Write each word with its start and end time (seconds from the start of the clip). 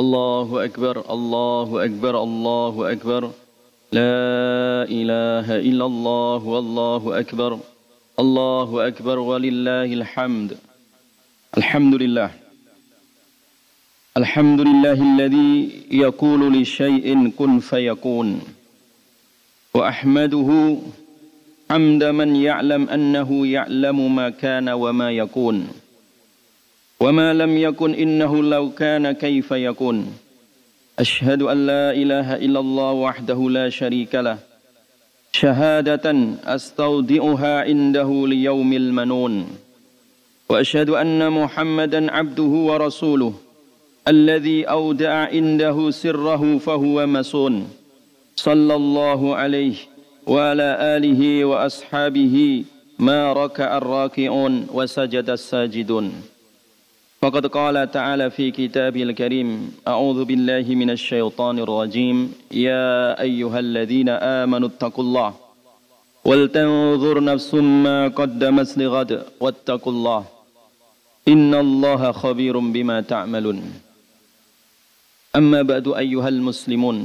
الله 0.00 0.64
أكبر 0.64 0.96
الله 1.14 1.84
أكبر 1.84 2.22
الله 2.22 2.92
أكبر. 2.92 3.22
لا 3.92 4.88
إله 4.88 5.46
إلا 5.68 5.84
الله 5.86 6.40
والله 6.54 7.02
أكبر. 7.20 7.58
الله 8.18 8.86
أكبر 8.88 9.18
ولله 9.18 9.84
الحمد. 9.84 10.50
الحمد 11.58 11.94
لله. 11.94 12.30
الحمد 14.16 14.60
لله 14.60 14.98
الذي 15.14 15.52
يقول 15.90 16.40
لشيء 16.62 17.30
كن 17.38 17.58
فيكون. 17.58 18.40
وأحمده 19.74 20.76
حمد 21.70 22.04
من 22.04 22.36
يعلم 22.36 22.88
أنه 22.88 23.46
يعلم 23.46 24.16
ما 24.16 24.30
كان 24.30 24.68
وما 24.68 25.10
يكون. 25.10 25.68
وما 27.00 27.34
لم 27.34 27.58
يكن 27.58 27.94
إنه 27.94 28.42
لو 28.42 28.70
كان 28.70 29.12
كيف 29.12 29.50
يكون. 29.50 30.06
أشهد 30.98 31.42
أن 31.42 31.66
لا 31.66 31.90
إله 31.92 32.36
إلا 32.36 32.60
الله 32.60 32.92
وحده 32.92 33.50
لا 33.50 33.68
شريك 33.68 34.14
له. 34.14 34.38
شهادة 35.32 36.06
أستودعها 36.44 37.60
عنده 37.60 38.26
ليوم 38.26 38.72
المنون. 38.72 39.46
وأشهد 40.48 40.90
أن 40.90 41.30
محمدا 41.32 42.12
عبده 42.12 42.42
ورسوله. 42.42 43.32
الذي 44.08 44.64
أودع 44.64 45.12
عنده 45.12 45.90
سره 45.90 46.58
فهو 46.58 47.06
مسون. 47.06 47.68
صلى 48.36 48.74
الله 48.74 49.36
عليه 49.36 49.76
وعلى 50.26 50.76
آله 50.96 51.44
وأصحابه 51.44 52.64
ما 52.98 53.32
ركع 53.32 53.76
الراكعون 53.76 54.66
وسجد 54.72 55.30
الساجدون. 55.30 56.12
فقد 57.22 57.46
قال 57.46 57.90
تعالى 57.90 58.30
في 58.30 58.50
كتابه 58.50 59.02
الكريم 59.02 59.48
أعوذ 59.88 60.24
بالله 60.24 60.64
من 60.74 60.90
الشيطان 60.90 61.58
الرجيم 61.58 62.32
يا 62.50 63.20
أيها 63.20 63.58
الذين 63.58 64.08
آمنوا 64.08 64.68
اتقوا 64.68 65.04
الله 65.04 65.34
ولتنظر 66.24 67.24
نفس 67.24 67.54
ما 67.54 68.08
قدمت 68.08 68.78
لغد 68.78 69.10
واتقوا 69.40 69.92
الله 69.92 70.24
إن 71.28 71.54
الله 71.54 72.12
خبير 72.12 72.58
بما 72.58 73.00
تعملون. 73.00 73.58
أما 75.36 75.62
بعد 75.62 75.88
أيها 75.88 76.28
المسلمون 76.28 76.98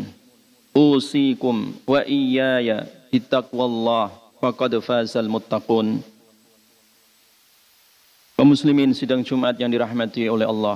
أوصيكم 0.77 1.73
وإياي 1.87 2.83
بتقوى 3.13 3.65
الله 3.65 4.11
فقد 4.41 4.79
فاز 4.79 5.17
المتقون. 5.17 6.14
Kaum 8.35 8.51
muslimin 8.51 8.91
sidang 8.91 9.23
Jumat 9.23 9.55
yang 9.55 9.71
dirahmati 9.71 10.27
oleh 10.27 10.43
Allah. 10.43 10.75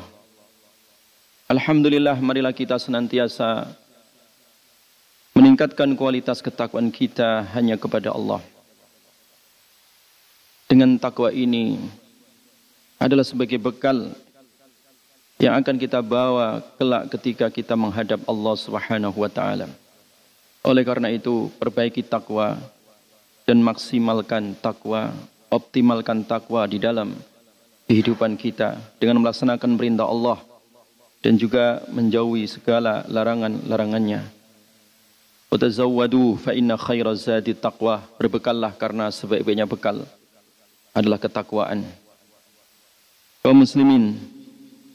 Alhamdulillah 1.51 2.15
marilah 2.23 2.55
kita 2.55 2.79
senantiasa 2.79 3.67
meningkatkan 5.35 5.91
kualitas 5.99 6.39
ketakwaan 6.39 6.87
kita 6.87 7.43
hanya 7.51 7.75
kepada 7.75 8.15
Allah. 8.15 8.39
Dengan 10.71 10.95
takwa 10.95 11.35
ini 11.35 11.75
adalah 12.95 13.27
sebagai 13.27 13.59
bekal 13.59 14.15
yang 15.35 15.59
akan 15.59 15.75
kita 15.75 15.99
bawa 15.99 16.63
kelak 16.79 17.11
ketika 17.11 17.51
kita 17.51 17.75
menghadap 17.75 18.23
Allah 18.23 18.55
Subhanahu 18.55 19.19
wa 19.19 19.27
taala. 19.27 19.67
Oleh 20.63 20.87
karena 20.87 21.11
itu, 21.11 21.51
perbaiki 21.59 22.07
takwa 22.07 22.55
dan 23.43 23.59
maksimalkan 23.59 24.55
takwa, 24.63 25.11
optimalkan 25.51 26.23
takwa 26.23 26.63
di 26.63 26.79
dalam 26.79 27.19
kehidupan 27.89 28.37
kita 28.37 28.77
dengan 29.01 29.17
melaksanakan 29.25 29.73
perintah 29.73 30.05
Allah 30.05 30.37
dan 31.25 31.41
juga 31.41 31.81
menjauhi 31.89 32.45
segala 32.45 33.01
larangan-larangannya. 33.09 34.21
Watazawwadu 35.49 36.37
fa 36.37 36.53
inna 36.53 36.77
khaira 36.77 37.17
zadi 37.17 37.57
taqwa. 37.57 38.05
Berbekallah 38.21 38.77
karena 38.77 39.09
sebaik-baiknya 39.09 39.65
bekal 39.65 40.05
adalah 40.93 41.17
ketakwaan. 41.17 41.81
Kaum 43.41 43.57
muslimin, 43.57 44.21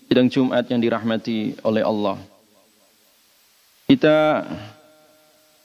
sidang 0.06 0.30
Jumat 0.30 0.62
yang 0.70 0.78
dirahmati 0.78 1.58
oleh 1.66 1.82
Allah. 1.82 2.22
Kita 3.90 4.46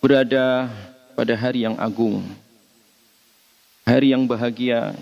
berada 0.02 0.66
pada 1.14 1.34
hari 1.38 1.70
yang 1.70 1.78
agung. 1.78 2.26
Hari 3.86 4.18
yang 4.18 4.26
bahagia 4.26 4.98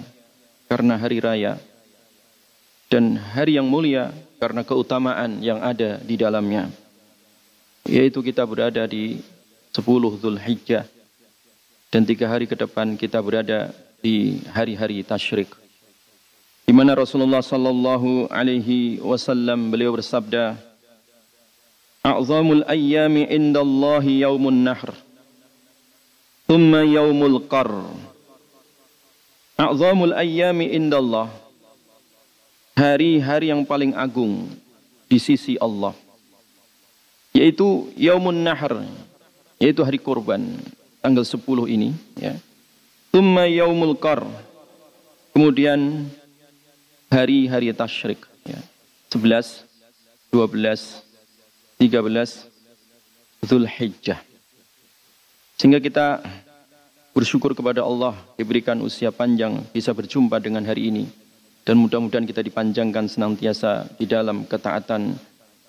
karena 0.67 0.99
hari 0.99 1.23
raya 1.23 1.55
dan 2.87 3.19
hari 3.19 3.59
yang 3.59 3.67
mulia 3.67 4.15
karena 4.39 4.63
keutamaan 4.63 5.43
yang 5.43 5.59
ada 5.59 5.99
di 5.99 6.15
dalamnya. 6.15 6.71
Yaitu 7.87 8.19
kita 8.23 8.43
berada 8.43 8.83
di 8.87 9.19
10 9.71 9.83
Zulhijjah 10.19 10.87
dan 11.91 12.03
tiga 12.03 12.27
hari 12.27 12.47
ke 12.47 12.55
depan 12.55 12.99
kita 12.99 13.19
berada 13.23 13.71
di 14.03 14.43
hari-hari 14.51 15.03
tasyrik. 15.03 15.51
Di 16.67 16.75
mana 16.75 16.99
Rasulullah 16.99 17.39
sallallahu 17.39 18.27
alaihi 18.27 18.99
wasallam 18.99 19.71
beliau 19.71 19.95
bersabda, 19.95 20.59
"A'zamul 22.03 22.67
ayyami 22.67 23.23
indallahi 23.31 24.27
yaumun 24.27 24.67
nahr, 24.67 24.91
thumma 26.43 26.83
yaumul 26.83 27.39
qar." 27.47 27.71
A'zamul 29.57 30.11
ayyami 30.11 30.75
indallah 30.75 31.31
hari-hari 32.77 33.49
yang 33.49 33.65
paling 33.65 33.97
agung 33.97 34.45
di 35.09 35.17
sisi 35.17 35.57
Allah 35.57 35.97
yaitu 37.33 37.89
Yaumun 37.97 38.45
Nahr 38.45 38.85
yaitu 39.57 39.81
hari 39.81 39.97
kurban 39.97 40.45
tanggal 41.01 41.25
10 41.25 41.41
ini 41.73 41.89
ya. 42.13 42.37
Tumma 43.09 43.49
Yaumul 43.49 43.97
Qar 43.97 44.21
kemudian 45.33 46.05
hari-hari 47.09 47.73
tasyrik 47.73 48.21
ya. 48.45 48.61
11 49.09 49.65
12 50.29 51.01
13 51.81 53.41
Zulhijjah 53.41 54.21
sehingga 55.57 55.81
kita 55.81 56.21
bersyukur 57.17 57.57
kepada 57.57 57.81
Allah 57.81 58.13
diberikan 58.37 58.77
usia 58.85 59.09
panjang 59.09 59.65
bisa 59.73 59.89
berjumpa 59.97 60.37
dengan 60.37 60.61
hari 60.61 60.93
ini 60.93 61.09
dan 61.67 61.75
mudah-mudahan 61.83 62.23
kita 62.23 62.39
dipanjangkan 62.47 63.11
senantiasa 63.11 63.91
di 63.99 64.07
dalam 64.07 64.47
ketaatan 64.47 65.19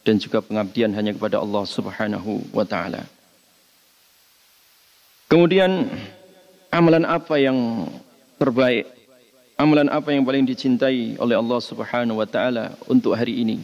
dan 0.06 0.14
juga 0.22 0.38
pengabdian 0.38 0.94
hanya 0.94 1.10
kepada 1.10 1.42
Allah 1.42 1.66
Subhanahu 1.66 2.54
wa 2.54 2.62
taala. 2.62 3.02
Kemudian 5.26 5.90
amalan 6.70 7.02
apa 7.02 7.42
yang 7.42 7.90
terbaik? 8.38 8.86
Amalan 9.58 9.90
apa 9.90 10.14
yang 10.14 10.22
paling 10.22 10.46
dicintai 10.46 11.18
oleh 11.18 11.34
Allah 11.34 11.58
Subhanahu 11.58 12.22
wa 12.22 12.28
taala 12.30 12.78
untuk 12.86 13.18
hari 13.18 13.42
ini? 13.42 13.58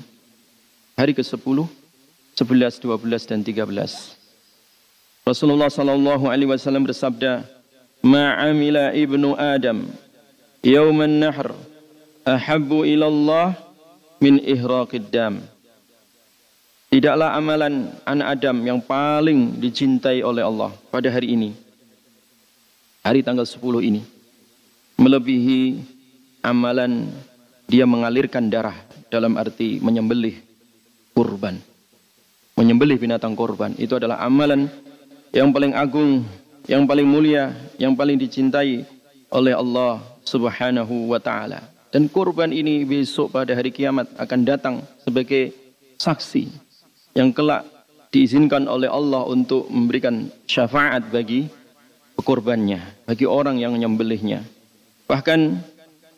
Hari 0.98 1.14
ke-10, 1.14 1.38
11, 1.38 2.82
12 2.82 3.30
dan 3.30 3.46
13. 3.46 4.18
Rasulullah 5.22 5.70
sallallahu 5.70 6.26
alaihi 6.26 6.50
wasallam 6.50 6.82
bersabda, 6.82 7.46
"Ma'amila 8.02 8.90
ibnu 8.90 9.38
Adam 9.38 9.86
yauman 10.66 11.22
nahr 11.22 11.54
ahabbu 12.24 12.88
ilallah 12.88 13.54
min 14.18 14.40
ihraqid 14.40 15.12
dam. 15.12 15.44
Tidaklah 16.88 17.36
amalan 17.36 17.90
anak 18.08 18.40
Adam 18.40 18.56
yang 18.64 18.78
paling 18.80 19.60
dicintai 19.60 20.24
oleh 20.24 20.40
Allah 20.40 20.72
pada 20.88 21.10
hari 21.12 21.36
ini. 21.36 21.50
Hari 23.04 23.20
tanggal 23.20 23.44
10 23.44 23.60
ini. 23.84 24.00
Melebihi 24.96 25.84
amalan 26.40 27.10
dia 27.66 27.84
mengalirkan 27.84 28.46
darah 28.46 28.78
dalam 29.10 29.34
arti 29.34 29.82
menyembelih 29.82 30.38
kurban. 31.12 31.58
Menyembelih 32.54 32.96
binatang 32.96 33.34
kurban. 33.34 33.74
Itu 33.74 33.98
adalah 33.98 34.22
amalan 34.22 34.70
yang 35.34 35.50
paling 35.50 35.74
agung, 35.74 36.22
yang 36.70 36.86
paling 36.86 37.10
mulia, 37.10 37.50
yang 37.74 37.98
paling 37.98 38.14
dicintai 38.14 38.86
oleh 39.34 39.50
Allah 39.50 39.98
subhanahu 40.22 41.10
wa 41.10 41.18
ta'ala. 41.18 41.73
Dan 41.94 42.10
kurban 42.10 42.50
ini 42.50 42.82
besok 42.82 43.38
pada 43.38 43.54
hari 43.54 43.70
kiamat 43.70 44.10
akan 44.18 44.40
datang 44.42 44.82
sebagai 45.06 45.54
saksi 45.94 46.50
yang 47.14 47.30
kelak 47.30 47.62
diizinkan 48.10 48.66
oleh 48.66 48.90
Allah 48.90 49.22
untuk 49.30 49.70
memberikan 49.70 50.26
syafaat 50.42 51.06
bagi 51.14 51.46
pekurbannya, 52.18 53.06
bagi 53.06 53.30
orang 53.30 53.62
yang 53.62 53.78
menyembelihnya. 53.78 54.42
Bahkan 55.06 55.40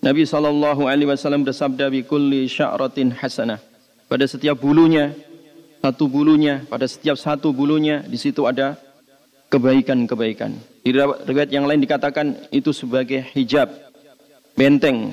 Nabi 0.01 0.25
sallallahu 0.25 0.89
alaihi 0.89 1.13
wasallam 1.13 1.45
bersabda 1.45 1.93
bi 1.93 2.09
kulli 2.09 2.49
sya'ratin 2.49 3.13
hasanah. 3.13 3.61
Pada 4.09 4.25
setiap 4.25 4.57
bulunya, 4.57 5.13
satu 5.85 6.09
bulunya, 6.09 6.65
pada 6.73 6.89
setiap 6.89 7.21
satu 7.21 7.53
bulunya 7.53 8.01
di 8.01 8.17
situ 8.17 8.49
ada 8.49 8.81
kebaikan-kebaikan. 9.53 10.57
Di 10.81 10.97
riwayat 10.97 11.53
yang 11.53 11.69
lain 11.69 11.85
dikatakan 11.85 12.49
itu 12.49 12.73
sebagai 12.73 13.29
hijab, 13.37 13.69
benteng 14.57 15.13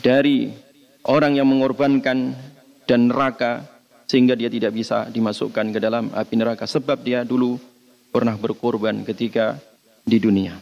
dari 0.00 0.50
orang 1.04 1.36
yang 1.36 1.46
mengorbankan 1.48 2.32
dan 2.88 3.00
neraka 3.08 3.64
sehingga 4.04 4.36
dia 4.36 4.52
tidak 4.52 4.72
bisa 4.76 5.08
dimasukkan 5.08 5.72
ke 5.74 5.78
dalam 5.80 6.12
api 6.12 6.34
neraka 6.36 6.68
sebab 6.68 7.00
dia 7.00 7.24
dulu 7.24 7.56
pernah 8.12 8.36
berkorban 8.38 9.02
ketika 9.02 9.58
di 10.04 10.20
dunia. 10.20 10.54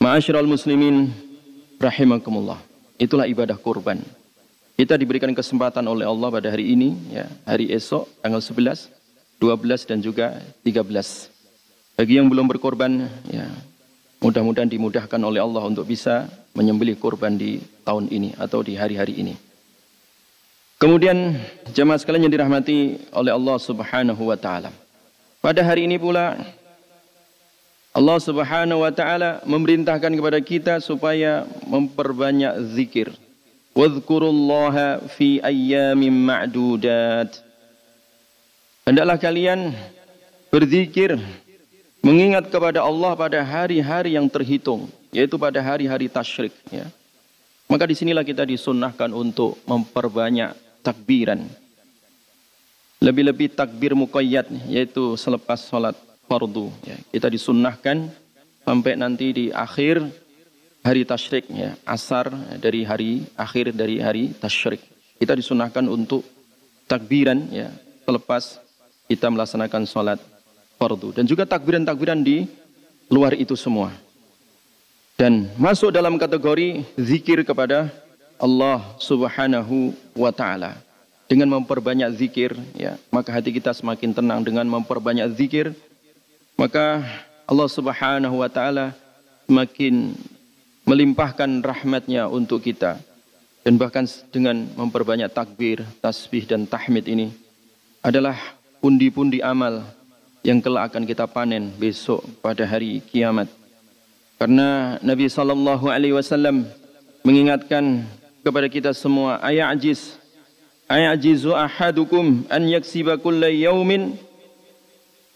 Ma'asyiral 0.00 0.46
muslimin 0.46 1.10
rahimakumullah. 1.76 2.60
Itulah 2.96 3.28
ibadah 3.28 3.60
kurban. 3.60 4.00
Kita 4.76 4.96
diberikan 4.96 5.32
kesempatan 5.32 5.84
oleh 5.88 6.04
Allah 6.04 6.28
pada 6.28 6.48
hari 6.52 6.76
ini 6.76 6.96
ya, 7.12 7.28
hari 7.48 7.72
esok 7.72 8.08
tanggal 8.20 8.40
11, 8.44 8.92
12 9.40 9.88
dan 9.88 9.98
juga 10.04 10.36
13. 10.64 11.96
Bagi 11.96 12.20
yang 12.20 12.28
belum 12.28 12.44
berkorban 12.44 13.08
ya, 13.32 13.48
mudah-mudahan 14.20 14.68
dimudahkan 14.68 15.20
oleh 15.20 15.40
Allah 15.40 15.62
untuk 15.68 15.86
bisa 15.88 16.28
menyembelih 16.56 16.96
kurban 16.96 17.36
di 17.36 17.60
tahun 17.84 18.08
ini 18.08 18.32
atau 18.40 18.64
di 18.64 18.74
hari-hari 18.74 19.20
ini. 19.20 19.34
Kemudian 20.76 21.36
jemaah 21.72 21.96
sekalian 21.96 22.28
yang 22.28 22.34
dirahmati 22.36 23.00
oleh 23.12 23.32
Allah 23.32 23.56
Subhanahu 23.56 24.28
wa 24.28 24.36
taala. 24.36 24.68
Pada 25.40 25.64
hari 25.64 25.88
ini 25.88 25.96
pula 25.96 26.36
Allah 27.96 28.18
Subhanahu 28.20 28.84
wa 28.84 28.92
taala 28.92 29.40
memerintahkan 29.48 30.12
kepada 30.12 30.36
kita 30.44 30.74
supaya 30.84 31.48
memperbanyak 31.64 32.76
zikir. 32.76 33.08
Wadhkurullaha 33.72 35.04
fi 35.16 35.40
ayyamin 35.40 36.12
ma'dudat. 36.12 37.40
Hendaklah 38.84 39.16
kalian 39.16 39.72
berzikir 40.52 41.16
mengingat 42.06 42.46
kepada 42.46 42.86
Allah 42.86 43.18
pada 43.18 43.42
hari-hari 43.42 44.14
yang 44.14 44.30
terhitung, 44.30 44.86
yaitu 45.10 45.34
pada 45.34 45.58
hari-hari 45.58 46.06
tasyrik 46.06 46.54
ya. 46.70 46.86
Maka 47.66 47.82
di 47.82 47.98
sinilah 47.98 48.22
kita 48.22 48.46
disunnahkan 48.46 49.10
untuk 49.10 49.58
memperbanyak 49.66 50.54
takbiran. 50.86 51.50
Lebih-lebih 53.02 53.58
takbir 53.58 53.98
muqayyad 53.98 54.46
yaitu 54.70 55.18
selepas 55.18 55.58
salat 55.58 55.98
fardu 56.30 56.70
ya. 56.86 56.94
Kita 57.10 57.26
disunnahkan 57.26 58.06
sampai 58.62 58.94
nanti 58.94 59.34
di 59.34 59.44
akhir 59.50 60.06
hari 60.86 61.02
tasyrik 61.02 61.50
ya, 61.50 61.74
asar 61.82 62.30
dari 62.62 62.86
hari 62.86 63.26
akhir 63.34 63.74
dari 63.74 63.98
hari 63.98 64.30
tasyrik. 64.30 64.78
Kita 65.18 65.34
disunahkan 65.34 65.82
untuk 65.90 66.22
takbiran 66.86 67.50
ya 67.50 67.74
selepas 68.06 68.62
kita 69.10 69.26
melaksanakan 69.26 69.82
salat 69.90 70.22
fardu 70.76 71.12
dan 71.16 71.24
juga 71.24 71.48
takbiran-takbiran 71.48 72.20
di 72.20 72.48
luar 73.08 73.34
itu 73.36 73.56
semua. 73.56 73.92
Dan 75.16 75.48
masuk 75.56 75.88
dalam 75.88 76.20
kategori 76.20 76.84
zikir 77.00 77.40
kepada 77.40 77.88
Allah 78.36 78.84
Subhanahu 79.00 79.96
wa 80.12 80.28
taala. 80.28 80.76
Dengan 81.26 81.58
memperbanyak 81.58 82.06
zikir 82.14 82.54
ya, 82.78 82.94
maka 83.10 83.34
hati 83.34 83.50
kita 83.50 83.74
semakin 83.74 84.14
tenang 84.14 84.46
dengan 84.46 84.62
memperbanyak 84.62 85.26
zikir, 85.34 85.74
maka 86.54 87.02
Allah 87.48 87.66
Subhanahu 87.66 88.36
wa 88.38 88.46
taala 88.46 88.94
semakin 89.50 90.14
melimpahkan 90.86 91.50
rahmatnya 91.64 92.30
untuk 92.30 92.62
kita. 92.62 93.00
Dan 93.66 93.74
bahkan 93.74 94.06
dengan 94.30 94.70
memperbanyak 94.78 95.26
takbir, 95.34 95.82
tasbih 95.98 96.46
dan 96.46 96.70
tahmid 96.70 97.10
ini 97.10 97.34
adalah 97.98 98.38
pundi-pundi 98.78 99.42
amal 99.42 99.82
yang 100.46 100.62
kelak 100.62 100.94
akan 100.94 101.02
kita 101.02 101.26
panen 101.26 101.74
besok 101.74 102.22
pada 102.38 102.62
hari 102.62 103.02
kiamat. 103.02 103.50
Karena 104.38 104.94
Nabi 105.02 105.26
sallallahu 105.26 105.90
alaihi 105.90 106.14
wasallam 106.14 106.70
mengingatkan 107.26 108.06
kepada 108.46 108.70
kita 108.70 108.94
semua 108.94 109.42
ayajiz 109.42 110.14
ayajizu 110.86 111.50
ahadukum 111.50 112.46
an 112.46 112.62
yaksiba 112.70 113.18
kulla 113.18 113.50
yaumin 113.50 114.14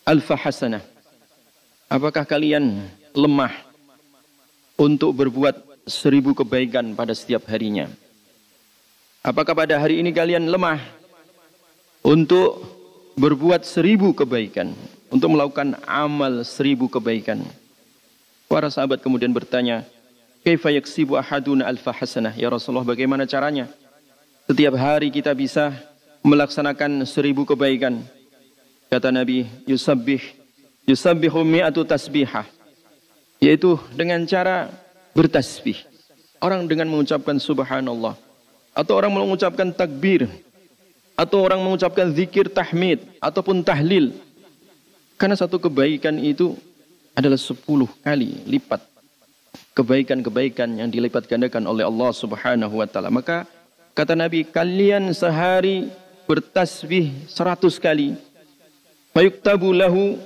alfa 0.07 0.39
hasanah. 0.39 0.87
Apakah 1.91 2.23
kalian 2.23 2.87
lemah 3.11 3.51
untuk 4.79 5.11
berbuat 5.11 5.91
seribu 5.91 6.39
kebaikan 6.39 6.95
pada 6.95 7.19
setiap 7.19 7.51
harinya? 7.51 7.91
Apakah 9.27 9.59
pada 9.59 9.75
hari 9.75 9.99
ini 9.99 10.15
kalian 10.15 10.47
lemah 10.47 10.79
untuk 12.07 12.63
berbuat 13.19 13.67
seribu 13.67 14.15
kebaikan 14.15 14.71
untuk 15.11 15.35
melakukan 15.35 15.77
amal 15.85 16.47
seribu 16.47 16.87
kebaikan 16.87 17.43
para 18.47 18.71
sahabat 18.71 19.03
kemudian 19.03 19.31
bertanya 19.35 19.87
Kaifa 20.41 20.73
yaksibu 20.73 21.21
ahaduna 21.21 21.69
alfa 21.69 21.93
hasanah? 21.93 22.33
Ya 22.33 22.49
Rasulullah, 22.49 22.89
bagaimana 22.89 23.29
caranya? 23.29 23.69
Setiap 24.49 24.73
hari 24.73 25.13
kita 25.13 25.37
bisa 25.37 25.77
melaksanakan 26.25 27.05
seribu 27.05 27.45
kebaikan. 27.45 28.01
Kata 28.89 29.13
Nabi, 29.13 29.45
yusabbih, 29.69 30.25
yusabbihu 30.89 31.45
mi'atu 31.45 31.85
tasbihah. 31.85 32.49
Yaitu 33.37 33.77
dengan 33.93 34.25
cara 34.25 34.73
bertasbih. 35.13 35.77
Orang 36.41 36.65
dengan 36.65 36.89
mengucapkan 36.89 37.37
subhanallah. 37.37 38.17
Atau 38.73 38.97
orang 38.97 39.13
mengucapkan 39.13 39.69
takbir. 39.77 40.25
Atau 41.21 41.45
orang 41.45 41.61
mengucapkan 41.61 42.09
zikir 42.17 42.49
tahmid. 42.49 43.05
Ataupun 43.21 43.61
tahlil. 43.61 44.17
Karena 45.21 45.37
satu 45.37 45.61
kebaikan 45.61 46.17
itu 46.17 46.57
adalah 47.13 47.37
sepuluh 47.37 47.93
kali 48.01 48.41
lipat 48.49 48.81
kebaikan-kebaikan 49.77 50.81
yang 50.81 50.89
dilipat 50.89 51.29
gandakan 51.29 51.69
oleh 51.69 51.85
Allah 51.85 52.09
Subhanahu 52.17 52.81
wa 52.81 52.89
taala. 52.89 53.13
Maka 53.13 53.45
kata 53.93 54.17
Nabi, 54.17 54.49
kalian 54.49 55.13
sehari 55.13 55.93
bertasbih 56.25 57.13
seratus 57.29 57.77
kali. 57.77 58.17
Fayuktabu 59.13 59.77
lahu 59.77 60.17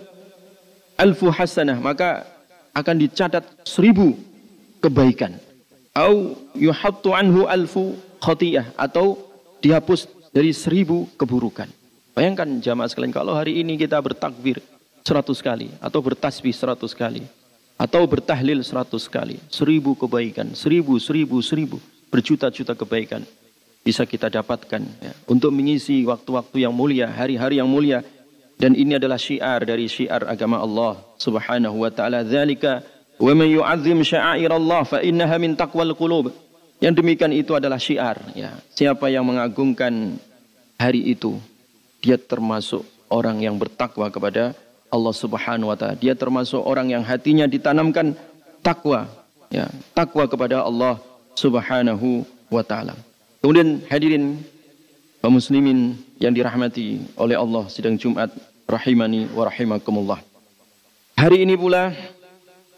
alfu 0.95 1.27
hasanah. 1.27 1.83
Maka 1.83 2.23
akan 2.71 2.95
dicatat 2.95 3.67
seribu 3.67 4.15
kebaikan. 4.79 5.43
Au 5.91 6.39
yuhattu 6.55 7.11
anhu 7.11 7.51
alfu 7.51 7.99
khotiyah. 8.23 8.71
Atau 8.79 9.19
dihapus 9.59 10.07
dari 10.31 10.55
seribu 10.55 11.11
keburukan. 11.19 11.67
Bayangkan 12.15 12.47
jamaah 12.63 12.87
sekalian 12.87 13.11
kalau 13.11 13.35
hari 13.35 13.59
ini 13.59 13.75
kita 13.75 13.99
bertakbir 13.99 14.63
seratus 15.05 15.45
kali 15.45 15.69
atau 15.85 16.01
bertasbih 16.01 16.57
seratus 16.57 16.97
kali 16.97 17.29
atau 17.77 18.09
bertahlil 18.09 18.65
seratus 18.65 19.05
kali, 19.05 19.37
seribu 19.53 19.93
kebaikan, 19.93 20.57
seribu, 20.57 20.97
seribu, 20.97 21.45
seribu, 21.45 21.77
berjuta-juta 22.09 22.73
kebaikan 22.73 23.21
bisa 23.85 24.09
kita 24.09 24.33
dapatkan 24.33 24.81
ya, 24.81 25.13
untuk 25.29 25.53
mengisi 25.53 26.09
waktu-waktu 26.09 26.65
yang 26.65 26.73
mulia, 26.73 27.13
hari-hari 27.13 27.61
yang 27.61 27.69
mulia. 27.69 28.01
Dan 28.57 28.73
ini 28.73 28.97
adalah 28.97 29.21
syiar 29.21 29.69
dari 29.69 29.91
syiar 29.91 30.25
agama 30.25 30.57
Allah 30.57 30.97
Subhanahu 31.21 31.85
wa 31.85 31.91
taala. 31.93 32.25
Dzalika 32.25 32.81
wa 33.21 33.33
man 33.37 33.51
yu'azzim 33.51 34.01
sya'airallah 34.01 34.89
fa 34.89 34.99
innaha 35.05 35.37
min 35.37 35.53
taqwal 35.53 35.93
qulub. 35.93 36.33
Yang 36.81 37.05
demikian 37.05 37.35
itu 37.37 37.53
adalah 37.53 37.77
syiar 37.77 38.17
ya. 38.33 38.57
Siapa 38.73 39.13
yang 39.13 39.27
mengagungkan 39.29 40.17
hari 40.81 41.13
itu, 41.13 41.37
dia 42.01 42.17
termasuk 42.17 42.87
orang 43.13 43.43
yang 43.45 43.59
bertakwa 43.59 44.09
kepada 44.09 44.57
Allah 44.95 45.11
Subhanahu 45.11 45.75
wa 45.75 45.77
taala. 45.77 45.99
Dia 45.99 46.15
termasuk 46.15 46.63
orang 46.63 46.95
yang 46.95 47.03
hatinya 47.03 47.51
ditanamkan 47.51 48.15
takwa, 48.63 49.11
ya, 49.51 49.67
takwa 49.91 50.31
kepada 50.31 50.63
Allah 50.63 51.03
Subhanahu 51.35 52.23
wa 52.47 52.63
taala. 52.63 52.95
Kemudian 53.43 53.83
hadirin 53.91 54.39
kaum 55.19 55.35
muslimin 55.35 55.99
yang 56.23 56.31
dirahmati 56.31 57.03
oleh 57.19 57.35
Allah 57.35 57.67
sidang 57.67 57.99
Jumat 57.99 58.31
rahimani 58.71 59.27
wa 59.35 59.45
rahimakumullah. 59.51 60.23
Hari 61.19 61.43
ini 61.43 61.59
pula 61.59 61.91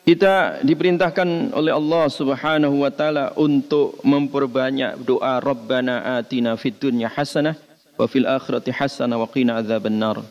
kita 0.06 0.62
diperintahkan 0.62 1.50
oleh 1.50 1.75
Allah 1.75 2.06
Subhanahu 2.06 2.87
wa 2.87 2.90
taala 2.94 3.35
untuk 3.35 3.99
memperbanyak 4.06 5.02
doa 5.02 5.42
Rabbana 5.42 6.23
atina 6.23 6.54
fid 6.54 6.78
dunya 6.78 7.11
hasanah 7.11 7.58
wa 7.99 8.06
fil 8.06 8.23
akhirati 8.23 8.70
hasanah 8.70 9.18
wa 9.18 9.26
qina 9.26 9.58
adzabannar. 9.58 10.23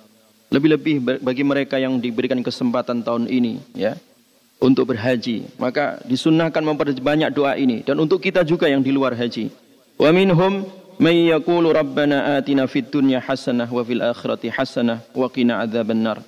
Lebih-lebih 0.54 1.26
bagi 1.26 1.44
mereka 1.44 1.82
yang 1.82 1.98
diberikan 1.98 2.38
kesempatan 2.46 3.02
tahun 3.02 3.26
ini 3.26 3.58
ya 3.74 3.98
untuk 4.62 4.94
berhaji, 4.94 5.50
maka 5.58 6.00
disunnahkan 6.06 6.62
memperbanyak 6.62 7.34
doa 7.34 7.58
ini 7.58 7.82
dan 7.82 7.98
untuk 8.00 8.22
kita 8.22 8.46
juga 8.46 8.70
yang 8.70 8.80
di 8.80 8.94
luar 8.94 9.18
haji. 9.18 9.52
Wa 9.98 10.14
minhum 10.14 10.70
may 11.02 11.28
yaqulu 11.28 11.74
rabbana 11.74 12.40
atina 12.40 12.70
fid 12.70 12.88
dunya 12.88 13.20
hasanah 13.20 13.68
wa 13.68 13.82
fil 13.84 14.00
akhirati 14.00 14.48
hasanah 14.54 15.04
wa 15.12 15.28
qina 15.28 15.66
adzabannar. 15.66 16.24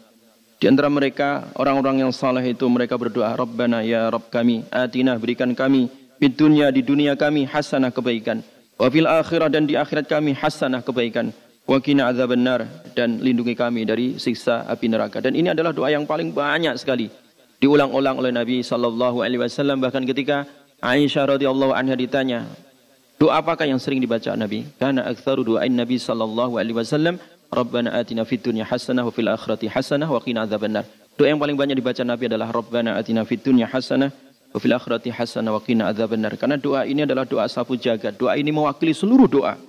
Di 0.58 0.66
antara 0.66 0.90
mereka 0.90 1.54
orang-orang 1.54 2.02
yang 2.02 2.12
saleh 2.12 2.42
itu 2.42 2.66
mereka 2.66 2.98
berdoa, 2.98 3.30
Rabbana 3.38 3.86
ya 3.86 4.10
Rabb 4.10 4.34
kami, 4.34 4.66
atina 4.74 5.14
berikan 5.14 5.54
kami 5.54 5.86
fid 6.18 6.34
dunya 6.34 6.74
di 6.74 6.82
dunia 6.82 7.14
kami 7.14 7.46
hasanah 7.46 7.94
kebaikan, 7.94 8.42
wa 8.82 8.90
fil 8.90 9.06
akhirah 9.06 9.54
dan 9.54 9.70
di 9.70 9.78
akhirat 9.78 10.10
kami 10.10 10.34
hasanah 10.34 10.82
kebaikan 10.82 11.30
Wakina 11.68 12.08
azab 12.08 12.32
benar 12.32 12.64
dan 12.96 13.20
lindungi 13.20 13.52
kami 13.52 13.84
dari 13.84 14.16
siksa 14.16 14.64
api 14.72 14.88
neraka. 14.88 15.20
Dan 15.20 15.36
ini 15.36 15.52
adalah 15.52 15.76
doa 15.76 15.92
yang 15.92 16.08
paling 16.08 16.32
banyak 16.32 16.80
sekali 16.80 17.12
diulang-ulang 17.60 18.16
oleh 18.16 18.32
Nabi 18.32 18.64
sallallahu 18.64 19.20
alaihi 19.20 19.44
wasallam 19.44 19.84
bahkan 19.84 20.08
ketika 20.08 20.48
Aisyah 20.80 21.36
radhiyallahu 21.36 21.76
anha 21.76 21.98
ditanya, 22.00 22.48
doa 23.20 23.44
apakah 23.44 23.68
yang 23.68 23.84
sering 23.84 24.00
dibaca 24.00 24.32
Nabi? 24.40 24.64
Karena 24.80 25.12
aktsaru 25.12 25.44
doain 25.44 25.76
Nabi 25.76 26.00
sallallahu 26.00 26.56
alaihi 26.56 26.78
wasallam 26.78 27.20
Rabbana 27.52 28.00
atina 28.00 28.24
fid 28.24 28.48
dunya 28.48 28.64
hasanah 28.64 29.04
wa 29.04 29.12
fil 29.12 29.28
akhirati 29.28 29.68
hasanah 29.68 30.08
wa 30.08 30.24
qina 30.24 30.48
adzabannar. 30.48 30.88
Doa 31.20 31.28
yang 31.34 31.42
paling 31.42 31.60
banyak 31.60 31.76
dibaca 31.84 32.04
Nabi 32.08 32.32
adalah 32.32 32.48
Rabbana 32.48 32.96
atina 32.96 33.28
fid 33.28 33.44
dunya 33.44 33.68
hasanah 33.68 34.14
wa 34.54 34.60
fil 34.62 34.72
akhirati 34.72 35.12
hasanah 35.12 35.52
wa 35.52 35.60
qina 35.60 35.92
adzabannar. 35.92 36.36
Karena 36.40 36.56
doa 36.56 36.88
ini 36.88 37.04
adalah 37.04 37.28
doa 37.28 37.44
sapu 37.52 37.76
jagat. 37.76 38.16
Doa 38.16 38.40
ini 38.40 38.56
mewakili 38.56 38.96
seluruh 38.96 39.28
doa. 39.28 39.60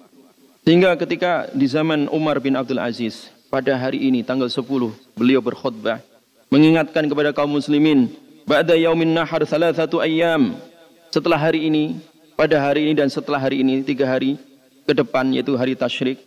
Sehingga 0.69 0.93
ketika 1.01 1.49
di 1.57 1.65
zaman 1.65 2.13
Umar 2.13 2.45
bin 2.45 2.53
Abdul 2.53 2.77
Aziz 2.77 3.33
pada 3.49 3.73
hari 3.73 4.05
ini 4.05 4.21
tanggal 4.21 4.53
10 4.53 4.69
beliau 5.17 5.41
berkhutbah 5.41 6.05
mengingatkan 6.53 7.09
kepada 7.09 7.33
kaum 7.33 7.57
muslimin 7.57 8.13
ba'da 8.45 8.77
yaumin 8.77 9.17
nahar 9.17 9.49
satu 9.49 10.05
ayyam. 10.05 10.61
Setelah 11.09 11.41
hari 11.41 11.73
ini 11.73 11.97
pada 12.37 12.61
hari 12.61 12.85
ini 12.85 12.93
dan 13.01 13.09
setelah 13.09 13.41
hari 13.41 13.65
ini 13.65 13.81
tiga 13.81 14.05
hari 14.05 14.37
ke 14.85 14.93
depan 14.93 15.33
yaitu 15.33 15.57
hari 15.57 15.73
tasyrik 15.73 16.21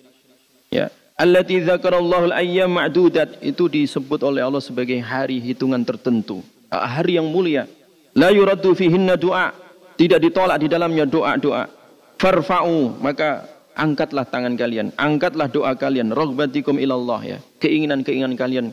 ya 0.73 0.89
allati 1.21 1.61
dzakarallahu 1.61 2.33
al-ayyam 2.33 2.73
ma'dudat. 2.73 3.45
Itu 3.45 3.69
disebut 3.69 4.25
oleh 4.25 4.41
Allah 4.41 4.57
sebagai 4.57 4.97
hari 5.05 5.37
hitungan 5.37 5.85
tertentu 5.85 6.41
hari 6.73 7.21
yang 7.21 7.29
mulia. 7.29 7.69
La 8.17 8.33
yuraddu 8.33 8.73
fihinna 8.73 9.21
doa 9.21 9.53
tidak 10.01 10.17
ditolak 10.17 10.57
di 10.57 10.65
dalamnya 10.65 11.05
doa-doa. 11.05 11.69
Farfa'u. 12.17 12.97
Maka 12.97 13.50
angkatlah 13.77 14.27
tangan 14.27 14.55
kalian 14.59 14.91
angkatlah 14.99 15.47
doa 15.47 15.71
kalian 15.75 16.11
raghbatikum 16.11 16.77
ilallah 16.77 17.21
ya 17.23 17.37
keinginan-keinginan 17.61 18.35
kalian 18.35 18.67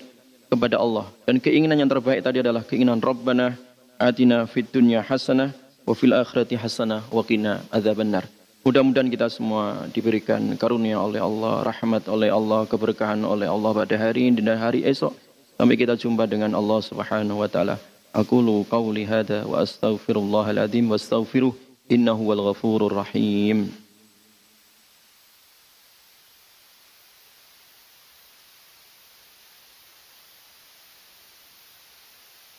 kepada 0.48 0.80
Allah. 0.80 1.06
Dan 1.28 1.38
keinginan 1.38 1.76
yang 1.76 1.90
terbaik 1.92 2.24
tadi 2.24 2.40
adalah 2.40 2.64
keinginan 2.64 2.98
Rabbana 3.04 3.54
atina 4.00 4.48
fid 4.48 4.72
dunya 4.72 5.04
hasanah 5.04 5.52
wa 5.84 5.92
fil 5.92 6.16
akhirati 6.16 6.56
hasanah 6.56 7.04
wa 7.12 7.22
qina 7.22 7.62
adzabannar. 7.68 8.24
Mudah-mudahan 8.66 9.08
kita 9.08 9.30
semua 9.32 9.86
diberikan 9.94 10.42
karunia 10.58 11.00
oleh 11.00 11.22
Allah, 11.22 11.64
rahmat 11.64 12.04
oleh 12.10 12.28
Allah, 12.28 12.66
keberkahan 12.68 13.22
oleh 13.24 13.48
Allah 13.48 13.70
pada 13.72 13.96
hari 13.96 14.28
ini 14.28 14.44
dan 14.44 14.60
hari 14.60 14.84
esok 14.84 15.14
sampai 15.56 15.76
kita 15.78 15.94
jumpa 15.96 16.26
dengan 16.28 16.52
Allah 16.52 16.80
Subhanahu 16.82 17.38
wa 17.38 17.48
taala. 17.48 17.78
Qawli 18.18 19.06
hadha 19.06 19.46
wa 19.46 19.62
astaghfirullahal 19.62 20.58
azim 20.58 20.90
wa 20.90 20.98
astaghfiruh 20.98 21.54
innahu 21.86 22.28
wal 22.28 22.50
ghafurur 22.50 22.92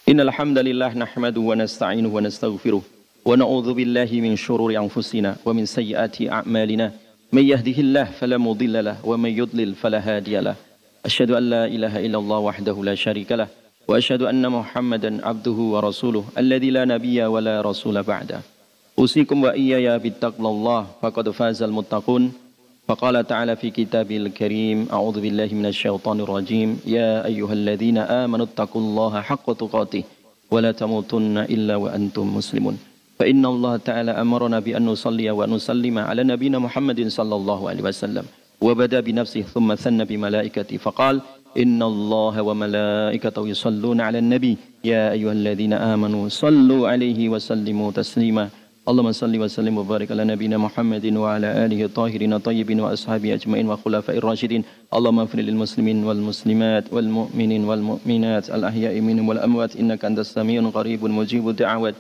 إن 0.10 0.20
الحمد 0.20 0.58
لله 0.58 0.98
نحمده 0.98 1.42
ونستعينه 1.42 2.10
ونستغفره 2.10 2.82
ونعوذ 3.26 3.74
بالله 3.74 4.10
من 4.26 4.34
شرور 4.36 4.74
أنفسنا 4.78 5.36
ومن 5.46 5.66
سيئات 5.66 6.18
أعمالنا. 6.22 6.92
من 7.34 7.44
يهده 7.46 7.78
الله 7.86 8.04
فلا 8.18 8.38
مضل 8.38 8.86
له 8.86 8.98
ومن 9.06 9.30
يضلل 9.30 9.76
فلا 9.76 10.00
هادي 10.02 10.40
له. 10.40 10.56
أشهد 11.06 11.32
أن 11.32 11.44
لا 11.50 11.66
إله 11.66 11.94
إلا 12.06 12.18
الله 12.18 12.40
وحده 12.40 12.76
لا 12.84 12.96
شريك 12.96 13.32
له 13.32 13.48
وأشهد 13.88 14.22
أن 14.22 14.50
محمدا 14.50 15.12
عبده 15.28 15.58
ورسوله 15.74 16.24
الذي 16.38 16.70
لا 16.70 16.86
نبي 16.86 17.22
ولا 17.26 17.62
رسول 17.62 18.04
بعده. 18.04 18.42
أوصيكم 19.00 19.44
وإياي 19.44 20.00
بالتقوى 20.00 20.50
الله 20.50 20.88
فقد 21.02 21.30
فاز 21.30 21.64
المتقون. 21.64 22.34
فقال 22.90 23.22
تعالى 23.22 23.54
في 23.62 23.70
كتابه 23.70 24.18
الكريم 24.18 24.90
أعوذ 24.90 25.22
بالله 25.22 25.50
من 25.54 25.66
الشيطان 25.70 26.26
الرجيم. 26.26 26.70
يا 26.90 27.22
أيها 27.30 27.54
الذين 27.54 27.98
آمنوا 27.98 28.46
اتقوا 28.50 28.82
الله 28.82 29.14
حق 29.22 29.48
تقاته 29.54 30.04
ولا 30.50 30.72
تموتن 30.72 31.38
إلا 31.38 31.76
وأنتم 31.76 32.26
مسلمون. 32.38 32.76
فإن 33.20 33.46
الله 33.46 33.74
تعالى 33.78 34.12
أمرنا 34.12 34.58
بأن 34.66 34.86
نصلي 34.90 35.30
ونسلم 35.30 35.96
على 36.10 36.22
نبينا 36.24 36.58
محمد 36.66 37.00
صلى 37.08 37.36
الله 37.36 37.60
عليه 37.70 37.84
وسلم. 37.84 38.26
وبدأ 38.66 39.00
بنفسه 39.00 39.42
ثم 39.54 39.70
ثنى 39.76 40.04
بملائكته 40.10 40.78
فقال 40.78 41.22
إن 41.58 41.80
الله 41.92 42.42
وملائكته 42.42 43.44
يصلون 43.54 44.02
على 44.02 44.18
النبي. 44.18 44.58
يا 44.82 45.12
أيها 45.12 45.32
الذين 45.32 45.74
آمنوا 45.94 46.24
صلوا 46.30 46.90
عليه 46.90 47.30
وسلموا 47.30 47.92
تسليما. 47.92 48.50
اللهم 48.90 49.12
صل 49.12 49.30
وسلم 49.38 49.78
وبارك 49.78 50.12
على 50.12 50.26
نبينا 50.26 50.58
محمد 50.58 51.06
وعلى 51.14 51.66
آله 51.66 51.86
الطاهرين 51.86 52.34
الطيبين 52.34 52.80
وأصحابه 52.80 53.34
أجمعين 53.34 53.70
وخلفاء 53.70 54.18
الراشدين. 54.18 54.64
اللهم 54.94 55.20
اغفر 55.20 55.40
للمسلمين 55.40 56.04
والمسلمات 56.04 56.86
والمؤمنين 56.94 57.64
والمؤمنات 57.70 58.50
الأحياء 58.50 59.02
منهم 59.02 59.30
والأموات. 59.30 59.76
إنك 59.76 60.06
أنت 60.06 60.20
السميع 60.20 60.70
قريب 60.74 61.06
مجيب 61.06 61.50
الدعوات 61.50 61.96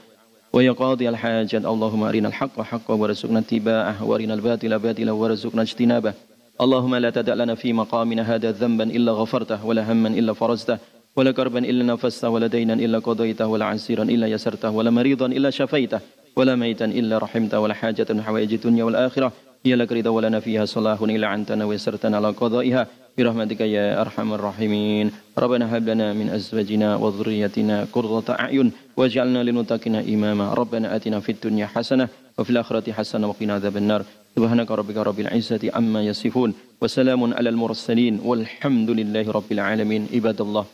ويا 0.53 0.71
قاضي 0.71 1.09
الحاجات 1.09 1.65
اللهم 1.65 2.03
أرنا 2.03 2.27
الحق 2.27 2.61
حقا 2.61 2.93
وارزقنا 2.93 3.39
اتباعه 3.39 4.03
وأرنا 4.03 4.33
الباطل 4.33 4.79
باطلا 4.79 5.11
وارزقنا 5.11 5.61
اجتنابه. 5.61 6.13
اللهم 6.61 6.95
لا 6.95 7.09
تدع 7.09 7.33
لنا 7.33 7.55
في 7.55 7.73
مقامنا 7.73 8.21
هذا 8.35 8.51
ذنبا 8.51 8.83
إلا 8.83 9.11
غفرته 9.11 9.65
ولا 9.65 9.91
هما 9.91 10.09
إلا 10.09 10.33
فرجته 10.33 10.77
ولا 11.15 11.31
كربا 11.31 11.59
إلا 11.59 11.83
نفسته 11.93 12.29
ولا 12.29 12.47
دينا 12.47 12.73
إلا 12.73 12.99
قضيته 12.99 13.47
ولا 13.47 13.65
عسيرا 13.65 14.03
إلا 14.03 14.27
يسرته 14.27 14.69
ولا 14.69 14.89
مريضا 14.89 15.25
إلا 15.25 15.49
شفيته. 15.49 15.99
ولا 16.35 16.55
ميتا 16.55 16.85
إلا 16.85 17.17
رحمته 17.17 17.59
ولا 17.59 17.73
حاجة 17.73 18.07
من 18.09 18.21
حوائج 18.21 18.53
الدنيا 18.53 18.83
والآخرة. 18.83 19.31
هي 19.65 19.75
لك 19.75 19.91
رضا 19.91 20.09
ولنا 20.09 20.39
فيها 20.39 20.65
صلاح 20.65 21.01
إلا 21.01 21.27
عنتنا 21.27 21.65
ويسرتنا 21.65 22.17
على 22.17 22.29
قضائها. 22.29 22.87
برحمتك 23.17 23.61
يا 23.61 24.01
أرحم 24.01 24.33
الراحمين. 24.33 25.11
ربنا 25.37 25.77
هب 25.77 25.89
لنا 25.89 26.13
من 26.13 26.29
أزواجنا 26.29 26.95
وذريتنا 26.95 27.87
قرة 27.93 28.23
أعين 28.29 28.71
واجعلنا 28.97 29.43
للمتقين 29.43 29.95
إماما. 29.95 30.53
ربنا 30.53 30.95
آتنا 30.95 31.19
في 31.19 31.31
الدنيا 31.31 31.65
حسنة 31.65 32.07
وفي 32.37 32.49
الآخرة 32.49 32.91
حسنة 32.91 33.27
وقنا 33.27 33.53
عذاب 33.53 33.77
النار. 33.77 34.03
سبحانك 34.35 34.71
ربك 34.71 34.97
رب 34.97 35.19
العزة 35.19 35.71
عما 35.73 36.01
يصفون 36.03 36.53
وسلام 36.81 37.33
على 37.33 37.49
المرسلين 37.49 38.19
والحمد 38.23 38.89
لله 38.89 39.31
رب 39.31 39.51
العالمين. 39.51 40.07
عباد 40.13 40.41
الله 40.41 40.65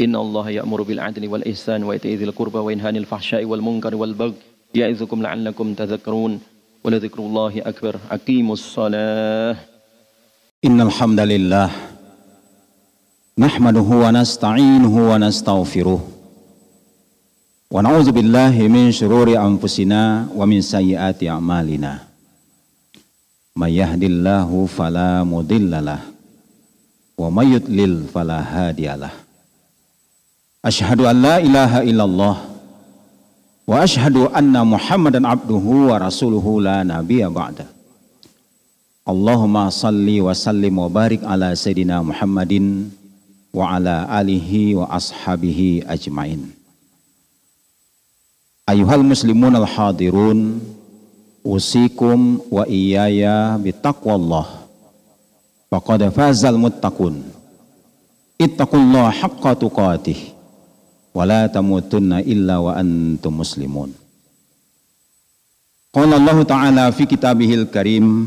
إن 0.00 0.16
الله 0.16 0.50
يأمر 0.50 0.82
بالعدل 0.82 1.28
والإحسان 1.28 1.84
وإيتاء 1.84 2.12
ذي 2.14 2.24
القربى 2.24 2.58
وينهى 2.58 2.86
عن 2.86 2.96
الفحشاء 2.96 3.44
والمنكر 3.44 3.94
والبغي 3.94 4.34
يعظكم 4.74 5.22
لعلكم 5.22 5.74
تذكرون 5.74 6.40
ولذكر 6.84 7.18
الله 7.18 7.62
أكبر. 7.62 7.94
أقيموا 8.10 8.54
الصلاة. 8.54 9.56
إن 10.64 10.80
الحمد 10.80 11.20
لله 11.20 11.70
نحمده 13.38 13.88
ونستعينه 14.04 14.94
ونستغفره 15.10 16.00
ونعوذ 17.70 18.08
بالله 18.12 18.54
من 18.68 18.92
شرور 18.92 19.38
أنفسنا 19.38 20.26
ومن 20.34 20.60
سيئات 20.60 21.22
أعمالنا. 21.22 21.92
من 23.56 23.70
يهد 23.70 24.02
الله 24.02 24.66
فلا 24.66 25.22
مضل 25.22 25.84
له 25.84 26.00
ومن 27.18 27.46
يضلل 27.54 28.10
فلا 28.14 28.40
هادي 28.42 28.90
له. 28.98 29.10
أشهد 30.64 31.00
أن 31.00 31.22
لا 31.22 31.38
إله 31.38 31.82
إلا 31.82 32.04
الله 32.04 32.53
Wa 33.64 33.80
ashhadu 33.80 34.28
anna 34.28 34.60
Muhammadan 34.60 35.24
abduhu 35.24 35.88
wa 35.88 35.96
rasuluhu 35.96 36.60
la 36.60 36.84
nabiyya 36.84 37.32
ba'da. 37.32 37.64
Allahumma 39.08 39.72
salli 39.72 40.20
wa 40.20 40.36
sallim 40.36 40.76
wa 40.76 40.92
barik 40.92 41.24
ala 41.24 41.56
Sayyidina 41.56 42.04
Muhammadin 42.04 42.92
wa 43.56 43.72
ala 43.72 44.04
alihi 44.12 44.76
wa 44.76 44.84
ashabihi 44.92 45.80
ajmain. 45.88 46.52
Ayuhal 48.68 49.00
muslimun 49.00 49.56
al-hadirun 49.56 50.60
usikum 51.40 52.44
wa 52.52 52.68
iyaya 52.68 53.56
bitaqwallah 53.56 54.44
faqad 55.72 56.12
fazal 56.12 56.60
muttaqun 56.60 57.24
haqqa 58.40 59.56
tuqatih 59.56 60.33
wala 61.14 61.46
tamutunna 61.46 62.18
illa 62.26 62.58
wa 62.58 62.74
antum 62.74 63.38
muslimun. 63.38 63.94
Qala 65.94 66.18
Allah 66.18 66.42
Ta'ala 66.42 66.90
fi 66.90 67.06
kitabihil 67.06 67.70
karim 67.70 68.26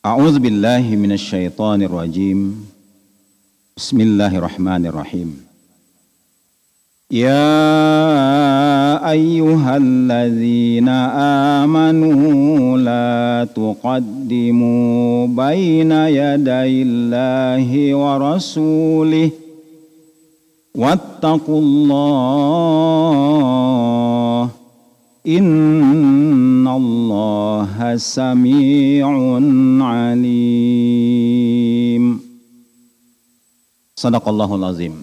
A'udzu 0.00 0.40
billahi 0.40 0.96
minasy 0.96 1.28
syaithanir 1.28 1.92
rajim 1.92 2.56
Bismillahirrahmanirrahim 3.76 5.44
Ya 7.12 7.36
ayyuhalladzina 9.04 10.96
amanu 11.68 12.80
la 12.80 13.44
tuqaddimu 13.52 15.28
baina 15.36 16.08
yadayillahi 16.08 17.92
wa 17.92 18.16
rasulihi 18.16 19.47
واتقوا 20.73 21.59
الله 21.61 23.13
إن 25.27 26.67
الله 26.67 27.97
سميع 27.97 29.07
عليم 29.85 30.83
صدق 33.95 34.25
الله 34.27 34.55
العظيم 34.55 34.95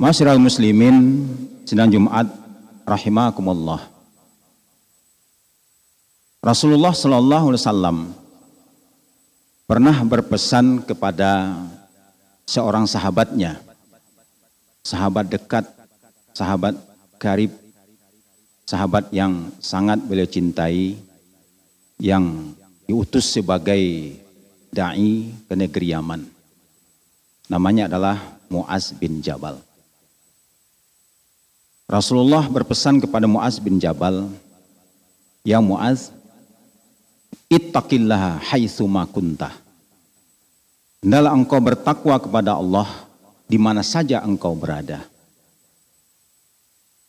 Masyarakat 0.00 0.40
muslimin 0.40 1.28
sedang 1.68 1.92
Jumat 1.92 2.24
rahimakumullah. 2.88 3.84
Rasulullah 6.40 6.96
sallallahu 6.96 7.52
alaihi 7.52 7.60
wasallam 7.60 8.16
pernah 9.68 10.00
berpesan 10.00 10.80
kepada 10.88 11.60
seorang 12.45 12.85
sahabatnya, 12.85 13.57
sahabat 14.85 15.25
dekat, 15.29 15.65
sahabat 16.37 16.77
karib, 17.17 17.51
sahabat 18.69 19.09
yang 19.09 19.49
sangat 19.57 19.97
beliau 20.05 20.29
cintai, 20.29 20.97
yang 21.97 22.53
diutus 22.85 23.33
sebagai 23.33 24.13
da'i 24.69 25.33
ke 25.49 25.53
negeri 25.57 25.97
Yaman. 25.97 26.21
Namanya 27.49 27.89
adalah 27.89 28.17
Muaz 28.49 28.93
bin 28.93 29.21
Jabal. 29.25 29.57
Rasulullah 31.85 32.45
berpesan 32.49 32.97
kepada 32.97 33.29
Muaz 33.29 33.61
bin 33.61 33.77
Jabal, 33.77 34.25
"Ya 35.45 35.61
Muaz, 35.61 36.09
ittaqillaha 37.45 38.41
haitsu 38.41 38.89
kuntah." 39.13 39.64
Hendaklah 41.05 41.37
engkau 41.37 41.61
bertakwa 41.61 42.17
kepada 42.17 42.57
Allah 42.57 42.89
di 43.45 43.61
mana 43.61 43.85
saja 43.85 44.25
engkau 44.25 44.57
berada. 44.57 45.05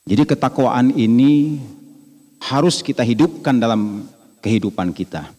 Jadi 0.05 0.21
ketakwaan 0.21 0.93
ini 0.93 1.57
harus 2.37 2.85
kita 2.85 3.01
hidupkan 3.01 3.57
dalam 3.57 4.05
kehidupan 4.45 4.93
kita. 4.93 5.33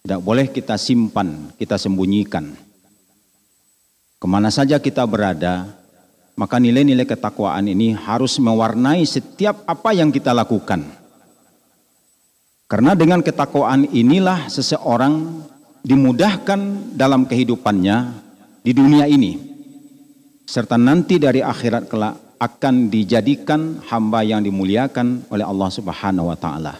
Tidak 0.00 0.16
boleh 0.24 0.48
kita 0.48 0.80
simpan, 0.80 1.52
kita 1.60 1.76
sembunyikan. 1.76 2.56
Ke 4.16 4.24
mana 4.24 4.48
saja 4.48 4.80
kita 4.80 5.04
berada, 5.04 5.68
maka 6.40 6.56
nilai-nilai 6.56 7.04
ketakwaan 7.04 7.68
ini 7.68 7.92
harus 7.92 8.40
mewarnai 8.40 9.04
setiap 9.04 9.68
apa 9.68 9.92
yang 9.92 10.08
kita 10.08 10.32
lakukan. 10.32 10.88
Karena 12.64 12.96
dengan 12.96 13.20
ketakwaan 13.20 13.92
inilah 13.92 14.48
seseorang 14.48 15.44
dimudahkan 15.88 16.92
dalam 16.92 17.24
kehidupannya 17.24 17.96
di 18.60 18.76
dunia 18.76 19.08
ini 19.08 19.40
serta 20.44 20.76
nanti 20.76 21.16
dari 21.16 21.40
akhirat 21.40 21.88
kelak 21.88 22.36
akan 22.36 22.92
dijadikan 22.92 23.80
hamba 23.88 24.20
yang 24.20 24.44
dimuliakan 24.44 25.24
oleh 25.32 25.48
Allah 25.48 25.70
Subhanahu 25.72 26.28
wa 26.28 26.36
taala. 26.36 26.76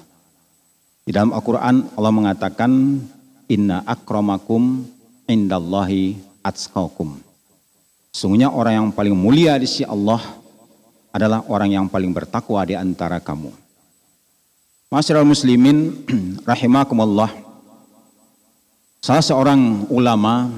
Di 1.08 1.10
dalam 1.16 1.32
Al-Qur'an 1.32 1.88
Allah 1.96 2.12
mengatakan 2.12 3.00
inna 3.48 3.80
akramakum 3.88 4.84
indallahi 5.24 6.20
atqakum. 6.44 7.16
Sungguhnya 8.12 8.52
orang 8.52 8.74
yang 8.76 8.88
paling 8.92 9.16
mulia 9.16 9.56
di 9.56 9.64
sisi 9.64 9.88
Allah 9.88 10.20
adalah 11.16 11.48
orang 11.48 11.72
yang 11.72 11.86
paling 11.88 12.12
bertakwa 12.12 12.60
di 12.68 12.76
antara 12.76 13.24
kamu. 13.24 13.50
Masyarakat 14.92 15.24
muslimin 15.24 15.96
rahimakumullah. 16.50 17.47
Salah 18.98 19.22
seorang 19.22 19.86
ulama 19.94 20.50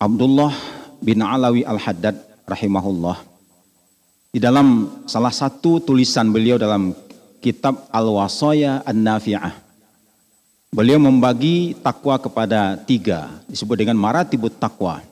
Abdullah 0.00 0.56
bin 1.04 1.20
Alawi 1.20 1.60
Al-Haddad 1.60 2.16
rahimahullah. 2.48 3.20
Di 4.32 4.40
dalam 4.40 4.88
salah 5.04 5.30
satu 5.30 5.84
tulisan 5.84 6.32
beliau 6.32 6.56
dalam 6.56 6.96
kitab 7.44 7.92
Al-Wasaya 7.92 8.80
An-Nafi'ah 8.88 9.52
beliau 10.72 10.96
membagi 10.96 11.76
takwa 11.84 12.16
kepada 12.16 12.80
tiga 12.88 13.28
disebut 13.52 13.84
dengan 13.84 14.00
maratibut 14.00 14.56
takwa. 14.56 15.04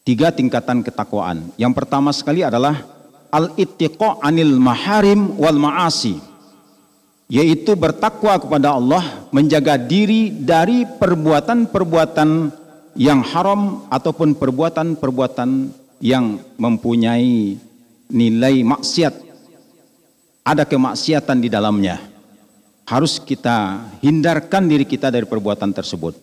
Tiga 0.00 0.32
tingkatan 0.32 0.80
ketakwaan. 0.80 1.52
Yang 1.60 1.72
pertama 1.76 2.08
sekali 2.16 2.40
adalah 2.40 2.88
al-ittiqa 3.28 4.24
anil 4.24 4.56
maharim 4.56 5.36
wal 5.36 5.60
ma'asi 5.60 6.35
yaitu 7.26 7.74
bertakwa 7.74 8.38
kepada 8.38 8.78
Allah, 8.78 9.26
menjaga 9.34 9.74
diri 9.74 10.30
dari 10.30 10.86
perbuatan-perbuatan 10.86 12.54
yang 12.94 13.20
haram 13.20 13.84
ataupun 13.90 14.38
perbuatan-perbuatan 14.38 15.50
yang 15.98 16.38
mempunyai 16.56 17.58
nilai 18.10 18.62
maksiat. 18.62 19.14
Ada 20.46 20.62
kemaksiatan 20.62 21.42
di 21.42 21.50
dalamnya. 21.50 21.98
Harus 22.86 23.18
kita 23.18 23.82
hindarkan 23.98 24.70
diri 24.70 24.86
kita 24.86 25.10
dari 25.10 25.26
perbuatan 25.26 25.74
tersebut. 25.74 26.14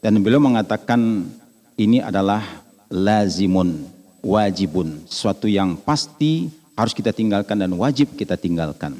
Dan 0.00 0.24
beliau 0.24 0.40
mengatakan 0.40 1.28
ini 1.76 2.00
adalah 2.00 2.40
lazimun, 2.88 3.84
wajibun, 4.24 5.04
suatu 5.04 5.44
yang 5.44 5.76
pasti 5.76 6.48
harus 6.72 6.96
kita 6.96 7.12
tinggalkan 7.12 7.60
dan 7.60 7.76
wajib 7.76 8.16
kita 8.16 8.40
tinggalkan. 8.40 8.96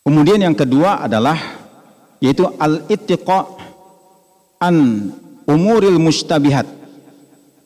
Kemudian 0.00 0.40
yang 0.40 0.56
kedua 0.56 1.04
adalah 1.04 1.36
yaitu 2.24 2.48
al-ittiqa 2.56 3.48
an 4.60 5.08
umuril 5.44 6.00
mustabihat. 6.00 6.64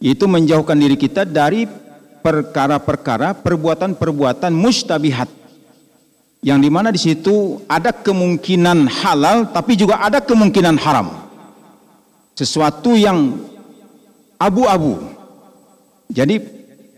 Itu 0.03 0.27
menjauhkan 0.27 0.75
diri 0.75 0.99
kita 0.99 1.23
dari 1.23 1.65
perkara-perkara, 2.25 3.39
perbuatan-perbuatan 3.39 4.51
mustabihat. 4.51 5.31
Yang 6.45 6.59
di 6.61 6.71
mana 6.75 6.89
di 6.93 7.01
situ 7.01 7.65
ada 7.71 7.95
kemungkinan 7.95 8.91
halal 8.91 9.49
tapi 9.55 9.79
juga 9.79 10.03
ada 10.03 10.19
kemungkinan 10.21 10.77
haram. 10.77 11.09
Sesuatu 12.35 12.99
yang 12.99 13.39
abu-abu. 14.37 14.99
Jadi 16.11 16.43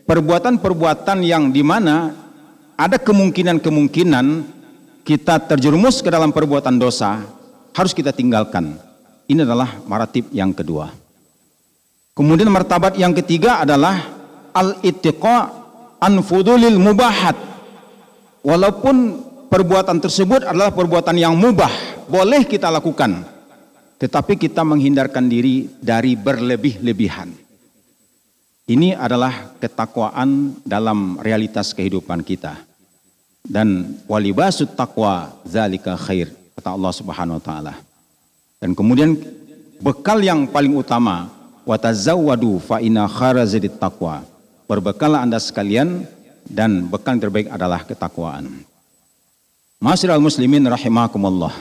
perbuatan-perbuatan 0.09 1.23
yang 1.23 1.53
di 1.53 1.63
mana 1.63 2.11
ada 2.75 2.97
kemungkinan-kemungkinan 2.99 4.56
kita 5.07 5.39
terjerumus 5.39 6.03
ke 6.03 6.11
dalam 6.11 6.35
perbuatan 6.35 6.75
dosa, 6.83 7.23
harus 7.71 7.95
kita 7.95 8.11
tinggalkan. 8.11 8.75
Ini 9.31 9.47
adalah 9.47 9.79
maratib 9.87 10.27
yang 10.35 10.51
kedua. 10.51 10.91
Kemudian 12.11 12.51
martabat 12.51 12.99
yang 12.99 13.15
ketiga 13.15 13.63
adalah 13.63 14.03
al-ittiqa 14.51 15.37
an 16.03 16.19
fudulil 16.27 16.83
mubahat. 16.83 17.39
Walaupun 18.43 19.23
perbuatan 19.47 20.03
tersebut 20.03 20.43
adalah 20.43 20.75
perbuatan 20.75 21.15
yang 21.15 21.39
mubah, 21.39 21.71
boleh 22.11 22.43
kita 22.43 22.67
lakukan. 22.67 23.23
Tetapi 24.03 24.35
kita 24.35 24.67
menghindarkan 24.67 25.31
diri 25.31 25.71
dari 25.79 26.19
berlebih-lebihan. 26.19 27.31
Ini 28.67 28.99
adalah 28.99 29.55
ketakwaan 29.63 30.59
dalam 30.67 31.23
realitas 31.23 31.71
kehidupan 31.71 32.27
kita 32.27 32.76
dan 33.47 33.95
walibasut 34.11 34.75
taqwa 34.75 35.31
zalika 35.47 35.95
khair 35.95 36.31
kata 36.59 36.75
Allah 36.75 36.93
Subhanahu 36.93 37.39
wa 37.39 37.45
taala. 37.45 37.75
Dan 38.59 38.75
kemudian 38.75 39.15
bekal 39.79 40.19
yang 40.21 40.51
paling 40.51 40.75
utama 40.75 41.31
watazawwadu 41.63 42.59
fa 42.63 42.83
inna 42.83 43.07
kharazidit 43.07 43.79
taqwa. 43.79 44.27
Berbekallah 44.67 45.23
Anda 45.23 45.39
sekalian 45.39 46.03
dan 46.47 46.91
bekal 46.91 47.19
yang 47.19 47.23
terbaik 47.31 47.49
adalah 47.51 47.87
ketakwaan. 47.87 48.67
Masyiral 49.79 50.23
muslimin 50.23 50.67
rahimakumullah. 50.67 51.53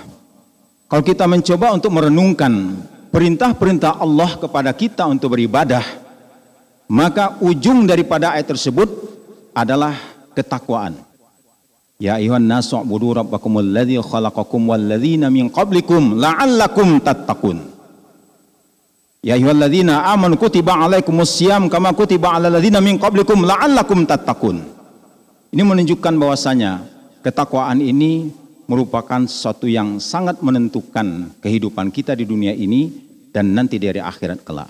Kalau 0.89 1.03
kita 1.03 1.25
mencoba 1.29 1.73
untuk 1.73 1.91
merenungkan 1.93 2.79
perintah-perintah 3.09 3.99
Allah 3.99 4.37
kepada 4.37 4.71
kita 4.71 5.03
untuk 5.09 5.33
beribadah, 5.35 5.83
maka 6.87 7.37
ujung 7.41 7.83
daripada 7.89 8.37
ayat 8.37 8.55
tersebut 8.55 8.87
adalah 9.51 9.97
ketakwaan. 10.37 10.95
Ya 11.95 12.19
ayuhan 12.19 12.43
nasu 12.43 12.75
ubudu 12.75 13.15
rabbakum 13.15 13.63
alladhi 13.63 13.95
khalaqakum 14.03 14.67
walladhina 14.67 15.31
min 15.31 15.47
qablikum 15.47 16.19
la'allakum 16.19 16.99
tattaqun. 16.99 17.75
Ya 19.25 19.33
ayyuhalladzina 19.39 20.05
amanu 20.13 20.37
kutiba 20.37 20.77
alaikumus 20.77 21.33
syiyam 21.41 21.65
kama 21.65 21.97
kutiba 21.97 22.37
alal 22.37 22.61
ladzina 22.61 22.77
min 22.77 23.01
qablikum 23.01 23.41
la'allakum 23.41 24.05
tattaqun. 24.05 24.61
Ini 25.49 25.63
menunjukkan 25.65 26.13
bahwasanya 26.13 26.85
ketakwaan 27.25 27.81
ini 27.81 28.29
merupakan 28.69 29.25
sesuatu 29.25 29.65
yang 29.65 29.97
sangat 29.97 30.45
menentukan 30.45 31.33
kehidupan 31.41 31.89
kita 31.89 32.13
di 32.13 32.29
dunia 32.29 32.53
ini 32.53 32.91
dan 33.33 33.57
nanti 33.57 33.81
dari 33.81 33.97
akhirat 33.97 34.45
kelak. 34.45 34.69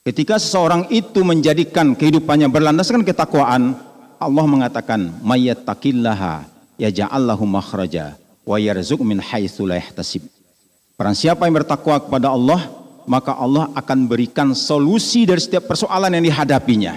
Ketika 0.00 0.40
seseorang 0.40 0.88
itu 0.88 1.20
menjadikan 1.20 1.92
kehidupannya 1.92 2.48
berlandaskan 2.48 3.04
ketakwaan, 3.04 3.76
Allah 4.24 4.44
mengatakan 4.48 5.20
mayyattaqillaha 5.20 6.48
yaj'allahu 6.80 7.44
makhraja 7.44 8.16
wa 8.42 8.56
yarzuq 8.56 9.00
min 9.04 9.20
haitsu 9.20 9.68
la 9.68 9.78
yahtasib. 9.78 10.24
Barang 10.96 11.14
siapa 11.14 11.44
yang 11.44 11.58
bertakwa 11.58 11.98
kepada 11.98 12.30
Allah, 12.32 12.64
maka 13.04 13.36
Allah 13.36 13.68
akan 13.76 14.08
berikan 14.08 14.56
solusi 14.56 15.28
dari 15.28 15.42
setiap 15.42 15.68
persoalan 15.68 16.12
yang 16.16 16.24
dihadapinya. 16.24 16.96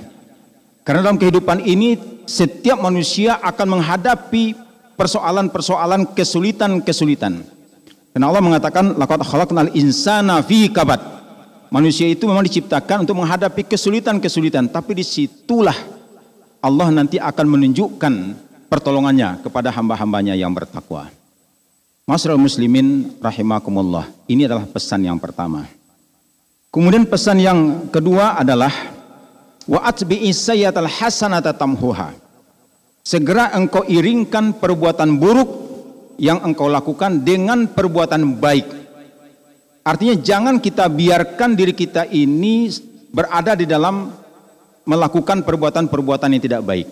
Karena 0.85 1.03
dalam 1.03 1.19
kehidupan 1.19 1.67
ini 1.67 1.99
setiap 2.23 2.79
manusia 2.79 3.41
akan 3.43 3.79
menghadapi 3.79 4.55
persoalan-persoalan 4.95 6.15
kesulitan-kesulitan. 6.15 7.43
Karena 8.13 8.25
Allah 8.29 8.43
mengatakan 8.43 8.95
laqad 8.95 9.21
khalaqnal 9.25 9.71
insana 9.75 10.39
fi 10.45 10.69
kabad. 10.71 10.99
Manusia 11.67 12.07
itu 12.07 12.23
memang 12.23 12.47
diciptakan 12.47 13.03
untuk 13.03 13.19
menghadapi 13.19 13.67
kesulitan-kesulitan, 13.67 14.71
tapi 14.71 14.95
di 14.95 15.03
situlah 15.03 15.75
Allah 16.67 16.91
nanti 16.91 17.15
akan 17.15 17.47
menunjukkan 17.47 18.13
pertolongannya 18.67 19.39
kepada 19.39 19.71
hamba-hambanya 19.71 20.35
yang 20.35 20.51
bertakwa. 20.51 21.07
Masyarakat 22.03 22.35
muslimin 22.35 23.15
rahimakumullah. 23.23 24.11
Ini 24.27 24.51
adalah 24.51 24.67
pesan 24.67 25.07
yang 25.07 25.15
pertama. 25.15 25.63
Kemudian 26.67 27.07
pesan 27.07 27.39
yang 27.39 27.87
kedua 27.87 28.35
adalah 28.35 28.71
wa 29.63 29.79
atbi'i 29.79 30.35
sayyatal 30.35 30.91
hasanata 30.91 31.55
tamhuha. 31.55 32.11
Segera 32.99 33.55
engkau 33.55 33.87
iringkan 33.87 34.59
perbuatan 34.59 35.15
buruk 35.15 35.47
yang 36.19 36.43
engkau 36.43 36.67
lakukan 36.67 37.23
dengan 37.23 37.63
perbuatan 37.71 38.43
baik. 38.43 38.67
Artinya 39.87 40.19
jangan 40.19 40.59
kita 40.59 40.91
biarkan 40.91 41.55
diri 41.55 41.71
kita 41.71 42.03
ini 42.11 42.67
berada 43.07 43.55
di 43.55 43.63
dalam 43.63 44.11
melakukan 44.87 45.43
perbuatan-perbuatan 45.43 46.31
yang 46.31 46.41
tidak 46.41 46.63
baik. 46.63 46.87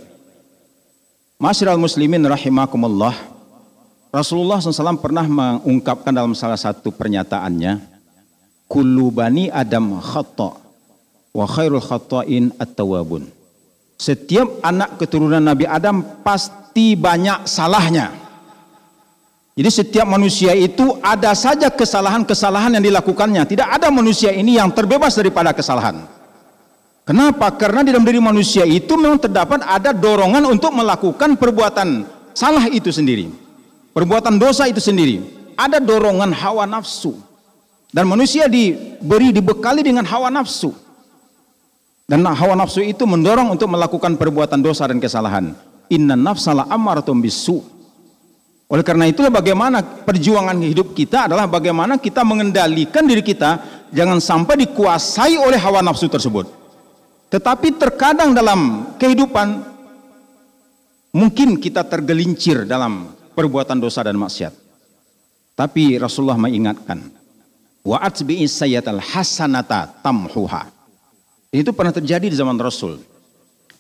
Masyiral 1.39 1.79
muslimin 1.79 2.19
rahimakumullah. 2.27 3.15
Rasulullah 4.11 4.59
SAW 4.59 4.99
pernah 4.99 5.23
mengungkapkan 5.27 6.11
dalam 6.11 6.35
salah 6.35 6.59
satu 6.59 6.91
pernyataannya, 6.91 7.79
kullu 8.67 9.11
bani 9.11 9.51
adam 9.51 9.99
khata 9.99 10.55
wa 11.35 11.45
khairul 11.47 11.83
khata'in 11.83 12.55
at-tawabun. 12.59 13.27
Setiap 13.95 14.59
anak 14.59 14.99
keturunan 14.99 15.39
Nabi 15.39 15.63
Adam 15.67 16.03
pasti 16.19 16.99
banyak 16.99 17.47
salahnya. 17.47 18.11
Jadi 19.55 19.71
setiap 19.71 20.03
manusia 20.03 20.51
itu 20.51 20.99
ada 20.99 21.31
saja 21.31 21.71
kesalahan-kesalahan 21.71 22.75
yang 22.75 22.83
dilakukannya. 22.91 23.47
Tidak 23.47 23.63
ada 23.63 23.87
manusia 23.87 24.35
ini 24.35 24.59
yang 24.59 24.67
terbebas 24.67 25.15
daripada 25.15 25.55
kesalahan. 25.55 26.14
Kenapa? 27.05 27.53
Karena 27.53 27.85
di 27.85 27.93
dalam 27.93 28.01
diri 28.01 28.17
manusia 28.17 28.65
itu 28.65 28.97
memang 28.97 29.21
terdapat 29.21 29.61
ada 29.61 29.93
dorongan 29.93 30.41
untuk 30.49 30.73
melakukan 30.73 31.37
perbuatan 31.37 32.01
salah 32.33 32.65
itu 32.65 32.89
sendiri. 32.89 33.29
Perbuatan 33.93 34.41
dosa 34.41 34.65
itu 34.65 34.81
sendiri. 34.81 35.21
Ada 35.53 35.77
dorongan 35.77 36.33
hawa 36.33 36.65
nafsu. 36.65 37.13
Dan 37.93 38.09
manusia 38.09 38.49
diberi 38.49 39.29
dibekali 39.29 39.85
dengan 39.85 40.03
hawa 40.09 40.33
nafsu. 40.33 40.73
Dan 42.09 42.25
hawa 42.25 42.57
nafsu 42.57 42.81
itu 42.81 43.05
mendorong 43.05 43.53
untuk 43.53 43.69
melakukan 43.69 44.17
perbuatan 44.17 44.65
dosa 44.65 44.89
dan 44.89 44.97
kesalahan. 44.97 45.53
Inna 45.93 46.17
nafsala 46.17 46.65
amaratum 46.73 47.21
bisu. 47.21 47.61
Oleh 48.65 48.81
karena 48.81 49.05
itulah 49.05 49.29
bagaimana 49.29 49.85
perjuangan 49.85 50.57
hidup 50.57 50.97
kita 50.97 51.29
adalah 51.29 51.45
bagaimana 51.45 52.01
kita 52.01 52.25
mengendalikan 52.25 53.05
diri 53.05 53.21
kita 53.21 53.61
jangan 53.93 54.17
sampai 54.17 54.65
dikuasai 54.65 55.37
oleh 55.37 55.61
hawa 55.61 55.85
nafsu 55.85 56.09
tersebut. 56.09 56.64
Tetapi 57.29 57.75
terkadang 57.75 58.31
dalam 58.31 58.93
kehidupan 58.95 59.63
mungkin 61.15 61.57
kita 61.57 61.87
tergelincir 61.87 62.67
dalam 62.67 63.15
perbuatan 63.33 63.79
dosa 63.79 64.03
dan 64.03 64.19
maksiat. 64.19 64.53
Tapi 65.55 65.95
Rasulullah 65.95 66.35
mengingatkan, 66.35 66.99
Wa 67.85 68.03
sayyatal 68.11 68.99
hasanata 68.99 69.95
tamhuha. 70.03 70.67
Itu 71.55 71.71
pernah 71.71 71.95
terjadi 71.95 72.27
di 72.27 72.35
zaman 72.35 72.59
Rasul. 72.59 72.99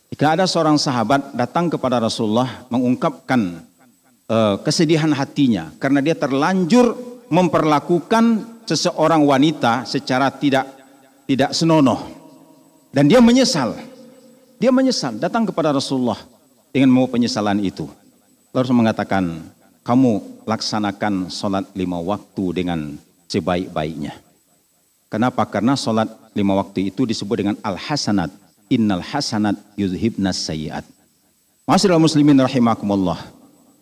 Jika 0.07 0.39
ada 0.39 0.47
seorang 0.47 0.79
sahabat 0.79 1.35
datang 1.35 1.67
kepada 1.67 1.99
Rasulullah 1.99 2.63
mengungkapkan 2.71 3.67
uh, 4.31 4.55
kesedihan 4.63 5.11
hatinya 5.11 5.75
karena 5.75 5.99
dia 5.99 6.15
terlanjur 6.15 6.95
memperlakukan 7.27 8.47
seseorang 8.63 9.27
wanita 9.27 9.83
secara 9.83 10.31
tidak 10.31 10.71
tidak 11.27 11.51
senonoh 11.51 12.14
dan 12.95 13.11
dia 13.11 13.19
menyesal. 13.19 13.75
Dia 14.55 14.71
menyesal 14.71 15.19
datang 15.19 15.43
kepada 15.43 15.75
Rasulullah 15.75 16.15
dengan 16.71 16.95
mau 16.95 17.11
penyesalan 17.11 17.59
itu. 17.59 17.91
Lalu 18.55 18.71
mengatakan, 18.71 19.51
kamu 19.83 20.23
laksanakan 20.47 21.27
sholat 21.27 21.67
lima 21.75 21.99
waktu 21.99 22.63
dengan 22.63 22.95
sebaik-baiknya. 23.27 24.15
Kenapa? 25.11 25.43
Karena 25.43 25.75
sholat 25.75 26.07
lima 26.31 26.55
waktu 26.55 26.87
itu 26.87 27.03
disebut 27.03 27.35
dengan 27.35 27.55
al-hasanat. 27.59 28.31
Innal 28.71 29.03
hasanat 29.03 29.59
yudhibnas 29.75 30.39
sayiat. 30.39 30.87
Masyarakat 31.67 31.99
muslimin 31.99 32.39
rahimakumullah. 32.39 33.19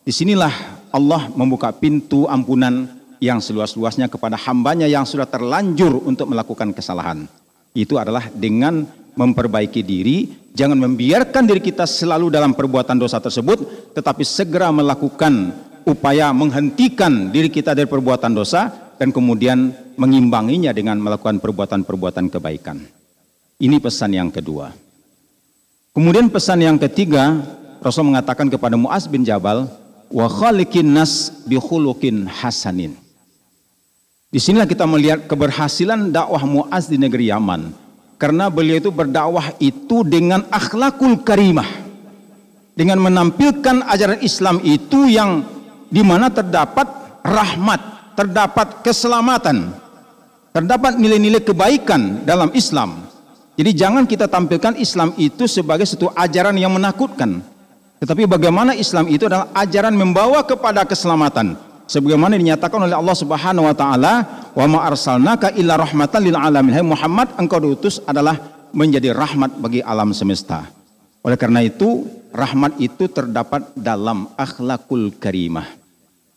Di 0.04 0.12
sinilah 0.12 0.52
Allah 0.90 1.30
membuka 1.38 1.70
pintu 1.70 2.26
ampunan 2.28 2.90
yang 3.22 3.40
seluas-luasnya 3.40 4.10
kepada 4.10 4.36
hambanya 4.42 4.90
yang 4.90 5.08
sudah 5.08 5.30
terlanjur 5.30 6.02
untuk 6.04 6.34
melakukan 6.34 6.76
kesalahan. 6.76 7.30
Itu 7.72 7.96
adalah 7.96 8.28
dengan 8.34 9.03
memperbaiki 9.14 9.82
diri, 9.86 10.50
jangan 10.54 10.78
membiarkan 10.78 11.46
diri 11.46 11.62
kita 11.62 11.86
selalu 11.86 12.34
dalam 12.34 12.54
perbuatan 12.54 12.98
dosa 12.98 13.18
tersebut, 13.22 13.92
tetapi 13.94 14.24
segera 14.26 14.70
melakukan 14.70 15.54
upaya 15.84 16.32
menghentikan 16.32 17.30
diri 17.30 17.52
kita 17.52 17.76
dari 17.76 17.90
perbuatan 17.90 18.32
dosa 18.32 18.72
dan 18.98 19.12
kemudian 19.12 19.74
mengimbanginya 20.00 20.72
dengan 20.72 20.98
melakukan 21.02 21.38
perbuatan-perbuatan 21.44 22.32
kebaikan. 22.32 22.82
Ini 23.62 23.78
pesan 23.78 24.18
yang 24.18 24.30
kedua. 24.34 24.74
Kemudian 25.94 26.32
pesan 26.34 26.66
yang 26.66 26.78
ketiga, 26.82 27.38
Rasul 27.78 28.10
mengatakan 28.10 28.50
kepada 28.50 28.74
Muaz 28.74 29.06
bin 29.06 29.22
Jabal, 29.22 29.70
wa 30.10 30.28
khaliqin 30.30 30.90
nas 30.90 31.30
bi 31.46 31.62
hasanin. 32.42 32.98
Di 34.34 34.42
sinilah 34.42 34.66
kita 34.66 34.90
melihat 34.90 35.30
keberhasilan 35.30 36.10
dakwah 36.10 36.42
Muaz 36.42 36.90
di 36.90 36.98
negeri 36.98 37.30
Yaman. 37.30 37.83
Karena 38.24 38.48
beliau 38.48 38.80
itu 38.80 38.88
berdakwah 38.88 39.52
itu 39.60 40.08
dengan 40.08 40.48
akhlakul 40.48 41.28
karimah. 41.28 41.68
Dengan 42.72 43.04
menampilkan 43.04 43.84
ajaran 43.84 44.24
Islam 44.24 44.64
itu 44.64 45.12
yang 45.12 45.44
di 45.92 46.00
mana 46.08 46.32
terdapat 46.32 46.88
rahmat, 47.20 48.16
terdapat 48.16 48.80
keselamatan, 48.80 49.76
terdapat 50.56 50.96
nilai-nilai 50.96 51.44
kebaikan 51.44 52.24
dalam 52.24 52.48
Islam. 52.56 53.04
Jadi 53.60 53.76
jangan 53.76 54.08
kita 54.08 54.32
tampilkan 54.32 54.80
Islam 54.80 55.12
itu 55.20 55.44
sebagai 55.44 55.84
satu 55.84 56.08
ajaran 56.16 56.56
yang 56.56 56.72
menakutkan. 56.72 57.44
Tetapi 58.00 58.24
bagaimana 58.24 58.72
Islam 58.72 59.12
itu 59.12 59.28
adalah 59.28 59.52
ajaran 59.52 60.00
membawa 60.00 60.48
kepada 60.48 60.88
keselamatan. 60.88 61.60
Sebagaimana 61.88 62.40
dinyatakan 62.40 62.88
oleh 62.88 62.96
Allah 62.96 63.18
Subhanahu 63.18 63.68
wa 63.68 63.76
taala, 63.76 64.14
"Wa 64.56 64.66
ma 64.66 64.88
arsalnaka 64.88 65.52
illa 65.60 65.76
rahmatan 65.76 66.22
lil 66.24 66.38
alamin." 66.40 66.72
Hai 66.72 66.86
Muhammad, 66.86 67.36
engkau 67.36 67.60
diutus 67.60 68.00
adalah 68.08 68.40
menjadi 68.72 69.12
rahmat 69.12 69.60
bagi 69.60 69.84
alam 69.84 70.16
semesta. 70.16 70.66
Oleh 71.24 71.36
karena 71.36 71.64
itu, 71.64 72.08
rahmat 72.34 72.80
itu 72.80 73.08
terdapat 73.12 73.70
dalam 73.76 74.32
akhlakul 74.40 75.14
karimah 75.20 75.68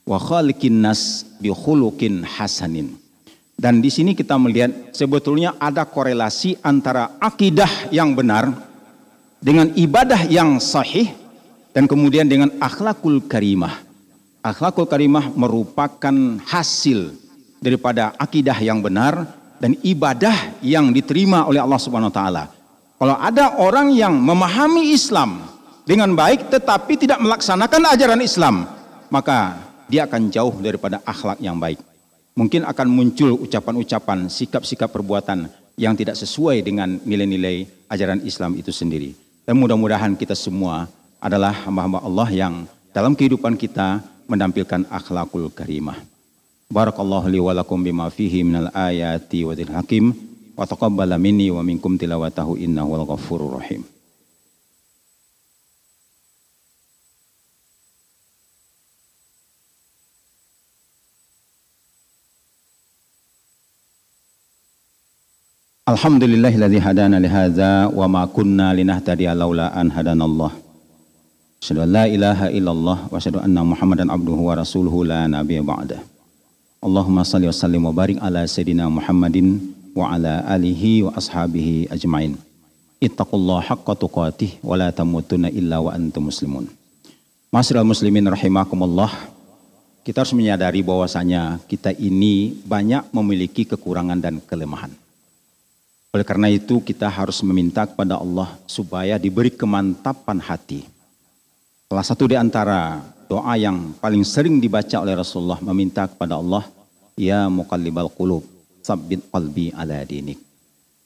wa 0.07 0.19
khaliqin 0.23 0.85
nas 0.85 1.27
bi 1.43 1.51
khuluqin 1.51 2.23
hasanin. 2.23 2.95
Dan 3.57 3.81
di 3.81 3.89
sini 3.89 4.13
kita 4.13 4.37
melihat 4.37 4.93
sebetulnya 4.93 5.57
ada 5.57 5.89
korelasi 5.89 6.61
antara 6.61 7.17
akidah 7.17 7.89
yang 7.89 8.13
benar 8.13 8.53
dengan 9.41 9.73
ibadah 9.73 10.29
yang 10.29 10.61
sahih 10.61 11.09
dan 11.73 11.89
kemudian 11.89 12.29
dengan 12.29 12.53
akhlakul 12.61 13.25
karimah. 13.25 13.86
Akhlakul 14.47 14.87
karimah 14.87 15.35
merupakan 15.35 16.15
hasil 16.47 17.19
daripada 17.59 18.15
akidah 18.15 18.55
yang 18.63 18.79
benar 18.79 19.27
dan 19.59 19.75
ibadah 19.83 20.55
yang 20.63 20.95
diterima 20.95 21.51
oleh 21.51 21.59
Allah 21.59 21.83
Subhanahu 21.83 22.15
wa 22.15 22.17
taala. 22.17 22.45
Kalau 22.95 23.19
ada 23.19 23.59
orang 23.59 23.91
yang 23.91 24.15
memahami 24.15 24.95
Islam 24.95 25.51
dengan 25.83 26.15
baik 26.15 26.47
tetapi 26.47 26.95
tidak 26.95 27.19
melaksanakan 27.27 27.91
ajaran 27.91 28.23
Islam, 28.23 28.71
maka 29.11 29.59
dia 29.91 30.07
akan 30.07 30.31
jauh 30.31 30.55
daripada 30.63 31.03
akhlak 31.03 31.43
yang 31.43 31.59
baik. 31.59 31.83
Mungkin 32.39 32.71
akan 32.71 32.87
muncul 32.87 33.35
ucapan-ucapan, 33.43 34.31
sikap-sikap 34.31 34.95
perbuatan 34.95 35.51
yang 35.75 35.99
tidak 35.99 36.15
sesuai 36.15 36.63
dengan 36.63 37.03
nilai-nilai 37.03 37.67
ajaran 37.91 38.23
Islam 38.23 38.55
itu 38.55 38.71
sendiri. 38.71 39.11
Dan 39.43 39.59
mudah-mudahan 39.59 40.15
kita 40.15 40.39
semua 40.39 40.87
adalah 41.19 41.67
hamba-hamba 41.67 41.99
Allah 41.99 42.29
yang 42.31 42.55
dalam 42.95 43.19
kehidupan 43.19 43.59
kita 43.59 44.15
menampilkan 44.27 44.87
akhlakul 44.91 45.51
karimah. 45.51 45.99
Barakallahu 46.67 47.31
li 47.31 47.39
wa 47.39 47.55
lakum 47.55 47.79
bima 47.79 48.11
fihi 48.11 48.43
minal 48.43 48.75
ayati 48.75 49.47
wa 49.47 49.55
hakim 49.55 50.11
wa 50.59 50.67
taqabbala 50.67 51.15
minni 51.15 51.47
wa 51.55 51.63
minkum 51.63 51.95
tilawatahu 51.95 52.59
innahu 52.59 52.91
wal 52.91 53.07
ghafurur 53.07 53.63
rahim. 53.63 53.87
Alhamdulillahilladzi 65.87 66.83
hadana 66.83 67.23
li 67.23 67.31
hadza 67.31 67.87
wa 67.87 68.11
ma 68.11 68.27
kunna 68.27 68.75
linahtadiya 68.75 69.39
laula 69.39 69.71
an 69.71 69.87
hadanallah. 69.95 70.66
Asyhadu 71.63 71.83
an 71.85 71.91
la 71.93 72.05
ilaha 72.05 72.47
illallah 72.53 72.99
wa 73.09 73.17
asyhadu 73.17 73.41
anna 73.41 73.63
Muhammadan 73.65 74.13
abduhu 74.13 74.49
wa 74.49 74.55
rasuluhu 74.57 75.07
la 75.09 75.25
nabiyya 75.25 75.65
ba'da. 75.65 75.99
Allahumma 76.85 77.25
salli 77.25 77.49
wa 77.49 77.57
sallim 77.57 77.83
wa 77.85 77.93
barik 77.97 78.21
ala 78.21 78.45
sayidina 78.45 78.87
Muhammadin 78.93 79.61
wa 79.97 80.13
ala 80.13 80.45
alihi 80.53 81.09
wa 81.09 81.17
ashabihi 81.17 81.89
ajmain. 81.89 82.37
Ittaqullaha 83.01 83.73
haqqa 83.73 83.97
tuqatih 83.97 84.61
wa 84.61 84.77
la 84.77 84.93
tamutunna 84.93 85.49
illa 85.49 85.81
wa 85.81 85.97
antum 85.97 86.29
muslimun. 86.29 86.69
Masyiral 87.49 87.89
muslimin 87.89 88.29
rahimakumullah. 88.29 89.13
Kita 90.05 90.23
harus 90.23 90.37
menyadari 90.39 90.87
bahwasanya 90.87 91.59
kita 91.67 91.91
ini 91.97 92.55
banyak 92.63 93.11
memiliki 93.11 93.67
kekurangan 93.67 94.23
dan 94.23 94.39
kelemahan 94.39 94.95
Oleh 96.17 96.25
karena 96.25 96.49
itu 96.49 96.81
kita 96.81 97.13
harus 97.13 97.45
meminta 97.45 97.85
kepada 97.85 98.17
Allah 98.17 98.49
supaya 98.65 99.21
diberi 99.21 99.53
kemantapan 99.53 100.41
hati. 100.41 100.89
Salah 101.87 102.03
satu 102.03 102.27
di 102.27 102.35
antara 102.35 102.99
doa 103.31 103.55
yang 103.55 103.95
paling 104.03 104.27
sering 104.27 104.59
dibaca 104.59 104.99
oleh 104.99 105.15
Rasulullah 105.15 105.63
meminta 105.63 106.11
kepada 106.11 106.35
Allah, 106.35 106.67
Ya 107.15 107.47
muqallibal 107.47 108.11
qulub, 108.11 108.43
sabbit 108.83 109.23
qalbi 109.31 109.71
ala 109.71 110.03
dinik. 110.03 110.35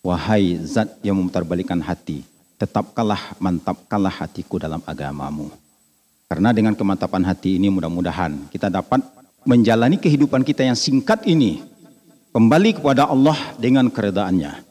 Wahai 0.01 0.57
zat 0.65 0.89
yang 1.05 1.21
memutarbalikkan 1.21 1.85
hati, 1.85 2.25
tetapkanlah 2.57 3.37
mantapkanlah 3.37 4.25
hatiku 4.25 4.57
dalam 4.57 4.81
agamamu. 4.89 5.53
Karena 6.33 6.49
dengan 6.57 6.73
kemantapan 6.73 7.29
hati 7.29 7.61
ini 7.61 7.69
mudah-mudahan 7.69 8.49
kita 8.49 8.73
dapat 8.73 9.05
menjalani 9.45 10.01
kehidupan 10.01 10.41
kita 10.41 10.65
yang 10.65 10.81
singkat 10.81 11.29
ini 11.29 11.61
kembali 12.33 12.81
kepada 12.81 13.05
Allah 13.05 13.37
dengan 13.61 13.85
keredaannya. 13.93 14.65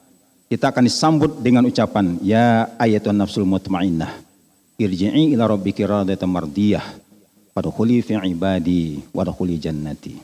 Kita 0.49 0.73
akan 0.73 0.89
disambut 0.89 1.37
dengan 1.37 1.69
ucapan 1.69 2.17
ya 2.25 2.65
ayatun 2.81 3.13
nafsul 3.13 3.45
mutmainnah 3.45 4.28
irji'i 4.79 5.35
ila 5.35 5.51
rabbiki 5.51 5.83
radatan 5.83 6.31
mardiyah 6.31 6.81
fadkhuli 7.51 7.99
fi 7.99 8.15
ibadi 8.23 9.03
wadkhuli 9.11 9.59
jannati. 9.59 10.15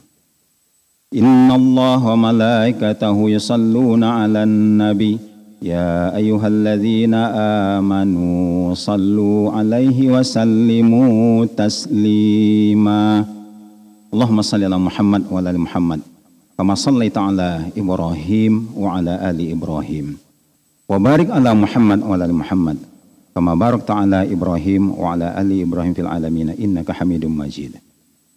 Inna 1.12 1.60
Allah 1.60 2.00
wa 2.00 2.16
malaikatahu 2.32 3.30
yusalluna 3.30 4.24
'alan 4.24 4.80
nabi. 4.80 5.20
Ya 5.60 6.12
ayyuhalladzina 6.16 7.80
amanu 7.80 8.72
sallu 8.76 9.52
'alaihi 9.52 10.12
wa 10.12 10.24
sallimu 10.24 11.44
taslima. 11.52 13.28
Allahumma 14.16 14.44
salli 14.48 14.64
ala 14.64 14.80
Muhammad 14.80 15.28
wa 15.28 15.38
ala 15.44 15.52
Muhammad 15.52 16.00
kama 16.56 16.72
salli 16.80 17.12
taala 17.12 17.68
Ibrahim 17.76 18.72
wa 18.72 18.96
ala 18.96 19.20
ali 19.20 19.52
Ibrahim. 19.52 20.16
Wa 20.88 20.96
barik 20.96 21.28
ala 21.28 21.52
Muhammad 21.52 22.00
wa 22.00 22.16
ala 22.16 22.32
Muhammad 22.32 22.80
kama 23.36 23.52
barakta 23.52 24.00
ala 24.00 24.24
Ibrahim 24.24 24.96
wa 24.96 25.12
ala 25.12 25.36
ali 25.36 25.60
Ibrahim 25.60 25.92
fil 25.92 26.08
alamin 26.08 26.56
innaka 26.56 26.96
Hamidum 26.96 27.36
Majid. 27.36 27.76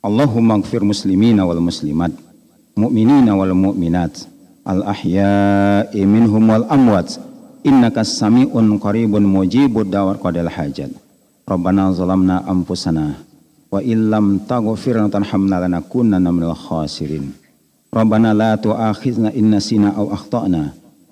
Allahumma 0.02 0.58
ighfir 0.58 0.82
muslimina 0.82 1.46
wal 1.46 1.62
muslimat, 1.62 2.10
mu'minina 2.74 3.30
wal 3.38 3.54
mu'minat, 3.54 4.26
al 4.66 4.82
ahya'i 4.82 6.02
minhum 6.02 6.50
wal 6.50 6.66
amwat, 6.66 7.14
innaka 7.62 8.02
sami'un 8.02 8.66
qaribun 8.82 9.22
mujibud 9.22 9.86
dawar 9.86 10.18
qadal 10.18 10.50
hajat. 10.50 10.90
Rabbana 11.46 11.94
zalamna 11.94 12.42
anfusana 12.42 13.22
wa 13.70 13.78
illam 13.78 14.50
taghfir 14.50 14.98
lana 14.98 15.14
tarhamna 15.14 15.62
lanakunanna 15.62 16.26
minal 16.34 16.58
khasirin. 16.58 17.38
Rabbana 17.94 18.34
la 18.34 18.58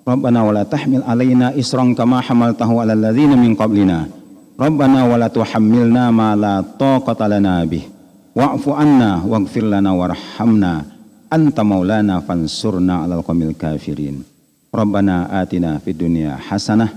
Rabbana 0.07 0.39
wa 0.39 0.55
la 0.55 0.63
tahmil 0.63 1.03
alaina 1.03 1.51
isran 1.51 1.91
kama 1.91 2.23
hamaltahu 2.23 2.79
ala 2.79 2.95
alladhina 2.95 3.35
min 3.35 3.59
qablina. 3.59 4.07
Rabbana 4.55 5.03
wa 5.03 5.19
la 5.19 5.27
tuhammilna 5.27 6.15
ma 6.15 6.31
la 6.31 6.63
taqata 6.63 7.27
lana 7.27 7.59
bih. 7.67 7.83
Wa'fu 8.31 8.71
anna 8.71 9.19
waghfir 9.19 9.67
lana 9.67 9.91
warhamna. 9.91 10.87
Anta 11.27 11.59
maulana 11.67 12.23
fansurna 12.23 13.03
alal 13.03 13.19
qamil 13.19 13.51
kafirin. 13.51 14.23
Rabbana 14.71 15.27
atina 15.43 15.75
fid 15.83 15.99
dunya 15.99 16.39
hasanah 16.39 16.87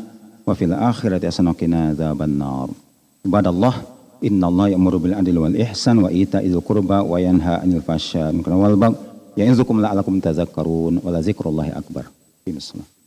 wa 0.46 0.54
fil 0.54 0.70
akhirati 0.70 1.26
hasanah 1.26 1.58
qina 1.58 1.90
adzaban 1.90 2.38
nar 2.38 2.70
Ibadallah 3.26 3.74
innallaha 4.22 4.70
ya'muru 4.70 5.10
bil 5.10 5.18
adli 5.18 5.34
wal 5.34 5.58
ihsan 5.58 5.98
wa 5.98 6.14
ita'il 6.14 6.54
qurba 6.62 7.02
wa 7.02 7.18
yanha 7.18 7.58
'anil 7.58 7.82
fahsya'i 7.82 8.38
wal 8.38 8.78
baghi 8.78 9.02
ya'izukum 9.34 9.82
la'allakum 9.82 10.22
tadhakkarun 10.22 11.02
wa 11.02 11.10
la 11.10 11.18
zikrullahi 11.18 11.74
akbar. 11.74 12.06
Bismillah 12.46 12.99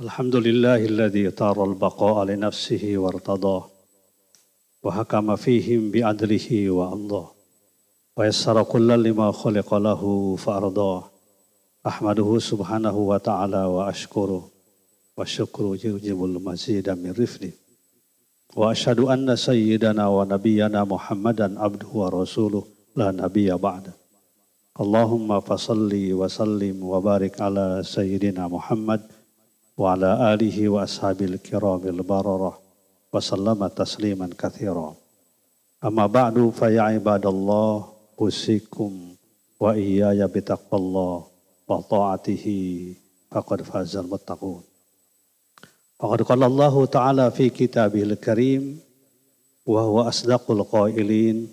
Alhamdulillahilladzi 0.00 1.28
tara 1.36 1.60
al-baqa'a 1.60 2.24
li 2.28 2.36
nafsihi 2.36 2.96
wartadah 2.96 3.62
wa 4.82 4.90
hakama 4.96 5.36
fihim 5.36 5.92
bi 5.92 6.00
adlihi 6.00 6.72
wa 6.72 6.88
Allah 6.92 7.26
ويسر 8.16 8.62
كل 8.62 9.02
لما 9.02 9.32
خلق 9.32 9.74
له 9.74 10.02
فأرضاه 10.36 11.02
أحمده 11.86 12.38
سبحانه 12.38 12.96
وتعالى 12.98 13.64
وأشكره 13.64 14.48
والشكر 15.16 15.64
يوجب 15.84 16.24
المزيد 16.24 16.90
من 16.90 17.10
رفده 17.18 17.50
وأشهد 18.56 19.00
أن 19.00 19.36
سيدنا 19.36 20.08
ونبينا 20.08 20.84
محمدا 20.84 21.60
عبده 21.60 21.88
ورسوله 21.94 22.64
لا 22.96 23.10
نبي 23.10 23.54
بعده 23.54 23.92
اللهم 24.80 25.40
فصل 25.40 25.92
وسلم 26.12 26.76
وبارك 26.84 27.40
على 27.40 27.82
سيدنا 27.84 28.48
محمد 28.48 29.00
وعلى 29.76 30.34
آله 30.34 30.68
وأصحابه 30.68 31.24
الكرام 31.24 31.82
البررة 31.84 32.58
وسلم 33.12 33.66
تسليما 33.66 34.30
كثيرا 34.38 34.94
أما 35.84 36.06
بعد 36.06 36.52
فيا 36.58 36.82
عباد 36.82 37.26
الله 37.26 37.90
usikum 38.20 39.16
wa 39.56 39.72
iyaya 39.72 40.28
bitaqwallah 40.28 41.24
wa 41.24 41.80
ta'atihi 41.80 42.92
faqad 43.32 43.64
fazal 43.64 44.04
muttaqun. 44.04 44.60
Faqad 45.96 46.20
qala 46.28 46.44
Allah 46.52 46.74
Ta'ala 46.84 47.24
fi 47.32 47.48
kitabihil 47.48 48.20
karim 48.20 48.76
wa 49.64 49.88
huwa 49.88 50.12
asdaqul 50.12 50.60
qailin 50.68 51.48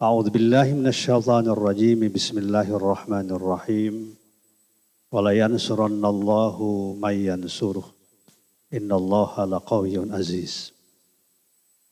A'udzu 0.00 0.32
billahi 0.32 0.72
minasyaitonir 0.72 1.60
rajim. 1.60 2.00
Bismillahirrahmanirrahim. 2.08 4.16
Wa 4.16 4.23
la 5.21 5.35
yansurannallahu 5.35 6.95
may 6.99 7.27
yansuruh. 7.27 7.85
Innallaha 8.71 9.45
laqawiyyun 9.45 10.11
aziz. 10.11 10.75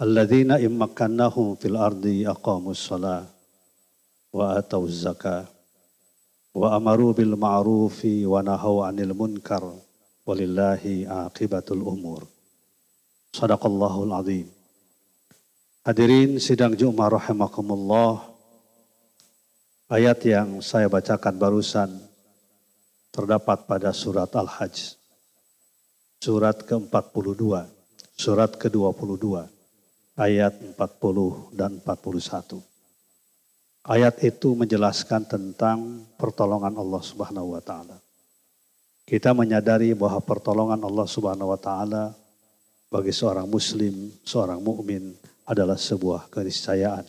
Alladzina 0.02 0.60
immakannahum 0.60 1.56
fil 1.56 1.78
ardi 1.78 2.26
aqamus 2.26 2.90
salat 2.90 3.30
wa 4.34 4.58
atau 4.58 4.90
zakah 4.90 5.46
wa 6.54 6.74
amaru 6.74 7.14
bil 7.14 7.38
ma'rufi 7.38 8.26
wa 8.26 8.42
nahau 8.42 8.82
anil 8.82 9.14
munkar 9.14 9.62
walillahi 10.26 11.06
akibatul 11.06 11.82
umur 11.82 12.26
sadaqallahul 13.34 14.14
azim 14.18 14.50
hadirin 15.86 16.42
sidang 16.42 16.78
Jumat 16.78 17.14
rahimakumullah 17.14 18.26
ayat 19.90 20.22
yang 20.26 20.62
saya 20.66 20.90
bacakan 20.90 21.38
barusan 21.38 21.90
terdapat 23.14 23.70
pada 23.70 23.94
surat 23.94 24.34
Al-Hajj 24.34 24.98
surat 26.18 26.58
ke-42 26.66 27.46
surat 28.18 28.52
ke-22 28.58 29.46
ayat 30.18 30.54
40 30.58 31.54
dan 31.54 31.78
41 31.78 32.74
Ayat 33.84 34.16
itu 34.24 34.56
menjelaskan 34.56 35.28
tentang 35.28 36.08
pertolongan 36.16 36.72
Allah 36.80 37.04
Subhanahu 37.04 37.52
wa 37.52 37.60
taala. 37.60 38.00
Kita 39.04 39.36
menyadari 39.36 39.92
bahwa 39.92 40.24
pertolongan 40.24 40.80
Allah 40.80 41.04
Subhanahu 41.04 41.52
wa 41.52 41.60
taala 41.60 42.16
bagi 42.88 43.12
seorang 43.12 43.44
muslim, 43.44 44.08
seorang 44.24 44.64
mukmin 44.64 45.12
adalah 45.44 45.76
sebuah 45.76 46.32
keniscayaan. 46.32 47.04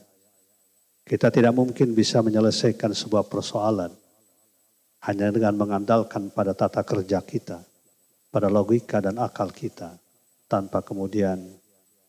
Kita 1.07 1.31
tidak 1.31 1.55
mungkin 1.55 1.95
bisa 1.95 2.19
menyelesaikan 2.27 2.91
sebuah 2.91 3.31
persoalan 3.31 3.95
hanya 5.05 5.29
dengan 5.33 5.55
mengandalkan 5.57 6.33
pada 6.33 6.57
tata 6.57 6.81
kerja 6.85 7.21
kita, 7.21 7.61
pada 8.33 8.49
logika 8.49 9.01
dan 9.05 9.21
akal 9.21 9.53
kita 9.53 9.97
tanpa 10.49 10.81
kemudian 10.81 11.41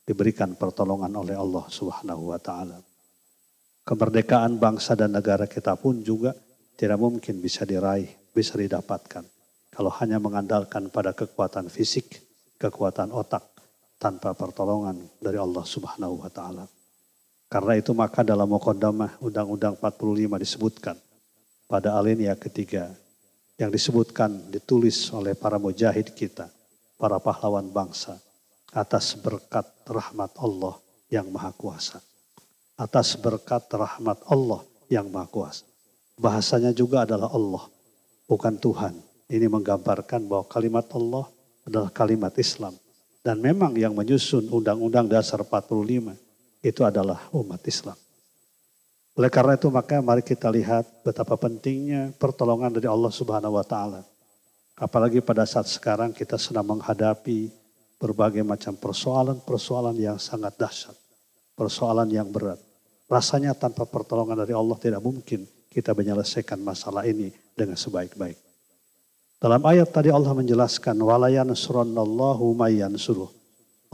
diberikan 0.06 0.54
pertolongan 0.56 1.12
oleh 1.16 1.36
Allah 1.36 1.66
Subhanahu 1.68 2.32
wa 2.32 2.40
taala 2.40 2.80
kemerdekaan 3.86 4.58
bangsa 4.58 4.98
dan 4.98 5.14
negara 5.14 5.46
kita 5.46 5.78
pun 5.78 6.02
juga 6.02 6.34
tidak 6.76 6.98
mungkin 6.98 7.38
bisa 7.40 7.64
diraih, 7.64 8.10
bisa 8.34 8.58
didapatkan. 8.58 9.24
Kalau 9.70 9.94
hanya 10.02 10.18
mengandalkan 10.18 10.90
pada 10.90 11.14
kekuatan 11.14 11.70
fisik, 11.70 12.18
kekuatan 12.58 13.14
otak, 13.14 13.46
tanpa 14.02 14.34
pertolongan 14.36 14.98
dari 15.22 15.40
Allah 15.40 15.64
subhanahu 15.64 16.26
wa 16.26 16.30
ta'ala. 16.34 16.66
Karena 17.48 17.74
itu 17.80 17.94
maka 17.96 18.26
dalam 18.26 18.50
Muqaddamah 18.50 19.22
Undang-Undang 19.24 19.80
45 19.80 20.44
disebutkan 20.44 20.98
pada 21.65 21.97
alinea 21.97 22.38
ketiga 22.38 22.93
yang 23.56 23.71
disebutkan 23.71 24.51
ditulis 24.51 25.10
oleh 25.15 25.34
para 25.34 25.56
mujahid 25.56 26.12
kita, 26.13 26.51
para 26.99 27.17
pahlawan 27.19 27.67
bangsa 27.71 28.19
atas 28.75 29.15
berkat 29.17 29.65
rahmat 29.88 30.32
Allah 30.38 30.75
yang 31.08 31.32
maha 31.32 31.56
kuasa 31.56 32.04
atas 32.75 33.15
berkat 33.15 33.63
rahmat 33.71 34.19
Allah 34.28 34.62
yang 34.91 35.08
Maha 35.08 35.28
Kuasa. 35.32 35.65
Bahasanya 36.15 36.71
juga 36.71 37.04
adalah 37.04 37.32
Allah, 37.32 37.63
bukan 38.28 38.56
Tuhan. 38.56 38.93
Ini 39.25 39.49
menggambarkan 39.49 40.28
bahwa 40.30 40.45
kalimat 40.47 40.86
Allah 40.93 41.25
adalah 41.65 41.89
kalimat 41.91 42.32
Islam. 42.38 42.75
Dan 43.25 43.41
memang 43.41 43.73
yang 43.73 43.97
menyusun 43.97 44.54
Undang-Undang 44.54 45.10
Dasar 45.10 45.41
45 45.41 46.13
itu 46.62 46.82
adalah 46.86 47.25
umat 47.34 47.58
Islam. 47.65 47.97
Oleh 49.15 49.32
karena 49.32 49.56
itu 49.56 49.71
maka 49.71 50.04
mari 50.04 50.19
kita 50.19 50.51
lihat 50.51 50.84
betapa 50.99 51.39
pentingnya 51.39 52.12
pertolongan 52.19 52.67
dari 52.67 52.91
Allah 52.91 53.08
Subhanahu 53.08 53.56
wa 53.56 53.63
taala. 53.63 54.04
Apalagi 54.75 55.23
pada 55.23 55.47
saat 55.47 55.71
sekarang 55.71 56.12
kita 56.12 56.36
sedang 56.36 56.67
menghadapi 56.67 57.47
berbagai 57.95 58.43
macam 58.43 58.75
persoalan-persoalan 58.75 59.95
yang 59.95 60.19
sangat 60.19 60.60
dahsyat. 60.60 60.97
Persoalan 61.56 62.12
yang 62.12 62.28
berat. 62.28 62.60
Rasanya 63.08 63.56
tanpa 63.56 63.88
pertolongan 63.88 64.43
dari 64.43 64.51
Allah 64.51 64.75
tidak 64.75 64.99
mungkin 64.99 65.47
kita 65.71 65.95
menyelesaikan 65.95 66.60
masalah 66.60 67.08
ini 67.08 67.32
dengan 67.56 67.80
sebaik-baik. 67.80 68.36
Dalam 69.39 69.63
ayat 69.63 69.95
tadi 69.95 70.12
Allah 70.12 70.36
menjelaskan 70.36 70.99
walayan. 70.99 71.56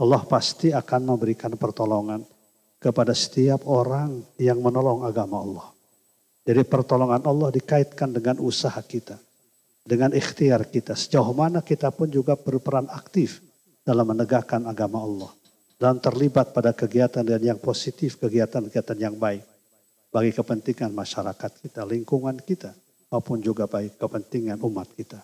Allah 0.02 0.22
pasti 0.26 0.74
akan 0.74 1.00
memberikan 1.14 1.54
pertolongan 1.54 2.26
kepada 2.82 3.14
setiap 3.14 3.62
orang 3.70 4.26
yang 4.42 4.58
menolong 4.58 5.06
agama 5.06 5.38
Allah. 5.38 5.68
Jadi 6.42 6.66
pertolongan 6.66 7.22
Allah 7.22 7.54
dikaitkan 7.54 8.10
dengan 8.10 8.42
usaha 8.42 8.82
kita. 8.82 9.14
Dengan 9.86 10.10
ikhtiar 10.10 10.66
kita. 10.66 10.98
Sejauh 10.98 11.30
mana 11.30 11.62
kita 11.62 11.94
pun 11.94 12.10
juga 12.10 12.34
berperan 12.34 12.90
aktif 12.90 13.38
dalam 13.86 14.10
menegakkan 14.10 14.66
agama 14.66 14.98
Allah. 14.98 15.30
Dan 15.78 16.02
terlibat 16.02 16.50
pada 16.50 16.74
kegiatan 16.74 17.22
dan 17.22 17.42
yang 17.42 17.58
positif, 17.62 18.18
kegiatan-kegiatan 18.18 18.98
yang 18.98 19.14
baik. 19.14 19.46
Bagi 20.10 20.34
kepentingan 20.34 20.90
masyarakat 20.90 21.50
kita, 21.62 21.86
lingkungan 21.86 22.42
kita. 22.42 22.74
Maupun 23.10 23.38
juga 23.38 23.70
bagi 23.70 23.94
kepentingan 23.94 24.58
umat 24.62 24.90
kita. 24.98 25.22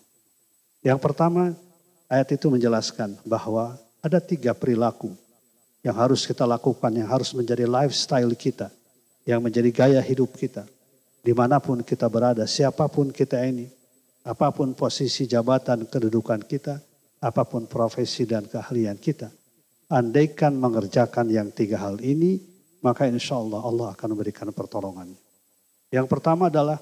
Yang 0.83 0.99
pertama, 1.03 1.55
ayat 2.07 2.31
itu 2.35 2.47
menjelaskan 2.51 3.19
bahwa 3.27 3.75
ada 4.03 4.23
tiga 4.23 4.55
perilaku 4.55 5.15
yang 5.83 5.97
harus 5.97 6.27
kita 6.27 6.43
lakukan, 6.45 6.91
yang 6.91 7.09
harus 7.09 7.31
menjadi 7.35 7.65
lifestyle 7.65 8.33
kita, 8.35 8.69
yang 9.23 9.39
menjadi 9.43 9.71
gaya 9.71 10.01
hidup 10.03 10.35
kita. 10.35 10.67
Di 11.23 11.33
mana 11.35 11.59
pun 11.61 11.83
kita 11.83 12.07
berada, 12.09 12.47
siapa 12.49 12.89
pun 12.89 13.11
kita 13.13 13.43
ini, 13.45 13.69
apa 14.27 14.51
pun 14.51 14.75
posisi 14.75 15.29
jabatan 15.29 15.87
kedudukan 15.87 16.43
kita, 16.47 16.81
apa 17.23 17.43
pun 17.47 17.67
profesi 17.67 18.25
dan 18.27 18.47
keahlian 18.47 18.99
kita. 18.99 19.31
Andaikan 19.89 20.53
mengerjakan 20.57 21.33
yang 21.33 21.49
tiga 21.51 21.81
hal 21.81 21.99
ini, 22.05 22.39
maka 22.85 23.09
insya 23.09 23.41
Allah 23.41 23.65
Allah 23.65 23.89
akan 23.97 24.09
memberikan 24.15 24.53
pertolongan. 24.53 25.11
Yang 25.89 26.07
pertama 26.07 26.53
adalah 26.53 26.79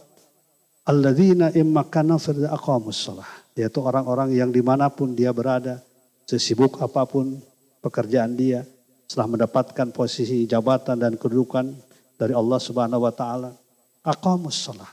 Alladzina 0.87 1.51
immakana 1.51 2.15
aqamus 2.51 3.11
salah. 3.11 3.27
Yaitu 3.59 3.83
orang-orang 3.83 4.37
yang 4.39 4.55
di 4.55 4.63
mana 4.63 4.87
pun 4.87 5.17
dia 5.19 5.35
berada, 5.35 5.83
sesibuk 6.29 6.79
apa 6.79 7.03
pun 7.09 7.43
pekerjaan 7.83 8.39
dia, 8.39 8.63
setelah 9.07 9.39
mendapatkan 9.39 9.89
posisi 9.95 10.45
jabatan 10.51 10.99
dan 10.99 11.15
kedudukan 11.15 11.71
dari 12.19 12.35
Allah 12.35 12.59
Subhanahu 12.59 13.07
wa 13.07 13.15
taala, 13.15 13.55
aqamus 14.03 14.67
shalah. 14.67 14.91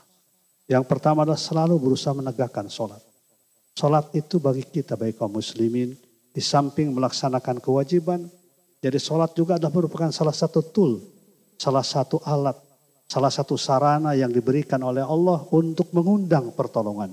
Yang 0.70 0.84
pertama 0.88 1.28
adalah 1.28 1.36
selalu 1.36 1.76
berusaha 1.76 2.16
menegakkan 2.16 2.70
sholat. 2.72 3.02
Sholat 3.74 4.08
itu 4.16 4.40
bagi 4.40 4.64
kita, 4.64 4.96
bagi 4.96 5.12
kaum 5.12 5.34
muslimin, 5.34 5.92
di 6.32 6.40
samping 6.40 6.94
melaksanakan 6.94 7.60
kewajiban, 7.60 8.24
jadi 8.80 8.96
sholat 8.96 9.34
juga 9.36 9.60
adalah 9.60 9.74
merupakan 9.74 10.08
salah 10.14 10.32
satu 10.32 10.64
tool, 10.64 11.04
salah 11.60 11.84
satu 11.84 12.22
alat, 12.24 12.56
salah 13.04 13.28
satu 13.28 13.58
sarana 13.60 14.16
yang 14.16 14.32
diberikan 14.32 14.80
oleh 14.80 15.04
Allah 15.04 15.44
untuk 15.52 15.92
mengundang 15.92 16.54
pertolongan. 16.54 17.12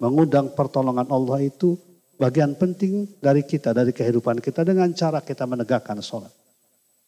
Mengundang 0.00 0.52
pertolongan 0.54 1.10
Allah 1.10 1.44
itu 1.44 1.76
bagian 2.20 2.52
penting 2.52 3.08
dari 3.16 3.40
kita, 3.40 3.72
dari 3.72 3.96
kehidupan 3.96 4.44
kita 4.44 4.60
dengan 4.60 4.92
cara 4.92 5.24
kita 5.24 5.48
menegakkan 5.48 5.96
sholat. 6.04 6.30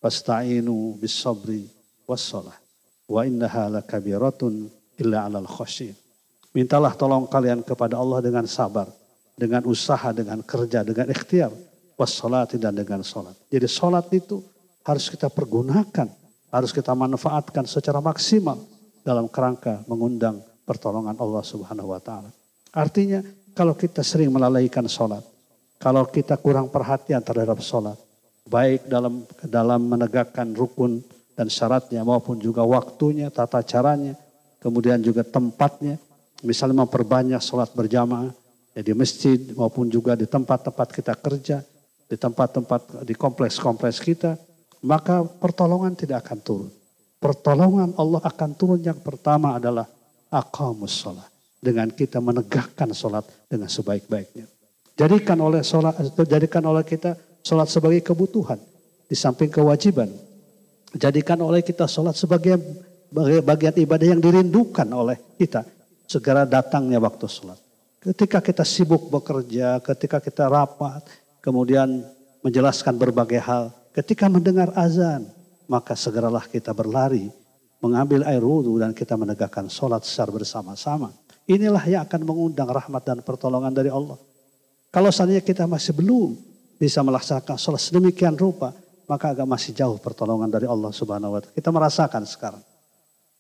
Wasta'inu 0.01 0.97
bis 0.97 1.13
sabri 1.13 1.69
was 2.09 2.25
sholat. 2.25 2.57
Wa 3.05 3.29
innaha 3.29 3.69
lakabiratun 3.69 4.73
illa 4.97 5.29
alal 5.29 5.45
khasyin. 5.45 5.93
Mintalah 6.57 6.97
tolong 6.97 7.29
kalian 7.29 7.61
kepada 7.61 8.01
Allah 8.01 8.25
dengan 8.25 8.49
sabar, 8.49 8.89
dengan 9.37 9.69
usaha, 9.69 10.17
dengan 10.17 10.41
kerja, 10.41 10.81
dengan 10.81 11.13
ikhtiar. 11.13 11.53
Wassalati 11.93 12.57
dan 12.57 12.73
dengan 12.73 13.05
sholat. 13.05 13.37
Jadi 13.53 13.69
sholat 13.69 14.09
itu 14.17 14.41
harus 14.83 15.07
kita 15.13 15.29
pergunakan, 15.29 16.09
harus 16.51 16.73
kita 16.73 16.97
manfaatkan 16.97 17.69
secara 17.69 18.01
maksimal 18.01 18.59
dalam 19.05 19.29
kerangka 19.29 19.85
mengundang 19.87 20.41
pertolongan 20.65 21.15
Allah 21.21 21.45
Subhanahu 21.45 21.93
wa 21.93 22.01
taala. 22.03 22.33
Artinya 22.73 23.21
kalau 23.53 23.77
kita 23.77 24.01
sering 24.01 24.33
melalaikan 24.33 24.89
sholat, 24.89 25.21
kalau 25.77 26.09
kita 26.09 26.41
kurang 26.41 26.73
perhatian 26.73 27.21
terhadap 27.21 27.61
sholat, 27.61 27.97
baik 28.49 28.89
dalam 28.89 29.25
dalam 29.45 29.81
menegakkan 29.85 30.53
rukun 30.57 31.05
dan 31.37 31.49
syaratnya 31.53 32.01
maupun 32.05 32.41
juga 32.41 32.65
waktunya, 32.65 33.29
tata 33.29 33.61
caranya, 33.65 34.17
kemudian 34.61 35.01
juga 35.05 35.25
tempatnya, 35.25 36.01
misalnya 36.45 36.85
memperbanyak 36.85 37.41
sholat 37.41 37.73
berjamaah 37.77 38.33
ya 38.73 38.81
di 38.81 38.93
masjid 38.97 39.39
maupun 39.53 39.89
juga 39.89 40.17
di 40.17 40.25
tempat-tempat 40.25 40.89
kita 40.93 41.13
kerja, 41.17 41.61
di 42.09 42.17
tempat-tempat 42.17 43.05
di 43.05 43.15
kompleks-kompleks 43.17 44.01
kita, 44.01 44.37
maka 44.85 45.25
pertolongan 45.25 45.93
tidak 45.93 46.25
akan 46.29 46.39
turun. 46.41 46.73
Pertolongan 47.23 47.95
Allah 48.01 48.21
akan 48.25 48.51
turun 48.59 48.81
yang 48.83 48.99
pertama 48.99 49.55
adalah 49.55 49.87
aqamus 50.33 51.07
sholat 51.07 51.32
dengan 51.63 51.87
kita 51.95 52.19
menegakkan 52.19 52.91
sholat 52.91 53.23
dengan 53.47 53.71
sebaik-baiknya. 53.71 54.51
Jadikan 54.99 55.39
oleh 55.39 55.63
sholat, 55.63 55.95
jadikan 56.27 56.67
oleh 56.67 56.83
kita 56.83 57.15
sholat 57.47 57.71
sebagai 57.71 58.03
kebutuhan 58.03 58.59
di 59.07 59.15
samping 59.15 59.49
kewajiban. 59.49 60.11
Jadikan 60.93 61.39
oleh 61.41 61.63
kita 61.63 61.87
sholat 61.87 62.19
sebagai 62.19 62.59
bagian 63.47 63.79
ibadah 63.79 64.07
yang 64.11 64.21
dirindukan 64.21 64.85
oleh 64.91 65.17
kita. 65.39 65.63
Segera 66.05 66.45
datangnya 66.45 67.01
waktu 67.01 67.25
sholat. 67.31 67.57
Ketika 68.03 68.43
kita 68.43 68.67
sibuk 68.67 69.09
bekerja, 69.09 69.79
ketika 69.81 70.19
kita 70.19 70.51
rapat, 70.51 71.07
kemudian 71.39 72.03
menjelaskan 72.43 72.99
berbagai 72.99 73.39
hal. 73.39 73.71
Ketika 73.95 74.27
mendengar 74.27 74.75
azan, 74.75 75.31
maka 75.71 75.95
segeralah 75.95 76.45
kita 76.51 76.75
berlari, 76.75 77.31
mengambil 77.81 78.27
air 78.27 78.43
wudhu 78.43 78.77
dan 78.83 78.93
kita 78.93 79.15
menegakkan 79.17 79.71
sholat 79.71 80.03
secara 80.05 80.35
bersama-sama. 80.35 81.15
Inilah 81.51 81.83
yang 81.91 82.03
akan 82.07 82.23
mengundang 82.23 82.71
rahmat 82.71 83.03
dan 83.03 83.19
pertolongan 83.27 83.75
dari 83.75 83.91
Allah. 83.91 84.15
Kalau 84.93 85.11
seandainya 85.11 85.43
kita 85.43 85.67
masih 85.67 85.97
belum 85.97 86.39
bisa 86.79 87.03
melaksanakan 87.03 87.57
sholat 87.59 87.83
sedemikian 87.83 88.39
rupa, 88.39 88.71
maka 89.11 89.35
agak 89.35 89.47
masih 89.49 89.75
jauh 89.75 89.99
pertolongan 89.99 90.47
dari 90.53 90.71
Allah 90.71 90.95
Subhanahu 90.95 91.35
wa 91.35 91.41
taala. 91.43 91.55
Kita 91.55 91.71
merasakan 91.75 92.23
sekarang. 92.29 92.63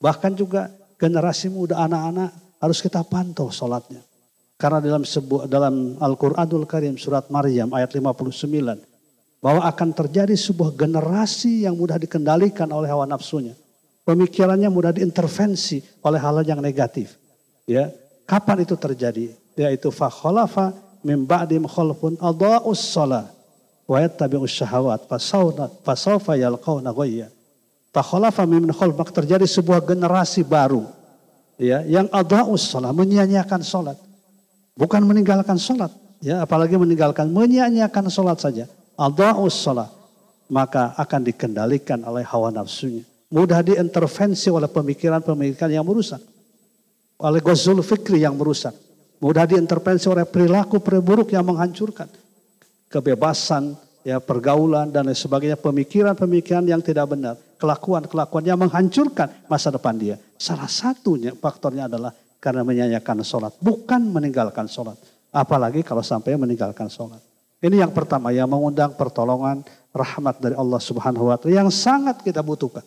Bahkan 0.02 0.32
juga 0.34 0.66
generasi 0.98 1.46
muda 1.46 1.78
anak-anak 1.78 2.58
harus 2.58 2.78
kita 2.82 3.06
pantau 3.06 3.50
sholatnya. 3.54 4.02
Karena 4.58 4.78
dalam 4.78 5.02
sebuah 5.02 5.50
dalam 5.50 5.98
Al-Qur'anul 5.98 6.66
Karim 6.70 6.94
surat 6.94 7.26
Maryam 7.30 7.70
ayat 7.74 7.90
59 7.90 8.22
bahwa 9.42 9.62
akan 9.66 9.88
terjadi 9.90 10.38
sebuah 10.38 10.78
generasi 10.78 11.66
yang 11.66 11.74
mudah 11.74 11.98
dikendalikan 11.98 12.70
oleh 12.70 12.86
hawa 12.86 13.06
nafsunya. 13.10 13.58
Pemikirannya 14.06 14.70
mudah 14.70 14.94
diintervensi 14.94 15.82
oleh 16.02 16.18
hal 16.18 16.42
yang 16.46 16.62
negatif. 16.62 17.21
Ya, 17.68 17.94
kapan 18.27 18.66
itu 18.66 18.75
terjadi? 18.75 19.35
Yaitu 19.55 19.92
fakhalafa 19.94 20.75
min 21.07 21.22
ba'dim 21.27 21.66
khalfun 21.66 22.18
adha'us 22.18 22.83
shalah 22.83 23.31
wa 23.87 23.96
yattabi'us 24.01 24.51
syahawat 24.51 25.07
fasawfa 25.87 26.38
yalqawna 26.38 26.90
ghayya. 26.90 27.29
Fakhalafa 27.92 28.48
min 28.48 28.70
khalf 28.72 28.96
terjadi 29.12 29.44
sebuah 29.44 29.85
generasi 29.85 30.42
baru 30.42 30.88
ya 31.61 31.85
yang 31.85 32.09
adha'us 32.09 32.72
shalah 32.72 32.90
menyia-nyiakan 32.90 33.61
salat. 33.61 33.98
Bukan 34.72 35.05
meninggalkan 35.05 35.61
salat, 35.61 35.92
ya 36.25 36.40
apalagi 36.40 36.81
meninggalkan 36.81 37.29
menyia-nyiakan 37.29 38.09
salat 38.09 38.40
saja. 38.40 38.64
Adha'us 38.96 39.61
shalah 39.61 39.92
maka 40.48 40.96
akan 40.96 41.20
dikendalikan 41.29 42.01
oleh 42.09 42.25
hawa 42.25 42.48
nafsunya. 42.48 43.05
Mudah 43.33 43.64
diintervensi 43.64 44.48
oleh 44.52 44.69
pemikiran-pemikiran 44.69 45.73
yang 45.73 45.85
merusak 45.85 46.21
oleh 47.23 47.40
gozul 47.40 47.79
fikri 47.87 48.27
yang 48.27 48.35
merusak. 48.35 48.75
Mudah 49.23 49.46
diintervensi 49.46 50.10
oleh 50.10 50.27
perilaku 50.27 50.83
periburuk 50.83 51.31
yang 51.31 51.46
menghancurkan. 51.46 52.10
Kebebasan, 52.90 53.79
ya 54.02 54.18
pergaulan 54.18 54.90
dan 54.90 55.06
lain 55.06 55.14
sebagainya. 55.14 55.54
Pemikiran-pemikiran 55.54 56.66
yang 56.66 56.83
tidak 56.83 57.06
benar. 57.14 57.38
Kelakuan-kelakuan 57.62 58.42
yang 58.42 58.58
menghancurkan 58.58 59.31
masa 59.46 59.70
depan 59.70 59.94
dia. 59.94 60.18
Salah 60.35 60.66
satunya 60.66 61.31
faktornya 61.38 61.87
adalah 61.87 62.10
karena 62.42 62.66
menyanyikan 62.66 63.23
sholat. 63.23 63.54
Bukan 63.62 64.10
meninggalkan 64.10 64.66
sholat. 64.66 64.98
Apalagi 65.31 65.87
kalau 65.87 66.02
sampai 66.02 66.35
meninggalkan 66.35 66.90
sholat. 66.90 67.23
Ini 67.62 67.87
yang 67.87 67.94
pertama 67.94 68.35
yang 68.35 68.50
mengundang 68.50 68.98
pertolongan 68.98 69.62
rahmat 69.94 70.42
dari 70.42 70.58
Allah 70.58 70.83
Subhanahu 70.83 71.31
wa 71.31 71.38
taala 71.38 71.62
yang 71.62 71.70
sangat 71.70 72.27
kita 72.27 72.42
butuhkan. 72.42 72.83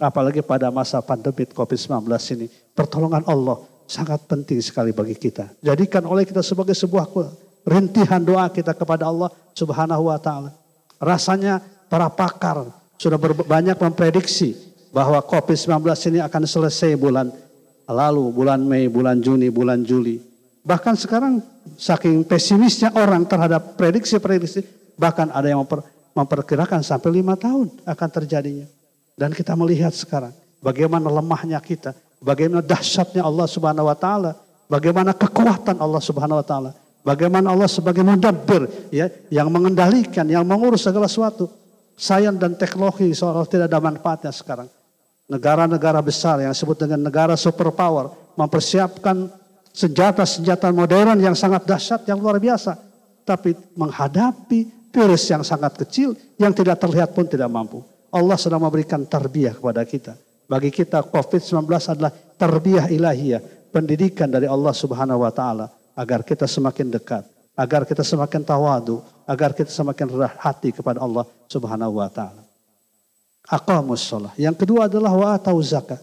Apalagi 0.00 0.40
pada 0.40 0.72
masa 0.72 1.04
pandemi 1.04 1.44
Covid-19 1.44 2.08
ini, 2.40 2.48
pertolongan 2.72 3.20
Allah 3.28 3.60
sangat 3.84 4.24
penting 4.24 4.64
sekali 4.64 4.96
bagi 4.96 5.12
kita. 5.12 5.60
Jadikan 5.60 6.08
oleh 6.08 6.24
kita 6.24 6.40
sebagai 6.40 6.72
sebuah 6.72 7.04
rintihan 7.68 8.22
doa 8.24 8.48
kita 8.48 8.72
kepada 8.72 9.12
Allah 9.12 9.28
Subhanahu 9.52 10.08
wa 10.08 10.16
taala. 10.16 10.56
Rasanya 10.96 11.60
para 11.92 12.08
pakar 12.08 12.64
sudah 12.96 13.20
banyak 13.44 13.76
memprediksi 13.76 14.56
bahwa 14.88 15.20
Covid-19 15.20 15.84
ini 16.08 16.18
akan 16.24 16.42
selesai 16.48 16.96
bulan 16.96 17.28
lalu, 17.84 18.30
bulan 18.32 18.60
Mei, 18.62 18.86
bulan 18.86 19.20
Juni, 19.20 19.52
bulan 19.52 19.82
Juli. 19.84 20.22
Bahkan 20.60 20.94
sekarang 20.96 21.40
saking 21.76 22.24
pesimisnya 22.24 22.92
orang 22.96 23.24
terhadap 23.24 23.76
prediksi-prediksi, 23.80 24.64
bahkan 24.96 25.32
ada 25.32 25.48
yang 25.48 25.64
memper, 25.64 25.80
memperkirakan 26.12 26.84
sampai 26.84 27.20
lima 27.20 27.34
tahun 27.34 27.72
akan 27.84 28.08
terjadinya. 28.12 28.79
Dan 29.20 29.36
kita 29.36 29.52
melihat 29.52 29.92
sekarang 29.92 30.32
bagaimana 30.64 31.12
lemahnya 31.12 31.60
kita, 31.60 31.92
bagaimana 32.24 32.64
dahsyatnya 32.64 33.20
Allah 33.20 33.44
Subhanahu 33.44 33.92
wa 33.92 33.92
taala, 33.92 34.32
bagaimana 34.64 35.12
kekuatan 35.12 35.76
Allah 35.76 36.00
Subhanahu 36.00 36.40
wa 36.40 36.46
taala, 36.48 36.72
bagaimana 37.04 37.52
Allah 37.52 37.68
sebagai 37.68 38.00
mudabbir 38.00 38.88
ya 38.88 39.12
yang 39.28 39.52
mengendalikan, 39.52 40.24
yang 40.24 40.40
mengurus 40.48 40.88
segala 40.88 41.04
sesuatu. 41.04 41.52
Sains 42.00 42.32
dan 42.40 42.56
teknologi 42.56 43.12
seolah 43.12 43.44
tidak 43.44 43.68
ada 43.68 43.76
manfaatnya 43.76 44.32
sekarang. 44.32 44.72
Negara-negara 45.28 46.00
besar 46.00 46.40
yang 46.40 46.56
disebut 46.56 46.88
dengan 46.88 47.04
negara 47.04 47.36
superpower 47.36 48.08
mempersiapkan 48.40 49.28
senjata-senjata 49.68 50.72
modern 50.72 51.20
yang 51.20 51.36
sangat 51.36 51.68
dahsyat, 51.68 52.08
yang 52.08 52.16
luar 52.16 52.40
biasa. 52.40 52.72
Tapi 53.28 53.52
menghadapi 53.76 54.88
virus 54.88 55.28
yang 55.28 55.44
sangat 55.44 55.76
kecil, 55.76 56.16
yang 56.40 56.56
tidak 56.56 56.80
terlihat 56.80 57.12
pun 57.12 57.28
tidak 57.28 57.52
mampu. 57.52 57.84
Allah 58.10 58.36
sedang 58.38 58.62
memberikan 58.62 59.06
tarbiyah 59.06 59.54
kepada 59.54 59.82
kita. 59.86 60.14
Bagi 60.50 60.74
kita 60.74 61.06
COVID-19 61.06 61.62
adalah 61.66 62.10
tarbiyah 62.10 62.90
ilahiyah, 62.90 63.70
pendidikan 63.70 64.26
dari 64.26 64.50
Allah 64.50 64.74
Subhanahu 64.74 65.22
wa 65.22 65.30
taala 65.30 65.70
agar 65.94 66.26
kita 66.26 66.50
semakin 66.50 66.90
dekat, 66.90 67.22
agar 67.54 67.86
kita 67.86 68.02
semakin 68.02 68.42
tawadu, 68.42 68.98
agar 69.30 69.54
kita 69.54 69.70
semakin 69.70 70.10
rendah 70.10 70.34
hati 70.42 70.74
kepada 70.74 70.98
Allah 70.98 71.22
Subhanahu 71.46 72.02
wa 72.02 72.10
taala. 72.10 72.42
Aqamus 73.46 74.02
shalah. 74.02 74.34
Yang 74.34 74.66
kedua 74.66 74.90
adalah 74.90 75.14
wa 75.14 75.28
atau 75.38 75.54
zakat. 75.62 76.02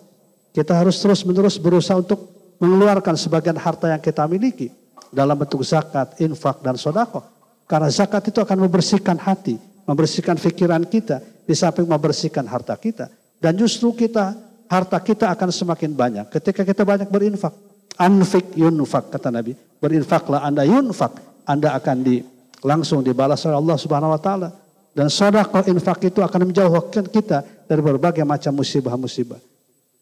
Kita 0.56 0.74
harus 0.74 0.96
terus-menerus 1.04 1.60
berusaha 1.60 2.00
untuk 2.00 2.28
mengeluarkan 2.58 3.14
sebagian 3.20 3.60
harta 3.60 3.92
yang 3.92 4.02
kita 4.02 4.26
miliki 4.26 4.72
dalam 5.12 5.38
bentuk 5.38 5.62
zakat, 5.62 6.18
infak, 6.24 6.64
dan 6.64 6.80
sodako. 6.80 7.24
Karena 7.68 7.92
zakat 7.92 8.32
itu 8.32 8.40
akan 8.40 8.64
membersihkan 8.64 9.20
hati, 9.20 9.60
membersihkan 9.88 10.36
pikiran 10.36 10.84
kita, 10.84 11.24
di 11.48 11.56
samping 11.56 11.88
membersihkan 11.88 12.44
harta 12.44 12.76
kita. 12.76 13.08
Dan 13.40 13.56
justru 13.56 13.96
kita, 13.96 14.36
harta 14.68 15.00
kita 15.00 15.32
akan 15.32 15.50
semakin 15.50 15.96
banyak 15.96 16.26
ketika 16.28 16.68
kita 16.68 16.84
banyak 16.84 17.08
berinfak. 17.08 17.56
Anfik 17.98 18.54
yunfak 18.54 19.10
kata 19.10 19.32
Nabi. 19.32 19.56
Berinfaklah 19.80 20.44
Anda 20.44 20.68
yunfak. 20.68 21.18
Anda 21.48 21.74
akan 21.80 22.04
di, 22.04 22.20
langsung 22.62 23.02
dibalas 23.02 23.42
oleh 23.48 23.58
Allah 23.58 23.78
Subhanahu 23.80 24.12
wa 24.14 24.22
taala. 24.22 24.50
Dan 24.92 25.08
sodako 25.08 25.64
infak 25.70 26.10
itu 26.10 26.20
akan 26.20 26.52
menjauhkan 26.52 27.06
kita 27.08 27.46
dari 27.66 27.82
berbagai 27.82 28.26
macam 28.28 28.60
musibah-musibah. 28.60 29.40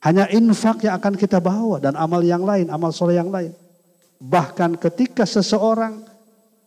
Hanya 0.01 0.25
infak 0.31 0.87
yang 0.87 0.97
akan 0.97 1.13
kita 1.19 1.43
bawa 1.43 1.83
dan 1.83 1.99
amal 1.99 2.23
yang 2.23 2.41
lain, 2.47 2.71
amal 2.71 2.95
soleh 2.95 3.19
yang 3.19 3.27
lain. 3.27 3.51
Bahkan 4.23 4.79
ketika 4.79 5.27
seseorang 5.27 5.99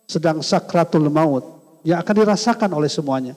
sedang 0.04 0.44
sakratul 0.44 1.08
maut, 1.08 1.57
yang 1.82 1.98
akan 2.02 2.14
dirasakan 2.24 2.70
oleh 2.72 2.90
semuanya. 2.90 3.34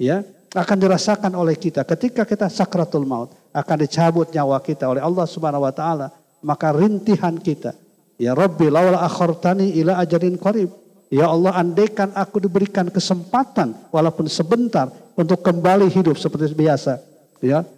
Ya, 0.00 0.24
akan 0.52 0.76
dirasakan 0.76 1.32
oleh 1.32 1.56
kita 1.56 1.84
ketika 1.88 2.28
kita 2.28 2.46
sakratul 2.52 3.08
maut, 3.08 3.32
akan 3.52 3.76
dicabut 3.80 4.28
nyawa 4.32 4.60
kita 4.60 4.88
oleh 4.88 5.00
Allah 5.00 5.24
Subhanahu 5.24 5.64
wa 5.64 5.72
taala, 5.72 6.12
maka 6.44 6.72
rintihan 6.74 7.36
kita, 7.38 7.72
ya 8.20 8.36
Rabbi 8.36 8.68
laula 8.68 9.00
akhartani 9.00 9.72
ila 9.80 10.00
ajarin 10.00 10.36
qarib. 10.36 10.68
Ya 11.12 11.28
Allah 11.28 11.52
andaikan 11.60 12.08
aku 12.16 12.40
diberikan 12.40 12.88
kesempatan 12.88 13.76
walaupun 13.92 14.32
sebentar 14.32 14.88
untuk 15.12 15.44
kembali 15.44 15.92
hidup 15.92 16.16
seperti 16.16 16.56
biasa. 16.56 17.04
Ya, 17.44 17.68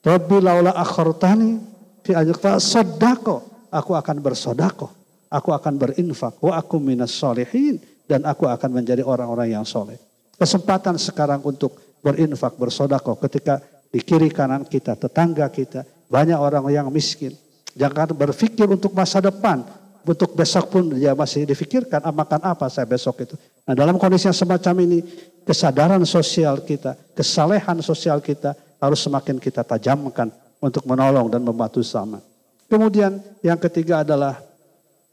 Rabbi 0.00 0.40
laula 0.40 0.72
akhartani 0.72 1.60
fi 2.00 2.16
sadaqo. 2.58 3.52
Aku 3.72 3.96
akan 3.96 4.16
bersodako. 4.20 4.92
Aku 5.32 5.48
akan 5.56 5.80
berinfak. 5.80 6.36
Wa 6.44 6.60
aku 6.60 6.76
minas 6.76 7.16
solihin. 7.16 7.80
Dan 8.12 8.28
aku 8.28 8.44
akan 8.44 8.76
menjadi 8.76 9.00
orang-orang 9.00 9.56
yang 9.56 9.64
soleh. 9.64 9.96
Kesempatan 10.36 11.00
sekarang 11.00 11.40
untuk 11.48 11.96
berinfak, 12.04 12.60
bersodako. 12.60 13.16
Ketika 13.16 13.56
di 13.88 14.04
kiri 14.04 14.28
kanan 14.28 14.68
kita, 14.68 15.00
tetangga 15.00 15.48
kita. 15.48 15.88
Banyak 16.12 16.36
orang 16.36 16.68
yang 16.68 16.92
miskin. 16.92 17.32
Jangan 17.72 18.12
berpikir 18.12 18.68
untuk 18.68 18.92
masa 18.92 19.24
depan. 19.24 19.64
Untuk 20.04 20.36
besok 20.36 20.68
pun 20.68 20.92
dia 20.92 21.16
masih 21.16 21.48
difikirkan 21.48 22.04
ah, 22.04 22.12
makan 22.12 22.42
apa 22.44 22.68
saya 22.68 22.84
besok 22.84 23.24
itu. 23.24 23.38
Nah 23.64 23.72
dalam 23.72 23.96
kondisi 23.96 24.26
yang 24.28 24.36
semacam 24.36 24.82
ini 24.82 24.98
kesadaran 25.46 26.02
sosial 26.04 26.58
kita, 26.66 26.98
kesalehan 27.16 27.78
sosial 27.80 28.18
kita 28.18 28.52
harus 28.82 28.98
semakin 28.98 29.38
kita 29.38 29.62
tajamkan 29.62 30.28
untuk 30.58 30.84
menolong 30.90 31.30
dan 31.30 31.40
membantu 31.40 31.86
sama. 31.86 32.18
Kemudian 32.66 33.22
yang 33.46 33.56
ketiga 33.62 34.02
adalah 34.02 34.42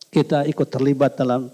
kita 0.09 0.49
ikut 0.49 0.67
terlibat 0.67 1.13
dalam 1.13 1.53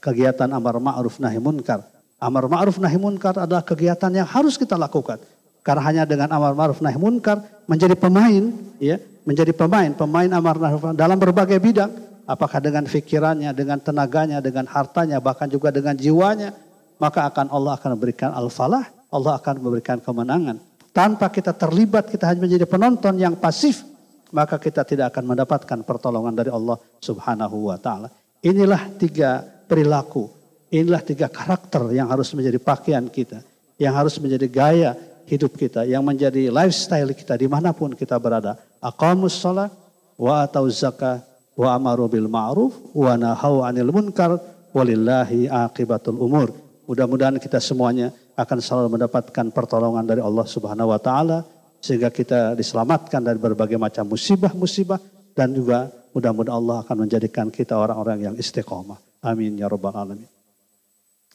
kegiatan 0.00 0.48
amar 0.52 0.76
ma'ruf 0.80 1.18
nahi 1.18 1.40
munkar. 1.40 1.84
Amar 2.16 2.48
ma'ruf 2.48 2.80
nahi 2.80 2.96
munkar 2.96 3.36
adalah 3.36 3.64
kegiatan 3.64 4.08
yang 4.12 4.28
harus 4.28 4.56
kita 4.56 4.76
lakukan. 4.78 5.20
Karena 5.60 5.82
hanya 5.82 6.02
dengan 6.06 6.30
amar 6.30 6.54
ma'ruf 6.54 6.78
nahi 6.80 6.96
munkar 6.96 7.42
menjadi 7.66 7.98
pemain, 7.98 8.54
ya, 8.78 8.96
menjadi 9.26 9.50
pemain, 9.50 9.90
pemain 9.92 10.30
amar 10.30 10.56
ma'ruf 10.56 10.94
dalam 10.94 11.18
berbagai 11.18 11.58
bidang, 11.58 11.90
apakah 12.26 12.62
dengan 12.62 12.86
pikirannya, 12.86 13.50
dengan 13.50 13.78
tenaganya, 13.82 14.38
dengan 14.38 14.66
hartanya, 14.70 15.18
bahkan 15.18 15.50
juga 15.50 15.74
dengan 15.74 15.98
jiwanya, 15.98 16.54
maka 16.96 17.28
akan 17.28 17.52
Allah 17.52 17.76
akan 17.76 17.98
memberikan 17.98 18.30
al-falah, 18.32 18.88
Allah 19.12 19.36
akan 19.36 19.54
memberikan 19.62 19.98
kemenangan. 20.00 20.58
Tanpa 20.96 21.28
kita 21.28 21.52
terlibat, 21.52 22.08
kita 22.08 22.24
hanya 22.30 22.48
menjadi 22.48 22.64
penonton 22.64 23.20
yang 23.20 23.36
pasif, 23.36 23.84
maka 24.32 24.56
kita 24.56 24.82
tidak 24.82 25.12
akan 25.14 25.34
mendapatkan 25.34 25.78
pertolongan 25.84 26.34
dari 26.34 26.50
Allah 26.50 26.80
Subhanahu 27.04 27.68
wa 27.68 27.76
taala. 27.76 28.08
Inilah 28.40 28.96
tiga 28.96 29.44
perilaku, 29.66 30.30
inilah 30.70 31.02
tiga 31.02 31.26
karakter 31.26 31.90
yang 31.92 32.08
harus 32.08 32.30
menjadi 32.32 32.58
pakaian 32.62 33.06
kita, 33.10 33.42
yang 33.76 33.92
harus 33.92 34.16
menjadi 34.22 34.46
gaya 34.48 34.90
hidup 35.26 35.58
kita, 35.58 35.84
yang 35.84 36.06
menjadi 36.06 36.48
lifestyle 36.48 37.10
kita 37.12 37.34
di 37.34 37.50
mana 37.50 37.74
pun 37.74 37.92
kita 37.92 38.16
berada. 38.16 38.56
Aqamus 38.78 39.42
salat, 39.42 39.74
wa 40.16 40.46
atau 40.46 40.64
zakah, 40.70 41.20
wa 41.58 41.74
amaru 41.74 42.06
bil 42.06 42.30
ma'ruf, 42.30 42.72
wa 42.94 43.12
nahau 43.18 43.66
anil 43.66 43.90
munkar, 43.90 44.38
walillahi 44.70 45.50
akibatul 45.50 46.16
umur. 46.22 46.54
Mudah-mudahan 46.86 47.42
kita 47.42 47.58
semuanya 47.58 48.14
akan 48.38 48.58
selalu 48.62 48.88
mendapatkan 48.94 49.46
pertolongan 49.50 50.06
dari 50.06 50.22
Allah 50.22 50.46
Subhanahu 50.46 50.94
wa 50.94 51.00
taala 51.02 51.42
sehingga 51.82 52.12
kita 52.14 52.54
diselamatkan 52.54 53.24
dari 53.24 53.40
berbagai 53.40 53.80
macam 53.80 54.06
musibah-musibah 54.06 55.00
dan 55.34 55.50
juga 55.50 55.90
mudah-mudahan 56.14 56.56
Allah 56.56 56.76
akan 56.86 56.96
menjadikan 57.08 57.50
kita 57.50 57.74
orang-orang 57.74 58.30
yang 58.30 58.34
istiqomah. 58.38 59.05
Amin 59.22 59.58
ya 59.58 59.68
rabbal 59.68 59.94
alamin. 59.94 60.28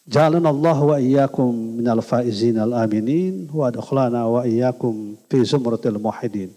Jalan 0.10 0.44
Allah 0.46 0.78
wa 0.78 0.98
iyyakum 0.98 1.78
minal 1.78 2.02
faizin 2.02 2.58
al 2.58 2.74
aminin 2.74 3.48
wa 3.54 3.70
adkhlana 3.70 4.26
wa 4.26 4.42
iyyakum 4.44 5.18
fi 5.30 5.46
zumratil 5.46 6.02
muhidin. 6.02 6.50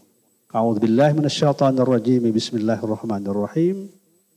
A'udzu 0.50 0.80
billahi 0.84 1.12
minasyaitonir 1.18 1.84
rajim. 1.84 2.24
Bismillahirrahmanirrahim. 2.28 3.90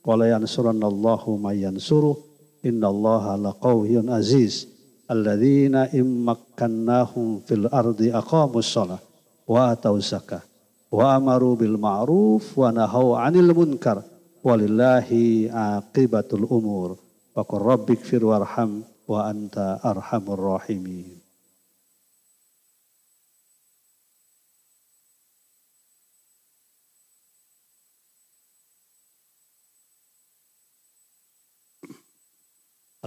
Wa 0.03 0.13
la 0.15 0.35
yansurannallahu 0.35 1.39
may 1.39 1.63
yansuruh. 1.63 2.19
Innallaha 2.65 3.38
laqawiyyun 3.38 4.11
aziz. 4.11 4.77
alladzina 5.07 5.88
immakkannahum 5.95 7.41
fil 7.47 7.65
ardi 7.71 8.11
aqamus 8.11 8.67
shalah 8.67 8.99
wa 9.47 9.71
atau 9.71 9.95
zakah 10.03 10.43
wa 10.91 11.15
amaru 11.15 11.55
bil 11.55 11.79
ma'ruf 11.79 12.51
wa 12.59 12.71
nahau 12.75 13.15
'anil 13.15 13.55
munkar 13.55 14.03
walillahi 14.47 15.51
aqibatul 15.51 16.47
umur 16.47 16.95
wa 17.35 17.43
qur 17.43 17.61
rabbik 17.67 17.99
fir 17.99 18.23
warham 18.23 18.87
wa 19.11 19.27
anta 19.27 19.83
arhamur 19.83 20.55
rahimin 20.55 21.19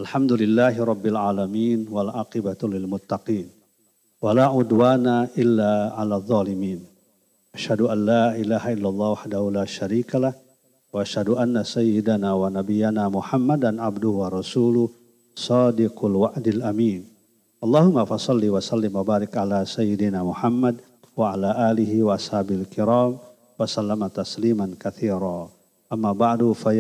Alhamdulillahi 0.01 0.81
Rabbil 0.81 1.19
Alamin 1.19 1.85
wal 1.85 2.09
aqibatu 2.09 2.73
lil 2.73 2.89
muttaqin. 2.89 3.53
Wala 4.25 4.49
udwana 4.49 5.29
illa 5.37 5.93
ala 5.93 6.25
zalimin. 6.25 6.81
Asyhadu 7.53 7.93
an 7.93 8.09
la 8.09 8.25
ilaha 8.33 8.73
illallah 8.73 9.09
wahdahu 9.13 9.53
la 9.53 9.69
syarikalah. 9.69 10.33
Wa 10.91 11.07
asyhadu 11.07 11.39
anna 11.39 11.63
sayyidana 11.63 12.35
wa 12.35 12.51
nabiyana 12.51 13.07
Muhammadan 13.07 13.79
abduhu 13.79 14.27
wa 14.27 14.29
rasuluh 14.31 14.91
sadiqul 15.39 16.19
wa'dil 16.19 16.67
amin. 16.67 17.07
Allahumma 17.63 18.03
fasalli 18.03 18.51
wa 18.51 18.59
sallim 18.59 18.91
wa 18.99 19.07
barik 19.07 19.31
ala 19.39 19.63
sayyidina 19.63 20.27
Muhammad 20.27 20.83
wa 21.15 21.31
ala 21.31 21.71
alihi 21.71 22.03
wa 22.03 22.19
ashabil 22.19 22.67
kiram 22.67 23.23
wa 23.23 23.63
sallama 23.71 24.11
tasliman 24.11 24.75
kathira. 24.75 25.47
Amma 25.87 26.11
ba'du 26.11 26.51
fa 26.59 26.75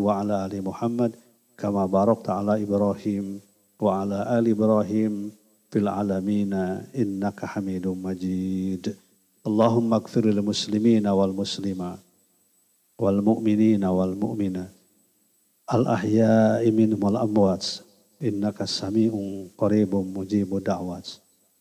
al-ahya'i 15.72 16.67
minhumul 16.76 17.15
amwat. 17.15 17.80
Innaka 18.19 18.67
sami'un 18.67 19.55
qaribun 19.55 20.11
mujibu 20.11 20.59
da'wat. 20.59 21.07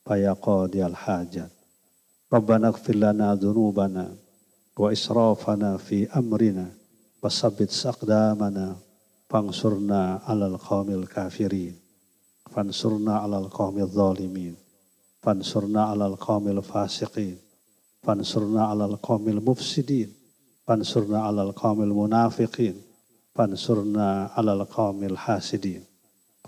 Faya 0.03 0.35
qadiyal 0.35 0.99
hajat. 0.99 1.49
Rabbana 2.27 2.75
ighfir 2.75 2.99
lana 2.99 3.39
dhunubana 3.39 4.11
wa 4.75 4.89
israfana 4.91 5.79
fi 5.79 6.11
amrina 6.11 6.67
wasabbit 7.23 7.71
saqdamana 7.71 8.75
fansurna 9.31 10.27
alal 10.27 10.59
qawmil 10.59 11.07
kafirin. 11.07 11.79
Fansurna 12.51 13.23
alal 13.23 13.47
qawmil 13.47 13.95
zalimin. 13.95 14.59
Fansurna 15.23 15.95
alal 15.95 16.19
qawmil 16.19 16.59
fasiqin. 16.67 17.39
Fansurna 18.03 18.75
alal 18.75 18.99
qawmil 18.99 19.39
mufsidin. 19.39 20.11
Fansurna 20.67 21.31
alal 21.31 21.55
qawmil 21.55 21.95
munafiqin 21.95 22.90
fansurna 23.35 24.35
alal 24.37 24.67
qawmil 24.67 25.17
hasidin. 25.17 25.83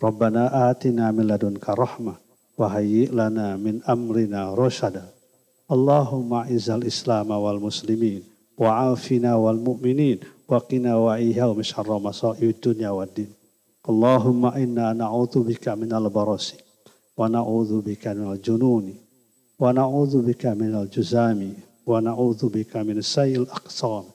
Rabbana 0.00 0.70
atina 0.70 1.12
min 1.14 1.26
ladunka 1.26 1.74
rahmah 1.74 2.16
wa 2.58 2.68
lana 3.10 3.58
min 3.58 3.82
amrina 3.86 4.54
rasyada. 4.54 5.06
Allahumma 5.70 6.50
izal 6.50 6.84
islam 6.84 7.32
wal 7.32 7.58
muslimin 7.58 8.22
wa 8.58 8.92
afina 8.92 9.40
wal 9.40 9.56
mu'minin 9.56 10.20
wa 10.50 10.60
qina 10.60 11.00
wa 11.00 11.16
iyaw 11.16 11.56
syarra 11.64 11.96
masaa'id 11.96 12.60
dunya. 12.60 12.92
Allahumma 13.82 14.54
inna 14.62 14.94
na'udhu 14.94 15.42
bika 15.42 15.74
minal 15.74 16.06
barasi 16.06 16.54
wa 17.18 17.26
na'udhu 17.26 17.82
bika 17.82 18.14
minal 18.14 18.38
jununi 18.38 18.94
wa 19.58 19.72
na'udhu 19.72 20.22
bika 20.22 20.54
minal 20.54 20.86
juzami 20.86 21.56
wa 21.82 21.98
na'udhu 21.98 22.46
bika 22.46 22.84
min 22.84 23.02
sayyil 23.02 23.50
aqsam 23.50 24.06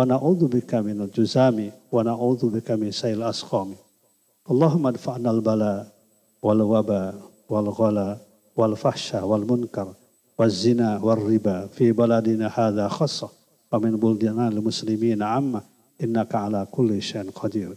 wa 0.00 0.08
na'udzu 0.08 0.48
bika 0.48 0.80
minal 0.80 1.12
juzami 1.12 1.68
wa 1.92 2.00
na'udzu 2.00 2.48
bika 2.48 2.72
min 2.80 2.88
sayil 2.88 3.20
asqami. 3.20 3.76
Allahumma 4.48 4.96
adfa'na 4.96 5.28
al-bala 5.28 5.92
wal 6.40 6.64
waba 6.64 7.20
wal 7.52 7.68
ghala 7.68 8.16
wal 8.56 8.72
fahsya 8.80 9.28
wal 9.28 9.44
munkar 9.44 9.92
wal 10.40 10.48
zina 10.48 10.96
wal 11.04 11.20
riba 11.20 11.68
fi 11.68 11.92
baladina 11.92 12.48
hadha 12.48 12.88
khassa. 12.88 13.28
Wa 13.68 13.76
min 13.76 14.00
buldina 14.00 14.48
al 14.48 14.64
muslimina 14.64 15.36
amma 15.36 15.60
innaka 16.00 16.48
ala 16.48 16.64
kulli 16.64 17.04
syai'in 17.04 17.28
qadir. 17.28 17.76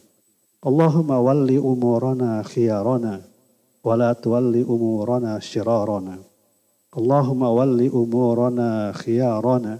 Allahumma 0.64 1.20
walli 1.20 1.60
umurana 1.60 2.40
khiyarana 2.48 3.20
wa 3.84 3.94
la 4.00 4.16
tuwalli 4.16 4.64
umurana 4.64 5.44
shirarana. 5.44 6.24
Allahumma 6.96 7.52
walli 7.52 7.92
umurana 7.92 8.96
khiyarana 8.96 9.76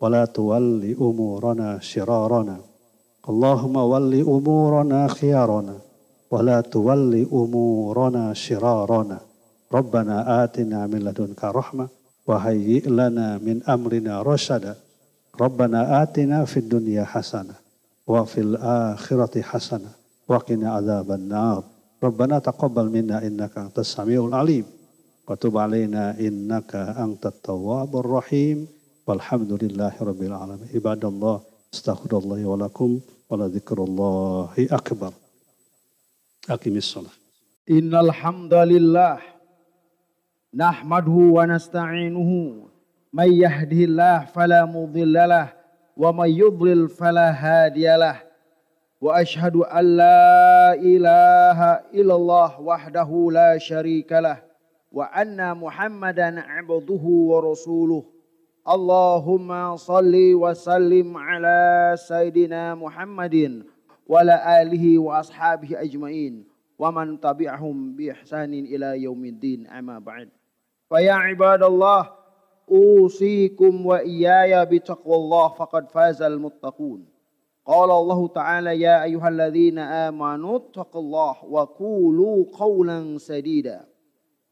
ولا 0.00 0.24
تول 0.24 0.96
أمورنا 1.00 1.78
شرارنا 1.80 2.56
اللهم 3.28 3.76
ول 3.76 4.14
أمورنا 4.20 5.08
خيارنا 5.08 5.74
ولا 6.30 6.60
تول 6.60 7.26
أمورنا 7.32 8.34
شرارنا 8.34 9.18
ربنا 9.72 10.44
آتنا 10.44 10.86
من 10.86 10.98
لدنك 10.98 11.44
رحمة 11.44 11.88
وهيئ 12.26 12.88
لنا 12.88 13.38
من 13.38 13.62
أمرنا 13.68 14.22
رشدا 14.22 14.74
ربنا 15.40 16.02
آتنا 16.02 16.44
في 16.44 16.56
الدنيا 16.56 17.04
حسنة 17.04 17.54
وفي 18.06 18.40
الآخرة 18.40 19.42
حسنة 19.42 19.90
وقنا 20.28 20.72
عذاب 20.72 21.10
النار 21.12 21.62
ربنا 22.02 22.38
تقبل 22.38 22.84
منا 22.88 23.26
إنك 23.26 23.58
أنت 23.58 23.78
السميع 23.78 24.24
العليم 24.26 24.64
وتب 25.28 25.58
علينا 25.58 26.20
إنك 26.20 26.76
أنت 26.76 27.26
التواب 27.26 27.96
الرحيم 27.96 28.66
Walhamdulillahi 29.09 30.05
alamin. 30.05 30.69
Ibadallah, 30.69 31.41
Astaghfirullahi 31.73 32.45
wa 32.45 32.61
lakum 32.61 33.01
wa 33.25 34.53
akbar. 34.69 35.13
Aqimis 36.45 36.93
shalah. 36.93 37.09
Innal 37.65 38.13
hamdalillah 38.13 39.17
nahmaduhu 40.53 41.41
wa 41.41 41.49
nasta'inuhu 41.49 42.69
may 43.09 43.33
yahdihillah 43.33 44.29
fala 44.29 44.69
mudhillalah 44.69 45.57
wa 45.97 46.13
may 46.13 46.29
yudlil 46.29 46.85
fala 46.85 47.33
hadiyalah. 47.33 48.21
Wa 49.01 49.25
ashhadu 49.25 49.65
an 49.65 49.85
la 49.97 50.77
ilaha 50.77 51.81
illallah 51.97 52.61
wahdahu 52.61 53.33
la 53.33 53.57
syarikalah 53.57 54.45
wa 54.93 55.09
anna 55.09 55.57
Muhammadan 55.57 56.45
'abduhu 56.45 57.33
wa 57.33 57.41
rasuluh 57.41 58.05
اللهم 58.67 59.75
صل 59.75 60.13
وسلم 60.33 61.17
على 61.17 61.95
سيدنا 61.97 62.75
محمد 62.75 63.63
وعلى 64.07 64.61
آله 64.61 64.99
وأصحابه 64.99 65.81
أجمعين 65.81 66.47
ومن 66.79 67.19
تبعهم 67.19 67.95
بإحسان 67.95 68.53
إلى 68.53 69.03
يوم 69.03 69.25
الدين 69.25 69.67
أما 69.67 69.99
بعد. 69.99 70.29
فيا 70.89 71.13
عباد 71.13 71.63
الله 71.63 72.09
أوصيكم 72.71 73.85
وإياي 73.85 74.65
بتقوى 74.65 75.15
الله 75.15 75.47
فقد 75.47 75.91
فاز 75.91 76.21
المتقون. 76.21 77.05
قال 77.65 77.91
الله 77.91 78.27
تعالى 78.27 78.81
يا 78.81 79.03
أيها 79.03 79.29
الذين 79.29 79.79
آمنوا 79.79 80.57
اتقوا 80.57 81.01
الله 81.01 81.35
وقولوا 81.45 82.45
قولا 82.53 83.17
سديدا 83.17 83.85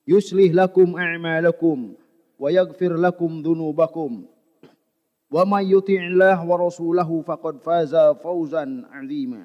يصلح 0.08 0.52
لكم 0.54 0.96
أعمالكم 0.98 1.94
ويغفر 2.39 2.93
لكم 2.97 3.31
ذنوبكم 3.43 4.11
ومن 5.33 5.63
يطع 5.65 6.01
الله 6.13 6.39
ورسوله 6.49 7.11
فقد 7.23 7.55
فاز 7.63 7.95
فوزا 8.21 8.65
عظيما 8.93 9.45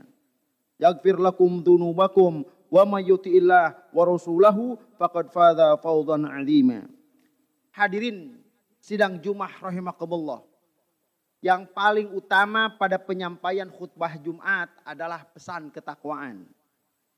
يغفر 0.79 1.15
لكم 1.21 1.49
ذنوبكم 1.65 2.31
ومن 2.71 3.01
يطع 3.07 3.31
الله 3.31 3.67
ورسوله 3.93 4.57
فقد 4.99 5.25
فاز 5.31 5.59
فوزا 5.81 6.17
عظيما 6.27 6.81
Hadirin 7.77 8.41
sidang 8.81 9.21
Jumat 9.21 9.53
rahimakumullah. 9.61 10.41
Yang 11.45 11.69
paling 11.77 12.09
utama 12.09 12.73
pada 12.73 12.97
penyampaian 12.97 13.69
khutbah 13.69 14.17
Jumat 14.17 14.73
adalah 14.81 15.21
pesan 15.29 15.69
ketakwaan. 15.69 16.49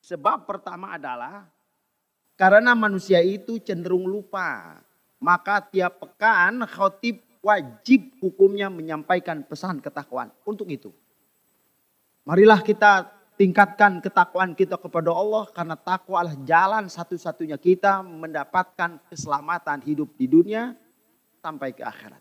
Sebab 0.03 0.43
pertama 0.43 0.99
adalah 0.99 1.47
karena 2.36 2.75
manusia 2.75 3.23
itu 3.23 3.55
cenderung 3.63 4.03
lupa. 4.03 4.82
Maka 5.24 5.64
tiap 5.64 6.04
pekan 6.04 6.68
khotib 6.68 7.24
wajib 7.40 8.12
hukumnya 8.20 8.68
menyampaikan 8.68 9.40
pesan 9.40 9.80
ketakwaan. 9.80 10.28
Untuk 10.44 10.68
itu. 10.68 10.92
Marilah 12.28 12.60
kita 12.60 13.08
tingkatkan 13.40 14.04
ketakwaan 14.04 14.52
kita 14.52 14.76
kepada 14.76 15.12
Allah 15.16 15.48
karena 15.48 15.76
takwa 15.80 16.20
adalah 16.20 16.36
jalan 16.44 16.84
satu-satunya 16.92 17.56
kita 17.56 18.04
mendapatkan 18.04 19.00
keselamatan 19.08 19.80
hidup 19.84 20.12
di 20.20 20.28
dunia 20.28 20.76
sampai 21.40 21.72
ke 21.72 21.80
akhirat. 21.80 22.20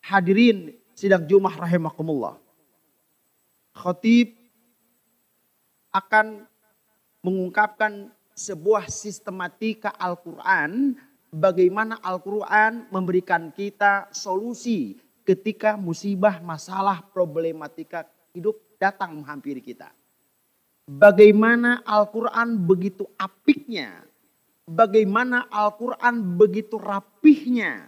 Hadirin 0.00 0.72
sidang 0.96 1.28
Jumat 1.28 1.56
rahimakumullah. 1.60 2.40
Khotib 3.76 4.36
akan 5.92 6.48
mengungkapkan 7.20 8.08
sebuah 8.32 8.88
sistematika 8.88 9.92
Al-Quran 10.00 10.96
bagaimana 11.30 12.02
Al-Quran 12.02 12.90
memberikan 12.90 13.54
kita 13.54 14.10
solusi 14.10 14.98
ketika 15.22 15.78
musibah, 15.78 16.42
masalah, 16.42 17.06
problematika 17.14 18.06
hidup 18.34 18.58
datang 18.82 19.22
menghampiri 19.22 19.62
kita. 19.62 19.94
Bagaimana 20.90 21.86
Al-Quran 21.86 22.58
begitu 22.66 23.06
apiknya, 23.14 24.02
bagaimana 24.66 25.46
Al-Quran 25.46 26.34
begitu 26.34 26.74
rapihnya, 26.82 27.86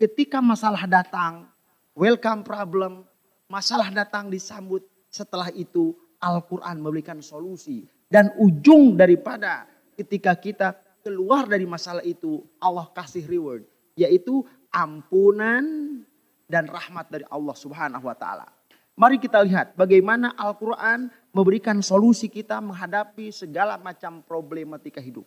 ketika 0.00 0.40
masalah 0.40 0.88
datang, 0.88 1.44
welcome 1.92 2.40
problem, 2.40 3.04
masalah 3.52 3.92
datang 3.92 4.32
disambut. 4.32 4.80
Setelah 5.12 5.52
itu 5.52 5.92
Al-Quran 6.24 6.80
memberikan 6.80 7.20
solusi. 7.20 7.84
Dan 8.08 8.32
ujung 8.40 8.96
daripada 8.96 9.68
ketika 9.92 10.32
kita 10.32 10.72
keluar 11.02 11.50
dari 11.50 11.66
masalah 11.66 12.06
itu, 12.06 12.46
Allah 12.62 12.88
kasih 12.94 13.26
reward. 13.26 13.66
Yaitu 13.98 14.46
ampunan 14.72 15.62
dan 16.48 16.64
rahmat 16.70 17.12
dari 17.12 17.26
Allah 17.28 17.52
subhanahu 17.52 18.08
wa 18.08 18.16
ta'ala. 18.16 18.48
Mari 18.96 19.20
kita 19.20 19.42
lihat 19.44 19.76
bagaimana 19.76 20.32
Al-Quran 20.36 21.12
memberikan 21.34 21.80
solusi 21.84 22.28
kita 22.28 22.60
menghadapi 22.60 23.28
segala 23.34 23.76
macam 23.76 24.24
problematika 24.24 25.00
hidup. 25.00 25.24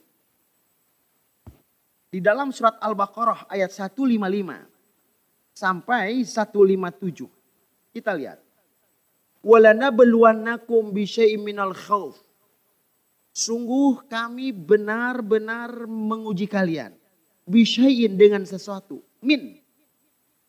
di 2.15 2.23
dalam 2.23 2.47
surat 2.55 2.79
Al-Baqarah 2.79 3.51
ayat 3.51 3.75
155 3.75 4.71
sampai 5.51 6.23
157. 6.23 7.27
Kita 7.91 8.15
lihat. 8.15 8.39
Walana 9.43 9.91
beluanakum 9.91 10.95
bisyai'im 10.95 11.43
minal 11.43 11.75
khawf. 11.75 12.15
Sungguh 13.35 14.07
kami 14.07 14.55
benar-benar 14.55 15.83
menguji 15.83 16.47
kalian. 16.47 16.95
Bisyai'in 17.43 18.15
dengan 18.15 18.47
sesuatu. 18.47 19.03
Min. 19.19 19.59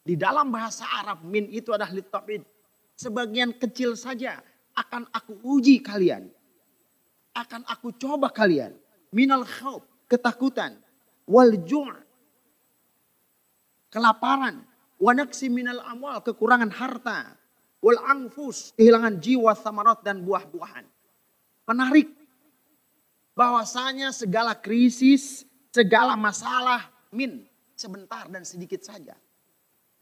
Di 0.07 0.15
dalam 0.15 0.55
bahasa 0.55 0.87
Arab 1.03 1.27
min 1.27 1.51
itu 1.51 1.75
adalah 1.75 1.91
litobid. 1.91 2.47
Sebagian 2.95 3.59
kecil 3.59 3.99
saja 3.99 4.39
akan 4.79 5.11
aku 5.11 5.35
uji 5.43 5.83
kalian. 5.83 6.31
Akan 7.35 7.67
aku 7.67 7.91
coba 7.99 8.31
kalian. 8.31 8.79
Minal 9.11 9.43
khawf. 9.43 9.83
Ketakutan. 10.07 10.79
Wal 11.27 11.59
ju' 11.67 11.91
Kelaparan 13.91 14.63
Wanaksi 14.97 15.53
minal 15.53 15.85
amwal, 15.85 16.25
kekurangan 16.25 16.73
harta. 16.73 17.37
Wal 17.85 18.01
angfus, 18.01 18.73
kehilangan 18.81 19.21
jiwa, 19.21 19.53
samarat 19.53 20.01
dan 20.01 20.25
buah-buahan. 20.25 20.89
Menarik. 21.69 22.09
Bahwasanya 23.37 24.17
segala 24.17 24.57
krisis, 24.57 25.45
segala 25.69 26.17
masalah, 26.17 26.89
min, 27.13 27.45
sebentar 27.77 28.25
dan 28.33 28.49
sedikit 28.49 28.81
saja. 28.81 29.13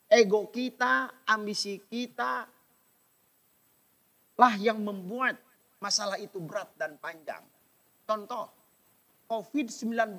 Ego 0.06 0.46
kita, 0.54 1.10
ambisi 1.26 1.82
kita, 1.90 2.46
lah 4.38 4.54
yang 4.58 4.78
membuat 4.78 5.34
masalah 5.82 6.14
itu 6.22 6.38
berat 6.38 6.70
dan 6.78 6.94
panjang. 7.02 7.42
Contoh, 8.06 8.50
COVID-19 9.26 10.14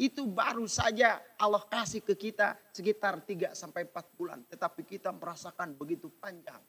itu 0.00 0.24
baru 0.28 0.64
saja 0.64 1.20
Allah 1.36 1.60
kasih 1.68 2.00
ke 2.00 2.16
kita 2.16 2.56
sekitar 2.72 3.20
3 3.24 3.52
sampai 3.52 3.84
4 3.88 4.16
bulan. 4.16 4.40
Tetapi 4.48 4.82
kita 4.84 5.12
merasakan 5.12 5.76
begitu 5.76 6.08
panjang. 6.20 6.60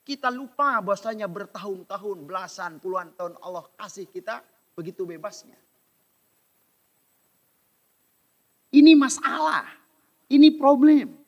Kita 0.00 0.32
lupa 0.32 0.80
bahwasanya 0.80 1.28
bertahun-tahun, 1.28 2.18
belasan, 2.24 2.80
puluhan 2.80 3.12
tahun 3.14 3.36
Allah 3.44 3.68
kasih 3.76 4.08
kita 4.08 4.40
begitu 4.74 5.04
bebasnya. 5.04 5.58
Ini 8.70 8.94
masalah. 8.94 9.66
Ini 10.30 10.54
problem. 10.54 11.18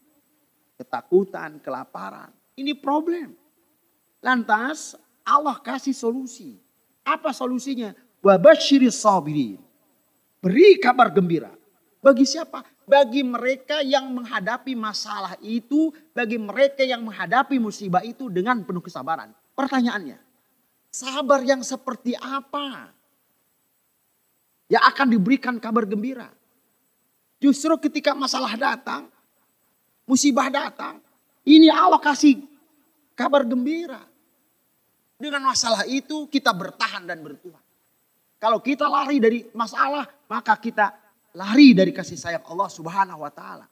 Ketakutan, 0.78 1.59
kelaparan. 1.59 2.30
Ini 2.55 2.78
problem. 2.78 3.34
Lantas 4.22 4.95
Allah 5.26 5.59
kasih 5.59 5.95
solusi. 5.95 6.62
Apa 7.03 7.34
solusinya? 7.34 7.99
Wabashiris 8.22 9.03
sabirin 9.03 9.59
Beri 10.38 10.78
kabar 10.78 11.11
gembira. 11.11 11.51
Bagi 12.03 12.26
siapa? 12.26 12.66
Bagi 12.82 13.22
mereka 13.22 13.78
yang 13.82 14.11
menghadapi 14.11 14.74
masalah 14.74 15.38
itu, 15.38 15.95
bagi 16.11 16.34
mereka 16.34 16.82
yang 16.82 17.07
menghadapi 17.07 17.62
musibah 17.62 18.03
itu 18.03 18.26
dengan 18.26 18.59
penuh 18.66 18.82
kesabaran. 18.82 19.30
Pertanyaannya, 19.55 20.18
sabar 20.90 21.47
yang 21.47 21.62
seperti 21.62 22.18
apa 22.18 22.90
yang 24.73 24.81
akan 24.89 25.12
diberikan 25.12 25.61
kabar 25.61 25.85
gembira? 25.85 26.33
Justru 27.37 27.77
ketika 27.77 28.16
masalah 28.16 28.57
datang, 28.57 29.12
musibah 30.09 30.49
datang, 30.49 31.05
ini 31.45 31.68
Allah 31.68 32.01
kasih 32.01 32.41
kabar 33.12 33.45
gembira. 33.45 34.01
Dengan 35.20 35.45
masalah 35.53 35.85
itu 35.85 36.25
kita 36.33 36.51
bertahan 36.57 37.05
dan 37.05 37.20
bertuhan. 37.20 37.61
Kalau 38.41 38.59
kita 38.59 38.89
lari 38.91 39.23
dari 39.23 39.47
masalah, 39.55 40.09
maka 40.27 40.59
kita 40.59 40.91
lari 41.37 41.77
dari 41.77 41.95
kasih 41.95 42.18
sayang 42.18 42.43
Allah 42.49 42.66
Subhanahu 42.66 43.23
wa 43.23 43.31
taala. 43.31 43.70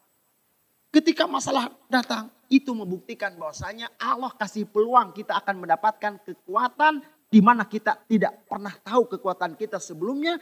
Ketika 0.94 1.26
masalah 1.26 1.70
datang, 1.90 2.30
itu 2.50 2.74
membuktikan 2.74 3.30
bahwasanya 3.38 3.86
Allah 3.98 4.34
kasih 4.34 4.66
peluang 4.66 5.14
kita 5.14 5.38
akan 5.38 5.62
mendapatkan 5.62 6.18
kekuatan 6.26 6.98
di 7.30 7.38
mana 7.38 7.62
kita 7.62 7.94
tidak 8.10 8.42
pernah 8.50 8.74
tahu 8.82 9.06
kekuatan 9.06 9.54
kita 9.54 9.78
sebelumnya. 9.78 10.34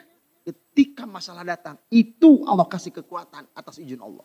Ketika 0.48 1.04
masalah 1.04 1.44
datang, 1.44 1.76
itu 1.92 2.40
Allah 2.48 2.64
kasih 2.64 2.88
kekuatan 2.88 3.44
atas 3.52 3.76
izin 3.76 4.00
Allah. 4.00 4.24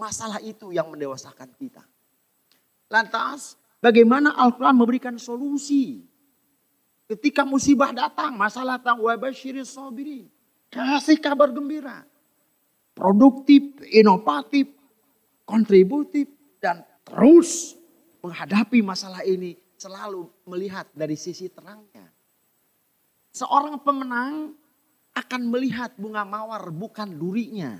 Masalah 0.00 0.40
itu 0.40 0.72
yang 0.72 0.88
mendewasakan 0.88 1.52
kita. 1.60 1.84
Lantas, 2.88 3.60
bagaimana 3.84 4.32
Al-Quran 4.32 4.80
memberikan 4.80 5.16
solusi 5.20 6.00
Ketika 7.06 7.46
musibah 7.46 7.94
datang, 7.94 8.34
masalah 8.34 8.82
datang, 8.82 8.98
wabashiris 8.98 9.78
sabirin. 9.78 10.26
Kasih 10.74 11.22
kabar 11.22 11.54
gembira. 11.54 12.02
Produktif, 12.98 13.62
inovatif, 13.94 14.66
kontributif, 15.46 16.26
dan 16.58 16.82
terus 17.06 17.78
menghadapi 18.26 18.82
masalah 18.82 19.22
ini 19.22 19.54
selalu 19.78 20.26
melihat 20.50 20.90
dari 20.90 21.14
sisi 21.14 21.46
terangnya. 21.46 22.10
Seorang 23.30 23.78
pemenang 23.86 24.58
akan 25.16 25.48
melihat 25.48 25.96
bunga 25.96 26.28
mawar 26.28 26.68
bukan 26.68 27.08
durinya. 27.16 27.72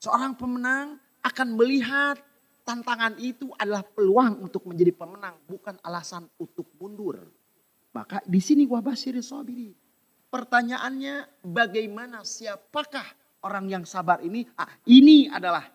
Seorang 0.00 0.38
pemenang 0.38 0.96
akan 1.20 1.48
melihat 1.58 2.16
tantangan 2.62 3.18
itu 3.18 3.50
adalah 3.58 3.82
peluang 3.82 4.46
untuk 4.46 4.64
menjadi 4.70 4.94
pemenang, 4.94 5.36
bukan 5.44 5.76
alasan 5.82 6.30
untuk 6.38 6.70
mundur. 6.78 7.26
Maka 7.90 8.22
di 8.22 8.38
sini 8.38 8.64
wabasiri 8.70 9.18
sabiri. 9.18 9.74
Pertanyaannya 10.30 11.42
bagaimana 11.42 12.22
siapakah 12.22 13.04
orang 13.42 13.66
yang 13.66 13.84
sabar 13.84 14.22
ini? 14.22 14.46
Ah, 14.54 14.70
ini 14.86 15.26
adalah 15.26 15.66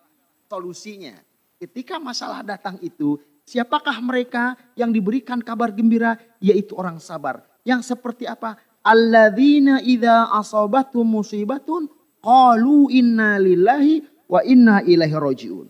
solusinya. 0.48 1.20
Ketika 1.60 2.00
masalah 2.00 2.40
datang 2.40 2.80
itu, 2.80 3.20
siapakah 3.44 4.00
mereka 4.00 4.56
yang 4.80 4.96
diberikan 4.96 5.44
kabar 5.44 5.76
gembira? 5.76 6.16
Yaitu 6.40 6.72
orang 6.80 7.04
sabar. 7.04 7.55
Yang 7.66 7.82
seperti 7.92 8.30
apa? 8.30 8.56
Alladzina 8.86 9.82
idza 9.82 10.30
asabatum 10.30 11.02
musibatun 11.02 11.90
qalu 12.22 12.94
inna 12.94 13.42
lillahi 13.42 14.06
wa 14.30 14.46
inna 14.46 14.86
ilaihi 14.86 15.18
rajiun. 15.18 15.68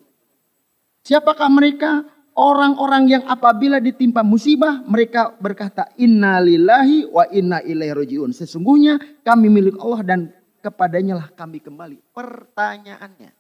Siapakah 1.08 1.48
mereka? 1.48 2.04
Orang-orang 2.36 3.08
yang 3.08 3.24
apabila 3.32 3.80
ditimpa 3.80 4.20
musibah 4.20 4.84
mereka 4.84 5.40
berkata 5.40 5.88
inna 5.96 6.44
lillahi 6.44 7.08
wa 7.08 7.24
inna 7.32 7.64
ilaihi 7.64 7.96
rajiun. 7.96 8.36
Sesungguhnya 8.36 9.00
kami 9.24 9.48
milik 9.48 9.80
Allah 9.80 10.04
dan 10.04 10.20
kepadanya 10.60 11.24
lah 11.24 11.28
kami 11.32 11.64
kembali. 11.64 12.12
Pertanyaannya, 12.12 13.32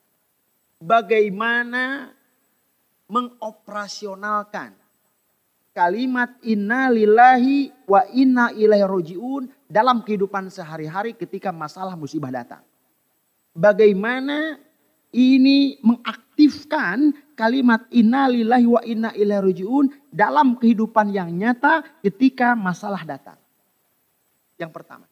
bagaimana 0.79 2.15
mengoperasionalkan 3.11 4.84
kalimat 5.75 6.39
inna 6.39 6.87
lillahi 6.87 7.67
wa 7.83 8.07
inna 8.15 8.55
ilaihi 8.55 8.87
rajiun 8.87 9.43
dalam 9.67 9.99
kehidupan 10.07 10.47
sehari-hari 10.47 11.11
ketika 11.11 11.51
masalah 11.51 11.99
musibah 11.99 12.31
datang. 12.31 12.63
Bagaimana 13.51 14.55
ini 15.11 15.75
mengaktifkan 15.83 17.11
kalimat 17.35 17.83
inna 17.91 18.31
lillahi 18.31 18.67
wa 18.71 18.81
inna 18.87 19.11
ilaihi 19.11 19.43
rajiun 19.51 19.85
dalam 20.15 20.55
kehidupan 20.55 21.11
yang 21.11 21.27
nyata 21.35 21.83
ketika 21.99 22.55
masalah 22.55 23.03
datang. 23.03 23.35
Yang 24.55 24.71
pertama. 24.71 25.05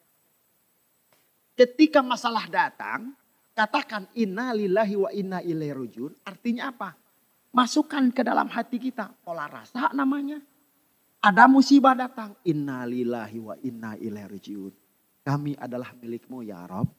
Ketika 1.54 2.00
masalah 2.00 2.48
datang, 2.48 3.12
katakan 3.52 4.08
inna 4.16 4.56
lillahi 4.56 4.96
wa 4.96 5.12
inna 5.12 5.38
ilaihi 5.44 5.76
rajiun. 5.76 6.12
Artinya 6.24 6.72
apa? 6.72 6.96
Masukkan 7.52 8.08
ke 8.10 8.24
dalam 8.24 8.48
hati 8.48 8.80
kita 8.80 9.12
pola 9.20 9.44
rasa 9.44 9.92
namanya. 9.92 10.40
Ada 11.24 11.48
musibah 11.48 11.96
datang, 11.96 12.36
inna 12.44 12.84
lillahi 12.84 13.40
wa 13.40 13.56
inna 13.64 13.96
ilaihi 13.96 14.28
rajiun. 14.28 14.72
Kami 15.24 15.56
adalah 15.56 15.96
milikmu 15.96 16.44
ya 16.44 16.68
Rob. 16.68 16.92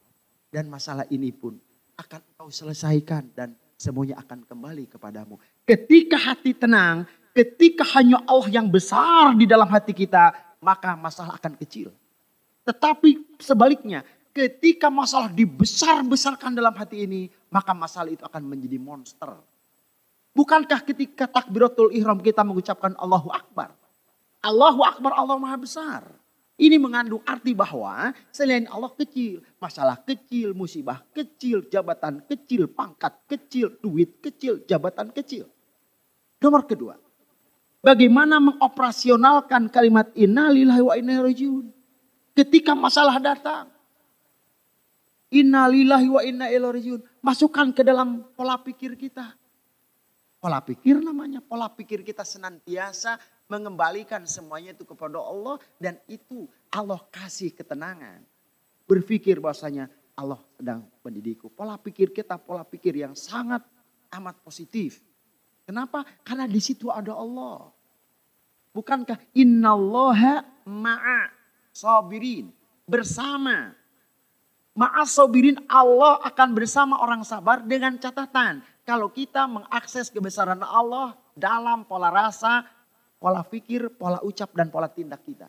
Dan 0.50 0.66
masalah 0.66 1.06
ini 1.14 1.30
pun 1.30 1.54
akan 1.94 2.20
kau 2.34 2.50
selesaikan 2.50 3.30
dan 3.38 3.54
semuanya 3.78 4.18
akan 4.18 4.42
kembali 4.42 4.90
kepadamu. 4.90 5.38
Ketika 5.62 6.18
hati 6.18 6.58
tenang, 6.58 7.06
ketika 7.30 7.86
hanya 7.94 8.18
Allah 8.26 8.50
yang 8.50 8.66
besar 8.66 9.30
di 9.38 9.46
dalam 9.46 9.70
hati 9.70 9.94
kita, 9.94 10.34
maka 10.58 10.98
masalah 10.98 11.38
akan 11.38 11.54
kecil. 11.62 11.94
Tetapi 12.66 13.38
sebaliknya, 13.38 14.02
ketika 14.34 14.90
masalah 14.90 15.30
dibesar-besarkan 15.30 16.50
dalam 16.50 16.74
hati 16.74 17.06
ini, 17.06 17.30
maka 17.46 17.70
masalah 17.70 18.10
itu 18.10 18.26
akan 18.26 18.42
menjadi 18.42 18.82
monster. 18.82 19.38
Bukankah 20.34 20.82
ketika 20.82 21.30
takbiratul 21.30 21.94
ihram 21.94 22.18
kita 22.18 22.42
mengucapkan 22.42 22.90
Allahu 22.98 23.30
Akbar? 23.30 23.85
Allahu 24.46 24.80
Akbar, 24.86 25.18
Allah 25.18 25.36
Maha 25.42 25.58
Besar. 25.58 26.02
Ini 26.56 26.80
mengandung 26.80 27.20
arti 27.26 27.52
bahwa 27.52 28.16
selain 28.32 28.64
Allah 28.72 28.88
kecil, 28.96 29.44
masalah 29.60 30.00
kecil, 30.00 30.56
musibah 30.56 31.04
kecil, 31.12 31.68
jabatan 31.68 32.24
kecil, 32.24 32.64
pangkat 32.70 33.12
kecil, 33.28 33.76
duit 33.82 34.16
kecil, 34.24 34.64
jabatan 34.64 35.12
kecil. 35.12 35.44
Nomor 36.40 36.64
kedua, 36.64 36.96
bagaimana 37.84 38.40
mengoperasionalkan 38.40 39.68
kalimat 39.68 40.08
innalillahi 40.16 40.80
wa 40.80 40.94
inna 40.96 41.20
rajiun 41.28 41.68
ketika 42.32 42.72
masalah 42.72 43.20
datang. 43.20 43.68
Innalillahi 45.28 46.08
wa 46.08 46.22
inna 46.24 46.46
ilaihi 46.48 46.72
rajiun. 46.80 47.00
Masukkan 47.20 47.68
ke 47.74 47.84
dalam 47.84 48.24
pola 48.32 48.56
pikir 48.62 48.96
kita. 48.96 49.34
Pola 50.40 50.62
pikir 50.62 51.02
namanya, 51.02 51.42
pola 51.42 51.66
pikir 51.66 52.06
kita 52.06 52.22
senantiasa 52.22 53.18
mengembalikan 53.46 54.26
semuanya 54.26 54.74
itu 54.74 54.82
kepada 54.82 55.22
Allah 55.22 55.58
dan 55.78 55.98
itu 56.10 56.50
Allah 56.70 56.98
kasih 57.10 57.54
ketenangan. 57.54 58.22
Berpikir 58.86 59.42
bahwasanya 59.42 59.90
Allah 60.16 60.40
sedang 60.56 60.86
mendidikku. 61.02 61.50
Pola 61.52 61.76
pikir 61.78 62.10
kita 62.10 62.38
pola 62.38 62.62
pikir 62.62 62.96
yang 62.96 63.14
sangat 63.14 63.62
amat 64.14 64.38
positif. 64.42 65.02
Kenapa? 65.66 66.06
Karena 66.22 66.46
di 66.46 66.62
situ 66.62 66.88
ada 66.88 67.12
Allah. 67.12 67.74
Bukankah 68.70 69.18
innallaha 69.34 70.46
ma'a 70.68 71.32
sabirin. 71.74 72.54
Bersama. 72.86 73.74
Ma'a 74.76 75.02
sabirin 75.08 75.58
Allah 75.66 76.22
akan 76.22 76.48
bersama 76.54 77.00
orang 77.02 77.26
sabar 77.26 77.64
dengan 77.64 77.98
catatan. 77.98 78.62
Kalau 78.86 79.10
kita 79.10 79.50
mengakses 79.50 80.12
kebesaran 80.12 80.62
Allah 80.62 81.18
dalam 81.34 81.82
pola 81.82 82.12
rasa, 82.12 82.62
pola 83.16 83.42
pikir, 83.42 83.92
pola 83.96 84.20
ucap 84.22 84.52
dan 84.52 84.68
pola 84.68 84.88
tindak 84.88 85.24
kita. 85.24 85.48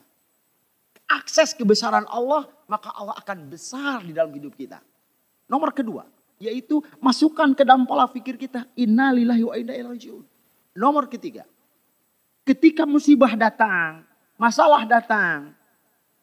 Akses 1.08 1.56
kebesaran 1.56 2.04
Allah, 2.12 2.48
maka 2.68 2.92
Allah 2.92 3.16
akan 3.16 3.48
besar 3.48 4.04
di 4.04 4.12
dalam 4.12 4.36
hidup 4.36 4.56
kita. 4.56 4.84
Nomor 5.48 5.72
kedua, 5.72 6.04
yaitu 6.38 6.84
masukkan 7.00 7.56
ke 7.56 7.64
dalam 7.64 7.88
pola 7.88 8.12
pikir 8.12 8.36
kita. 8.36 8.68
Innalillahi 8.76 9.44
wa 9.44 9.56
inna 9.56 9.74
ilaihi 9.76 10.12
Nomor 10.76 11.08
ketiga, 11.08 11.48
Ketika 12.48 12.88
musibah 12.88 13.36
datang, 13.36 14.08
masalah 14.40 14.88
datang, 14.88 15.52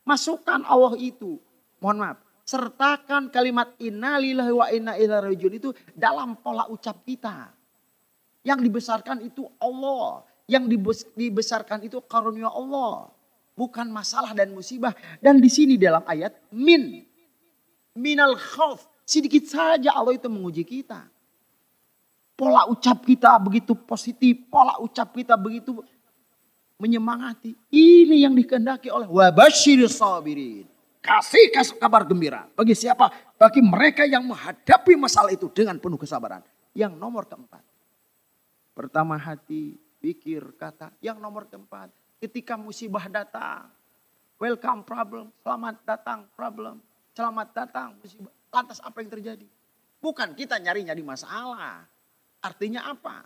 masukkan 0.08 0.64
Allah 0.64 0.96
itu. 0.96 1.36
Mohon 1.84 1.98
maaf, 2.00 2.18
sertakan 2.48 3.28
kalimat 3.28 3.76
innalillahi 3.76 4.52
wa 4.56 4.66
inna 4.72 4.96
ilaihi 4.96 5.60
itu 5.60 5.76
dalam 5.92 6.40
pola 6.40 6.64
ucap 6.72 7.04
kita. 7.04 7.52
Yang 8.40 8.72
dibesarkan 8.72 9.20
itu 9.20 9.44
Allah, 9.60 10.24
yang 10.44 10.68
dibesarkan 11.16 11.84
itu 11.84 12.00
karunia 12.04 12.52
Allah, 12.52 13.08
bukan 13.56 13.88
masalah 13.88 14.36
dan 14.36 14.52
musibah. 14.52 14.92
Dan 15.20 15.40
di 15.40 15.48
sini 15.48 15.80
dalam 15.80 16.04
ayat 16.04 16.36
min 16.52 17.00
minal 17.96 18.36
khauf, 18.36 18.84
sedikit 19.08 19.48
saja 19.48 19.94
Allah 19.94 20.16
itu 20.16 20.28
menguji 20.28 20.64
kita. 20.66 21.08
Pola 22.34 22.66
ucap 22.66 23.06
kita 23.06 23.38
begitu 23.38 23.78
positif, 23.78 24.50
pola 24.50 24.76
ucap 24.82 25.14
kita 25.14 25.38
begitu 25.38 25.80
menyemangati. 26.82 27.54
Ini 27.70 28.26
yang 28.26 28.34
dikehendaki 28.34 28.90
oleh 28.90 29.06
wabashir 29.06 29.86
sabirin. 29.86 30.66
Kasih 31.04 31.52
kasih 31.52 31.76
kabar 31.76 32.02
gembira. 32.08 32.48
Bagi 32.56 32.72
siapa? 32.72 33.12
Bagi 33.36 33.60
mereka 33.60 34.08
yang 34.08 34.24
menghadapi 34.24 34.96
masalah 34.96 35.30
itu 35.30 35.52
dengan 35.52 35.76
penuh 35.76 36.00
kesabaran. 36.00 36.40
Yang 36.72 36.96
nomor 36.96 37.28
keempat. 37.28 37.60
Pertama 38.74 39.14
hati, 39.14 39.78
pikir, 40.04 40.52
kata. 40.60 40.92
Yang 41.00 41.16
nomor 41.24 41.48
keempat. 41.48 41.88
Ketika 42.20 42.60
musibah 42.60 43.08
datang. 43.08 43.72
Welcome 44.36 44.84
problem. 44.84 45.32
Selamat 45.40 45.80
datang 45.88 46.28
problem. 46.36 46.84
Selamat 47.16 47.48
datang 47.56 47.96
musibah. 47.96 48.32
Lantas 48.52 48.84
apa 48.84 49.00
yang 49.00 49.08
terjadi? 49.08 49.48
Bukan 50.04 50.36
kita 50.36 50.60
nyari-nyari 50.60 51.00
masalah. 51.00 51.88
Artinya 52.44 52.84
apa? 52.92 53.24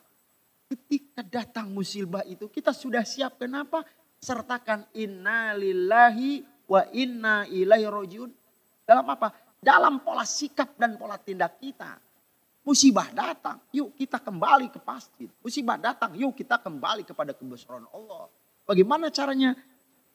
Ketika 0.71 1.27
datang 1.27 1.75
musibah 1.75 2.23
itu 2.23 2.47
kita 2.47 2.71
sudah 2.71 3.03
siap. 3.03 3.43
Kenapa? 3.43 3.83
Sertakan 4.23 4.87
inna 4.95 5.59
lillahi 5.59 6.47
wa 6.71 6.87
inna 6.95 7.51
ilaihi 7.51 7.91
rojiun. 7.91 8.31
Dalam 8.87 9.07
apa? 9.11 9.35
Dalam 9.59 10.07
pola 10.07 10.23
sikap 10.23 10.79
dan 10.79 10.95
pola 10.95 11.19
tindak 11.19 11.59
kita. 11.59 11.99
Musibah 12.69 13.09
datang, 13.17 13.65
yuk 13.73 13.97
kita 13.97 14.21
kembali 14.21 14.69
ke 14.69 14.77
masjid. 14.85 15.33
Musibah 15.41 15.81
datang, 15.81 16.13
yuk 16.13 16.37
kita 16.37 16.61
kembali 16.61 17.01
kepada 17.01 17.33
kebesaran 17.33 17.89
Allah. 17.97 18.29
Bagaimana 18.69 19.09
caranya? 19.09 19.57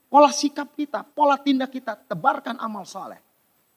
Pola 0.06 0.30
sikap 0.30 0.78
kita, 0.78 1.02
pola 1.02 1.42
tindak 1.42 1.74
kita, 1.74 1.98
tebarkan 2.06 2.62
amal 2.62 2.86
soleh. 2.86 3.18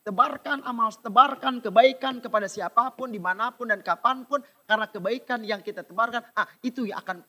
Tebarkan 0.05 0.61
amal, 0.69 0.93
tebarkan 0.93 1.65
kebaikan 1.65 2.21
kepada 2.21 2.53
siapa 2.53 2.93
pun, 2.93 3.09
di 3.09 3.17
mana 3.17 3.49
pun 3.49 3.73
dan 3.73 3.81
kapan 3.81 4.29
pun. 4.29 4.45
Karena 4.69 4.85
kebaikan 4.85 5.41
yang 5.41 5.65
kita 5.65 5.81
tebarkan, 5.81 6.37
ah 6.37 6.45
itu 6.61 6.85
yang 6.85 7.01
akan 7.01 7.25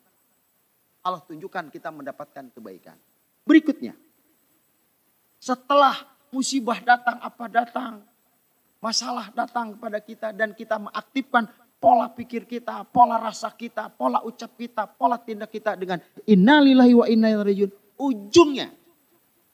Allah 1.00 1.24
tunjukkan 1.24 1.72
kita 1.72 1.88
mendapatkan 1.88 2.52
kebaikan. 2.52 3.00
Berikutnya, 3.48 3.96
setelah 5.40 5.96
musibah 6.28 6.76
datang 6.84 7.16
apa 7.24 7.44
datang, 7.48 8.04
masalah 8.78 9.30
datang 9.34 9.74
kepada 9.74 9.98
kita 9.98 10.28
dan 10.30 10.54
kita 10.54 10.78
mengaktifkan 10.78 11.50
pola 11.78 12.10
pikir 12.10 12.46
kita, 12.46 12.86
pola 12.90 13.18
rasa 13.18 13.50
kita, 13.54 13.90
pola 13.90 14.22
ucap 14.26 14.54
kita, 14.58 14.86
pola 14.86 15.18
tindak 15.18 15.50
kita 15.50 15.78
dengan 15.78 16.02
innalillahi 16.26 16.94
wa 16.94 17.06
inna 17.06 17.28
ilaihi 17.34 17.70
Ujungnya 17.98 18.70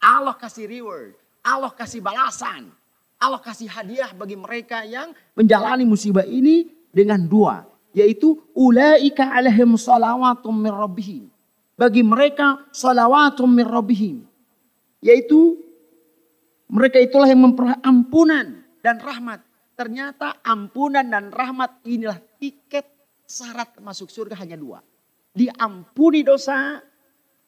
Allah 0.04 0.36
kasih 0.36 0.68
reward, 0.68 1.16
Allah 1.40 1.72
kasih 1.72 2.04
balasan. 2.04 2.68
Allah 3.16 3.40
kasih 3.40 3.72
hadiah 3.72 4.12
bagi 4.12 4.36
mereka 4.36 4.84
yang 4.84 5.16
menjalani 5.32 5.88
musibah 5.88 6.28
ini 6.28 6.68
dengan 6.92 7.24
dua. 7.24 7.64
Yaitu 7.96 8.36
ulaika 8.52 9.32
alaihim 9.32 9.80
salawatum 9.80 10.52
min 10.52 10.68
rabbihim. 10.68 11.24
Bagi 11.80 12.04
mereka 12.04 12.68
salawatum 12.68 13.48
min 13.48 13.64
rabbihim. 13.64 14.16
Yaitu 15.00 15.56
mereka 16.68 17.00
itulah 17.00 17.24
yang 17.24 17.40
memperoleh 17.48 17.80
ampunan 17.80 18.63
dan 18.84 19.00
rahmat. 19.00 19.40
Ternyata 19.74 20.44
ampunan 20.44 21.08
dan 21.08 21.32
rahmat 21.32 21.80
inilah 21.88 22.20
tiket 22.36 22.84
syarat 23.24 23.80
masuk 23.80 24.12
surga 24.12 24.36
hanya 24.44 24.60
dua. 24.60 24.84
Diampuni 25.34 26.20
dosa, 26.20 26.78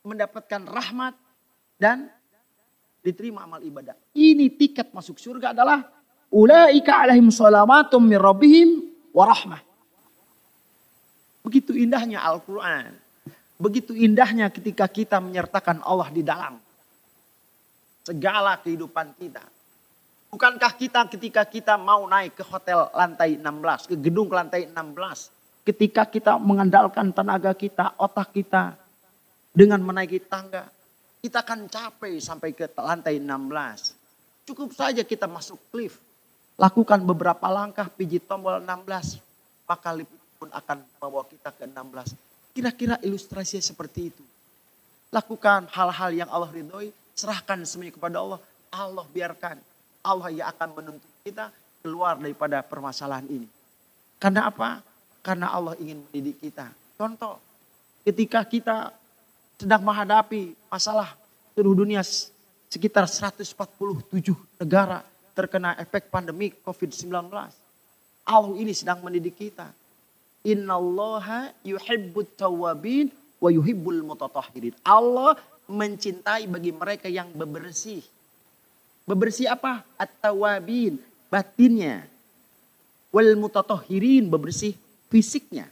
mendapatkan 0.03 0.65
rahmat 0.65 1.15
dan 1.77 2.09
diterima 3.05 3.45
amal 3.45 3.61
ibadah. 3.63 3.95
Ini 4.17 4.57
tiket 4.59 4.91
masuk 4.91 5.21
surga 5.21 5.55
adalah 5.55 5.87
ulaika 6.33 7.07
alaihim 7.07 7.31
salamatum 7.31 8.03
min 8.03 8.19
rabbihim 8.19 8.69
wa 9.15 9.29
rahmah. 9.29 9.63
Begitu 11.47 11.79
indahnya 11.79 12.27
Al-Quran. 12.27 12.91
Begitu 13.55 13.95
indahnya 13.95 14.51
ketika 14.51 14.91
kita 14.91 15.23
menyertakan 15.23 15.79
Allah 15.87 16.11
di 16.11 16.27
dalam 16.27 16.59
segala 18.03 18.59
kehidupan 18.59 19.15
kita. 19.15 19.56
Bukankah 20.37 20.77
kita 20.77 21.09
ketika 21.09 21.49
kita 21.49 21.81
mau 21.81 22.05
naik 22.05 22.37
ke 22.37 22.45
hotel 22.45 22.93
lantai 22.93 23.41
16, 23.41 23.89
ke 23.89 23.97
gedung 23.97 24.29
lantai 24.29 24.69
16, 24.69 25.65
ketika 25.65 26.05
kita 26.05 26.37
mengandalkan 26.37 27.09
tenaga 27.09 27.57
kita, 27.57 27.97
otak 27.97 28.37
kita 28.37 28.77
dengan 29.57 29.81
menaiki 29.81 30.21
tangga, 30.29 30.69
kita 31.25 31.41
akan 31.41 31.73
capek 31.73 32.21
sampai 32.21 32.53
ke 32.53 32.69
lantai 32.77 33.17
16. 33.17 34.45
Cukup 34.45 34.77
saja 34.77 35.01
kita 35.09 35.25
masuk 35.25 35.57
lift. 35.73 35.97
Lakukan 36.61 37.01
beberapa 37.09 37.49
langkah 37.49 37.89
pijit 37.89 38.29
tombol 38.29 38.61
16. 38.61 39.17
Maka 39.65 39.89
lift 39.97 40.13
pun 40.37 40.53
akan 40.53 40.85
membawa 40.85 41.25
kita 41.33 41.49
ke 41.49 41.65
16. 41.65 42.13
Kira-kira 42.53 43.01
ilustrasinya 43.01 43.65
seperti 43.65 44.13
itu. 44.13 44.25
Lakukan 45.09 45.73
hal-hal 45.73 46.13
yang 46.13 46.29
Allah 46.29 46.53
ridhoi. 46.53 46.93
Serahkan 47.17 47.65
semuanya 47.65 47.97
kepada 47.97 48.21
Allah. 48.21 48.41
Allah 48.69 49.09
biarkan. 49.09 49.76
Allah 50.07 50.31
yang 50.31 50.47
akan 50.55 50.69
menuntut 50.79 51.13
kita 51.27 51.51
keluar 51.83 52.15
daripada 52.15 52.63
permasalahan 52.63 53.27
ini. 53.27 53.49
Karena 54.23 54.47
apa? 54.47 54.79
Karena 55.27 55.51
Allah 55.51 55.75
ingin 55.83 56.07
mendidik 56.07 56.39
kita. 56.39 56.71
Contoh, 56.95 57.43
ketika 58.07 58.47
kita 58.47 58.95
sedang 59.59 59.83
menghadapi 59.83 60.55
masalah 60.71 61.19
seluruh 61.57 61.75
dunia 61.75 62.05
sekitar 62.69 63.09
147 63.09 64.37
negara 64.61 65.01
terkena 65.33 65.77
efek 65.81 66.09
pandemi 66.09 66.53
COVID-19. 66.65 67.13
Allah 68.27 68.53
ini 68.57 68.73
sedang 68.73 69.01
mendidik 69.05 69.37
kita. 69.37 69.69
Innallaha 70.45 71.53
yuhibbut 71.65 72.37
tawabin 72.37 73.13
wa 73.41 73.49
yuhibbul 73.53 74.01
mutatahirin. 74.05 74.77
Allah 74.85 75.37
mencintai 75.69 76.49
bagi 76.49 76.73
mereka 76.73 77.09
yang 77.09 77.29
bebersih. 77.33 78.01
Bebersih 79.07 79.47
apa? 79.47 79.87
At-tawabin, 79.95 80.99
batinnya. 81.31 82.11
Wal 83.15 83.39
mutatahirin, 83.39 84.27
bebersih 84.27 84.75
fisiknya. 85.07 85.71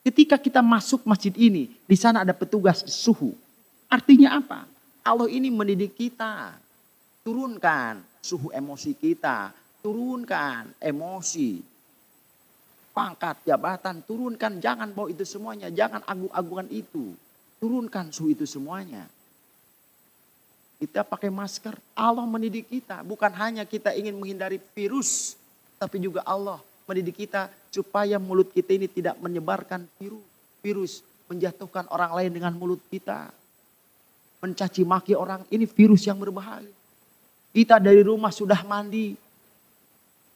Ketika 0.00 0.40
kita 0.40 0.64
masuk 0.64 1.04
masjid 1.04 1.34
ini, 1.36 1.68
di 1.84 1.96
sana 2.00 2.24
ada 2.24 2.32
petugas 2.32 2.80
suhu. 2.88 3.36
Artinya 3.92 4.40
apa? 4.40 4.64
Allah 5.04 5.28
ini 5.28 5.52
mendidik 5.52 5.94
kita. 5.94 6.56
Turunkan 7.20 8.00
suhu 8.24 8.48
emosi 8.50 8.96
kita. 8.96 9.52
Turunkan 9.84 10.72
emosi. 10.80 11.60
Pangkat, 12.96 13.44
jabatan, 13.44 14.00
turunkan. 14.02 14.58
Jangan 14.58 14.96
bawa 14.96 15.12
itu 15.12 15.28
semuanya. 15.28 15.68
Jangan 15.68 16.02
agung-agungan 16.08 16.72
itu. 16.72 17.12
Turunkan 17.60 18.08
suhu 18.10 18.32
itu 18.32 18.48
semuanya. 18.48 19.06
Kita 20.76 21.00
pakai 21.02 21.32
masker. 21.32 21.72
Allah 21.96 22.24
mendidik 22.28 22.68
kita. 22.68 23.00
Bukan 23.00 23.32
hanya 23.32 23.64
kita 23.64 23.96
ingin 23.96 24.16
menghindari 24.16 24.60
virus 24.76 25.36
Tapi 25.76 26.00
juga 26.00 26.24
Allah 26.24 26.56
mendidik 26.88 27.28
kita 27.28 27.52
supaya 27.68 28.16
mulut 28.16 28.48
kita 28.48 28.72
ini 28.72 28.88
tidak 28.88 29.20
menyebarkan 29.20 29.84
virus. 30.00 30.24
Virus 30.64 30.92
menjatuhkan 31.28 31.84
orang 31.92 32.12
lain 32.16 32.30
dengan 32.32 32.52
mulut 32.56 32.80
kita. 32.88 33.28
Mencaci 34.40 34.88
maki 34.88 35.12
orang 35.12 35.44
ini 35.52 35.68
virus 35.68 36.08
yang 36.08 36.16
berbahaya. 36.16 36.68
Kita 37.52 37.80
dari 37.80 38.00
rumah 38.00 38.32
sudah 38.32 38.60
mandi. 38.64 39.16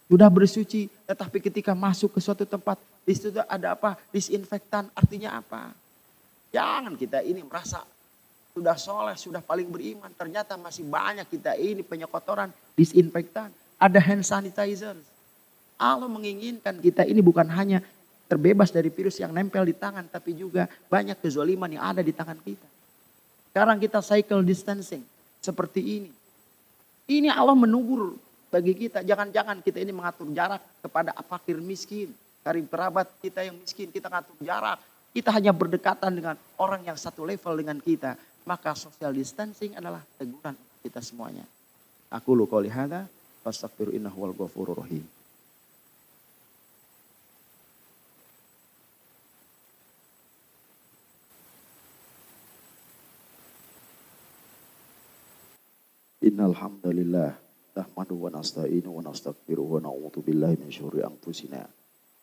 Sudah 0.08 0.28
bersuci. 0.28 0.88
Tetapi 1.08 1.40
ketika 1.40 1.72
masuk 1.76 2.16
ke 2.16 2.20
suatu 2.20 2.44
tempat. 2.44 2.80
Di 3.04 3.16
situ 3.16 3.40
ada 3.40 3.76
apa? 3.76 3.96
Disinfektan 4.12 4.92
artinya 4.92 5.40
apa? 5.40 5.72
Jangan 6.52 6.98
kita 6.98 7.24
ini 7.24 7.40
merasa 7.46 7.80
sudah 8.54 8.76
soleh, 8.76 9.16
sudah 9.16 9.42
paling 9.42 9.68
beriman. 9.70 10.10
Ternyata 10.14 10.58
masih 10.58 10.86
banyak 10.86 11.26
kita 11.30 11.54
ini 11.56 11.82
penyekotoran, 11.86 12.50
disinfektan. 12.74 13.50
Ada 13.80 13.98
hand 14.02 14.26
sanitizer. 14.26 14.98
Allah 15.80 16.10
menginginkan 16.10 16.76
kita 16.76 17.08
ini 17.08 17.24
bukan 17.24 17.48
hanya 17.48 17.80
terbebas 18.28 18.68
dari 18.68 18.92
virus 18.92 19.16
yang 19.18 19.32
nempel 19.32 19.64
di 19.64 19.72
tangan, 19.72 20.06
tapi 20.06 20.36
juga 20.36 20.68
banyak 20.92 21.16
kezoliman 21.18 21.72
yang 21.72 21.82
ada 21.82 22.04
di 22.04 22.12
tangan 22.12 22.36
kita. 22.38 22.68
Sekarang 23.50 23.82
kita 23.82 23.98
cycle 23.98 24.46
distancing 24.46 25.02
seperti 25.42 25.82
ini. 25.82 26.10
Ini 27.10 27.34
Allah 27.34 27.58
menugur 27.58 28.14
bagi 28.54 28.70
kita. 28.76 29.02
Jangan-jangan 29.02 29.58
kita 29.64 29.82
ini 29.82 29.90
mengatur 29.90 30.30
jarak 30.30 30.62
kepada 30.78 31.10
fakir 31.26 31.58
miskin. 31.58 32.14
Karib 32.46 32.70
kerabat 32.70 33.10
kita 33.18 33.42
yang 33.42 33.58
miskin, 33.58 33.90
kita 33.90 34.06
ngatur 34.06 34.38
jarak. 34.46 34.78
Kita 35.10 35.34
hanya 35.34 35.50
berdekatan 35.50 36.14
dengan 36.14 36.36
orang 36.54 36.86
yang 36.86 36.94
satu 36.94 37.26
level 37.26 37.58
dengan 37.58 37.82
kita. 37.82 38.14
Maka 38.50 38.74
social 38.74 39.14
distancing 39.14 39.78
adalah 39.78 40.02
teguran 40.18 40.58
kita 40.82 40.98
semuanya. 40.98 41.46
Aku 42.10 42.34
lu 42.34 42.50
qouli 42.50 42.66
hadza 42.66 43.06
fastaghfiru 43.46 43.94
innahu 43.94 44.26
wal 44.26 44.34
ghafurur 44.34 44.82
rahim. 44.82 45.06
Innal 56.26 56.58
hamdalillah 56.58 57.38
nahmadu 57.78 58.18
wa 58.18 58.34
nasta'inu 58.34 58.98
wa 58.98 58.98
nastaghfiruh 59.06 59.62
wa 59.62 59.78
na'udzu 59.78 60.26
billahi 60.26 60.58
min 60.58 60.74
syururi 60.74 61.06
anfusina 61.06 61.70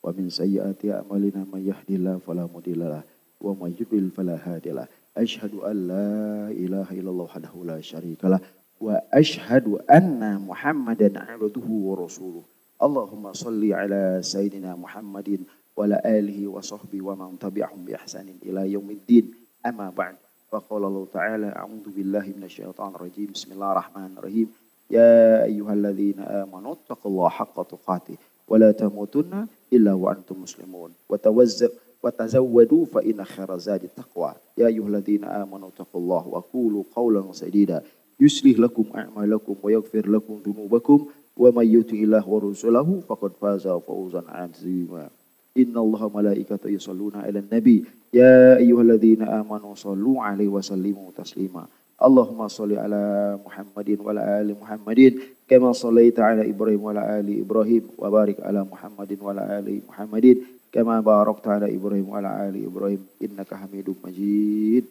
wa 0.04 0.12
min 0.12 0.28
sayyiati 0.28 0.92
a'malina 0.92 1.48
may 1.48 1.72
yahdihillahu 1.72 2.20
fala 2.20 2.52
mudhillalah 2.52 3.08
wa 3.40 3.52
may 3.56 3.72
yudlil 3.80 4.12
fala 4.12 4.36
hadiyalah. 4.36 4.92
أشهد 5.18 5.53
أن 5.55 5.88
لا 5.88 6.11
إله 6.53 6.88
إلا 6.91 7.09
الله 7.09 7.24
وحده 7.24 7.53
لا 7.65 7.82
شريك 7.82 8.26
له 8.26 8.39
وأشهد 8.82 9.68
أن 9.89 10.22
محمدا 10.47 11.09
عبده 11.20 11.68
ورسوله. 11.70 12.43
اللهم 12.84 13.34
صل 13.34 13.74
على 13.74 14.20
سيدنا 14.22 14.76
محمد 14.76 15.39
وعلى 15.78 15.97
آله 16.05 16.47
وصحبه 16.47 17.01
ومن 17.01 17.39
تبعهم 17.39 17.86
بإحسان 17.86 18.28
إلى 18.45 18.72
يوم 18.72 18.89
الدين. 18.89 19.26
أما 19.65 19.89
بعد 19.89 20.15
فقال 20.51 20.84
الله 20.84 21.07
تعالى 21.13 21.47
أعوذ 21.49 21.88
بالله 21.95 22.26
من 22.38 22.43
الشيطان 22.43 22.95
الرجيم. 22.95 23.30
بسم 23.34 23.51
الله 23.51 23.72
الرحمن 23.72 24.11
الرحيم. 24.18 24.47
يا 24.91 25.43
أيها 25.43 25.74
الذين 25.74 26.20
آمنوا 26.20 26.74
اتقوا 26.78 27.11
الله 27.11 27.30
حق 27.30 27.57
تقاته 27.74 28.18
ولا 28.47 28.72
تموتن 28.72 29.47
إلا 29.74 29.93
وأنتم 29.93 30.36
مسلمون. 30.45 30.91
وتوزق 31.09 31.74
watazawwadu 32.08 32.88
fa 32.88 33.03
inna 33.03 33.28
khaira 33.28 33.60
zadi 33.60 33.91
taqwa 33.91 34.34
ya 34.55 34.72
ayyuhalladzina 34.72 35.43
amanu 35.43 35.70
taqullaha 35.76 36.28
wa 36.36 36.41
qulu 36.41 36.88
qawlan 36.95 37.28
sadida 37.36 37.84
yuslih 38.16 38.55
lakum 38.58 38.88
a'malakum 38.95 39.60
wa 39.60 39.70
yaghfir 39.70 40.08
lakum 40.08 40.39
dhunubakum 40.41 41.12
wa 41.38 41.53
may 41.53 41.70
yuti'illah 41.70 42.24
wa 42.26 42.39
rasulahu 42.41 43.03
faqad 43.05 43.36
faza 43.38 43.76
fawzan 43.84 44.26
'azima 44.26 45.12
innallaha 45.53 46.10
malaikatahu 46.10 46.74
yusalluna 46.74 47.28
'alan 47.28 47.45
nabi 47.51 47.86
ya 48.10 48.58
ayyuhalladzina 48.58 49.38
amanu 49.43 49.78
sallu 49.78 50.18
'alaihi 50.18 50.49
wa 50.49 50.64
sallimu 50.64 51.14
taslima 51.14 51.70
Allahumma 51.97 52.45
salli 52.45 52.78
ala 52.78 53.41
Muhammadin 53.41 53.97
wa 53.97 54.14
ala 54.14 54.22
ali 54.38 54.53
Muhammadin 54.53 55.18
كما 55.49 55.73
صليت 55.73 56.20
على 56.20 56.51
إبراهيم 56.51 56.81
وعلى 56.83 57.20
آل 57.20 57.29
إبراهيم 57.41 57.83
وبارك 57.99 58.41
على 58.41 58.61
محمد 58.73 59.18
وعلى 59.23 59.43
آل 59.59 59.81
محمد 59.89 60.27
كما 60.73 61.01
باركت 61.01 61.49
على 61.49 61.77
إبراهيم 61.77 62.09
وعلى 62.09 62.49
آل 62.49 62.55
إبراهيم 62.64 63.07
إنك 63.23 63.55
حميد 63.55 63.89
مجيد 64.05 64.85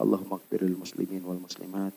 اللهم 0.00 0.30
اغفر 0.32 0.60
للمسلمين 0.64 1.22
والمسلمات 1.24 1.92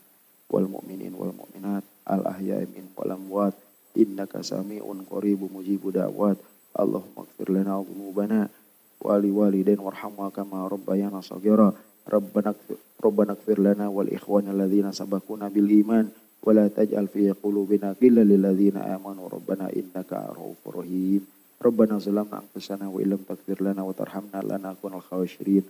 والمؤمنين 0.49 1.13
والمؤمنات 1.13 1.83
الأحياء 2.11 2.61
منهم 2.75 2.93
والأموات 2.97 3.53
إنك 3.97 4.41
سميع 4.41 4.83
قريب 5.11 5.39
مجيب 5.55 5.83
دعوات 5.93 6.37
اللهم 6.79 7.15
اغفر 7.17 7.47
لنا 7.51 7.83
ذنوبنا 7.89 8.49
ولوالدين 9.01 9.79
وارحمنا 9.79 10.29
كما 10.29 10.67
ربيانا 10.67 11.21
صغيرا 11.21 11.73
ربنا 12.09 12.53
ربنا 13.03 13.31
اغفر 13.31 13.59
لنا 13.59 13.87
والإخوان 13.87 14.45
الذين 14.49 14.91
سبقونا 14.91 15.47
بالإيمان 15.47 16.09
ولا 16.43 16.67
تجعل 16.67 17.07
في 17.07 17.31
قلوبنا 17.31 17.95
غلا 18.03 18.21
للذين 18.23 18.77
آمنوا 18.77 19.29
ربنا 19.29 19.69
إنك 19.75 20.11
رؤوف 20.13 20.77
رحيم 20.77 21.21
ربنا 21.65 21.97
ظلمنا 21.97 22.41
أنفسنا 22.43 22.87
وإن 22.87 23.09
لم 23.09 23.19
تغفر 23.29 23.63
لنا 23.63 23.81
وترحمنا 23.83 24.39
لنكون 24.43 24.93
الخاسرين 24.93 25.63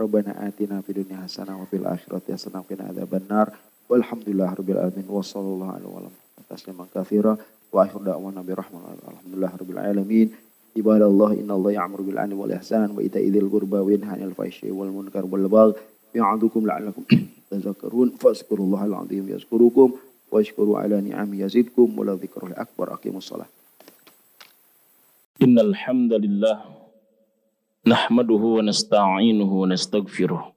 ربنا 0.00 0.48
آتنا 0.48 0.80
في 0.80 0.90
الدنيا 0.92 1.20
حسنة 1.24 1.62
وفي 1.62 1.76
الآخرة 1.76 2.20
حسنة 2.32 2.58
وقنا 2.58 2.88
عذاب 2.88 3.14
النار 3.14 3.50
والحمد 3.88 4.22
لله 4.26 4.54
رب 4.54 4.70
العالمين 4.70 5.04
وصلى 5.08 5.42
الله 5.42 5.70
عليه 5.72 5.86
وسلم 5.86 6.10
تسليما 6.50 6.86
كثيرا 6.94 7.36
وآخر 7.72 7.98
دعوانا 8.02 8.42
برحمة 8.42 8.78
الحمد 9.08 9.34
لله 9.34 9.52
رب 9.60 9.70
العالمين 9.70 10.30
عباد 10.76 11.02
الله 11.02 11.32
إن 11.32 11.50
الله 11.50 11.70
يعمر 11.70 12.00
بالعدل 12.00 12.34
والإحسان 12.34 12.90
وإيتاء 12.90 13.28
ذي 13.28 13.38
القربى 13.38 13.76
وينهى 13.76 14.10
عن 14.10 14.22
الفحشاء 14.22 14.70
والمنكر 14.70 15.26
والبغي 15.30 15.74
يعظكم 16.14 16.66
لعلكم 16.66 17.02
تذكرون 17.50 18.08
فاذكروا 18.10 18.66
الله 18.66 18.84
العظيم 18.84 19.28
يذكركم 19.28 19.92
واشكروا 20.31 20.79
على 20.79 21.01
نعمه 21.01 21.35
يزدكم 21.43 21.99
ولذكر 21.99 22.47
الأكبر. 22.47 22.93
أقيموا 22.93 23.17
الصلاة. 23.17 23.45
إن 25.41 25.59
الحمد 25.59 26.13
لله 26.13 26.57
نحمده 27.87 28.43
ونستعينه 28.57 29.51
ونستغفره 29.61 30.53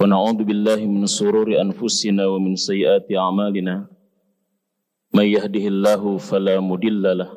ونعوذ 0.00 0.40
بالله 0.48 0.80
من 0.86 1.06
شرور 1.06 1.60
أنفسنا 1.60 2.26
ومن 2.26 2.56
سيئات 2.56 3.12
أعمالنا. 3.12 3.86
من 5.14 5.24
يهده 5.24 5.64
الله 5.72 6.02
فلا 6.18 6.60
مضل 6.60 7.18
له 7.18 7.30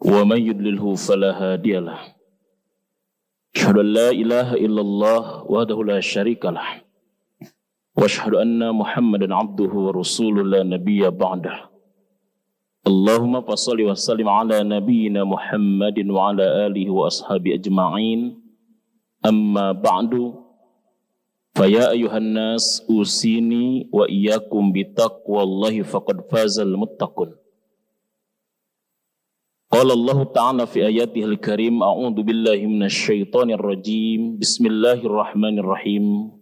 ومن 0.00 0.40
يضلله 0.48 0.94
فلا 0.94 1.30
هادي 1.42 1.76
له. 1.78 2.00
أشهد 3.56 3.76
أن 3.78 3.88
لا 3.92 4.08
إله 4.10 4.48
إلا 4.54 4.80
الله 4.80 5.24
وحده 5.44 5.78
لا 5.84 6.00
شريك 6.00 6.44
له. 6.44 6.82
وأشهد 7.96 8.34
أن 8.34 8.72
محمدا 8.74 9.34
عبده 9.34 9.72
ورسوله 9.72 10.42
لا 10.42 10.62
نبي 10.62 11.10
بعده. 11.10 11.56
اللهم 12.86 13.40
فصل 13.40 13.78
وسلم 13.80 14.28
على 14.28 14.62
نبينا 14.62 15.24
محمد 15.24 16.10
وعلى 16.10 16.66
آله 16.66 16.90
وأصحابه 16.90 17.54
أجمعين. 17.54 18.42
أما 19.26 19.72
بعد 19.72 20.34
فيا 21.54 21.90
أيها 21.90 22.18
الناس 22.18 22.86
أوصيني 22.90 23.90
وإياكم 23.92 24.72
بتقوى 24.72 25.42
الله 25.42 25.82
فقد 25.82 26.20
فاز 26.32 26.58
المتقون. 26.60 27.30
قال 29.70 29.88
الله 29.90 30.24
تعالى 30.24 30.66
في 30.66 30.86
آياته 30.86 31.24
الكريم 31.24 31.82
أعوذ 31.82 32.16
بالله 32.22 32.66
من 32.66 32.82
الشيطان 32.82 33.50
الرجيم. 33.50 34.38
بسم 34.38 34.66
الله 34.66 34.98
الرحمن 35.06 35.58
الرحيم. 35.58 36.41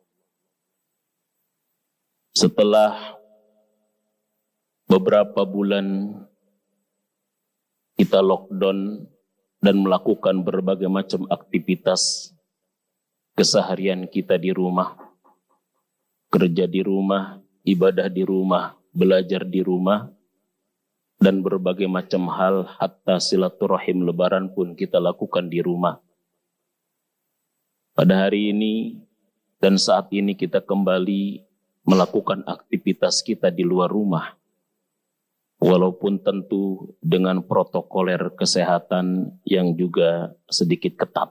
Setelah 2.31 3.19
beberapa 4.87 5.43
bulan 5.43 6.15
kita 7.99 8.23
lockdown 8.23 9.07
dan 9.61 9.75
melakukan 9.77 10.41
berbagai 10.41 10.89
macam 10.89 11.27
aktivitas 11.29 12.33
keseharian 13.37 14.09
kita 14.09 14.41
di 14.41 14.49
rumah 14.49 15.11
kerja 16.31 16.63
di 16.63 16.79
rumah, 16.79 17.43
ibadah 17.67 18.07
di 18.07 18.23
rumah, 18.23 18.79
belajar 18.95 19.43
di 19.43 19.59
rumah 19.59 20.07
dan 21.19 21.43
berbagai 21.43 21.91
macam 21.91 22.31
hal 22.31 22.63
hatta 22.79 23.19
silaturahim 23.19 24.07
lebaran 24.07 24.47
pun 24.55 24.73
kita 24.73 24.97
lakukan 24.97 25.51
di 25.51 25.59
rumah. 25.59 25.99
Pada 27.91 28.25
hari 28.25 28.55
ini 28.55 29.03
dan 29.59 29.75
saat 29.75 30.07
ini 30.15 30.33
kita 30.33 30.63
kembali 30.63 31.50
melakukan 31.85 32.45
aktivitas 32.45 33.25
kita 33.25 33.49
di 33.49 33.65
luar 33.65 33.89
rumah. 33.89 34.37
Walaupun 35.61 36.25
tentu 36.25 36.89
dengan 36.97 37.45
protokoler 37.45 38.33
kesehatan 38.33 39.37
yang 39.45 39.77
juga 39.77 40.33
sedikit 40.49 40.97
ketat. 40.97 41.29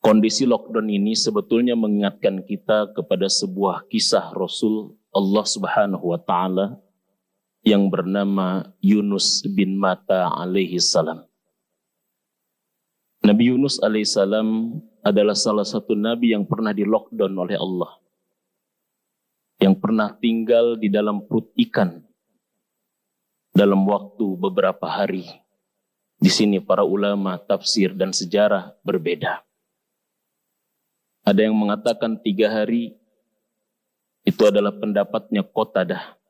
Kondisi 0.00 0.48
lockdown 0.48 0.88
ini 0.88 1.12
sebetulnya 1.12 1.76
mengingatkan 1.76 2.40
kita 2.40 2.96
kepada 2.96 3.28
sebuah 3.28 3.84
kisah 3.92 4.32
Rasul 4.32 4.96
Allah 5.12 5.44
Subhanahu 5.44 6.16
wa 6.16 6.16
taala 6.16 6.80
yang 7.60 7.92
bernama 7.92 8.72
Yunus 8.80 9.44
bin 9.44 9.76
Mata 9.76 10.32
alaihi 10.32 10.80
salam. 10.80 11.20
Nabi 13.20 13.52
Yunus 13.52 13.76
alaihi 13.84 14.08
salam 14.08 14.80
adalah 15.04 15.36
salah 15.36 15.68
satu 15.68 15.92
nabi 15.92 16.32
yang 16.32 16.48
pernah 16.48 16.72
di 16.72 16.88
lockdown 16.88 17.36
oleh 17.36 17.60
Allah. 17.60 17.99
Yang 19.60 19.74
pernah 19.76 20.16
tinggal 20.16 20.80
di 20.80 20.88
dalam 20.88 21.22
perut 21.28 21.52
ikan 21.68 22.00
dalam 23.52 23.84
waktu 23.84 24.26
beberapa 24.40 24.88
hari. 24.88 25.28
Di 26.20 26.28
sini 26.32 26.60
para 26.60 26.84
ulama 26.84 27.36
tafsir 27.40 27.92
dan 27.96 28.12
sejarah 28.12 28.76
berbeda. 28.84 29.44
Ada 31.24 31.48
yang 31.48 31.56
mengatakan 31.56 32.16
tiga 32.20 32.48
hari 32.48 32.96
itu 34.24 34.42
adalah 34.44 34.72
pendapatnya 34.72 35.44
Qatadah 35.44 36.20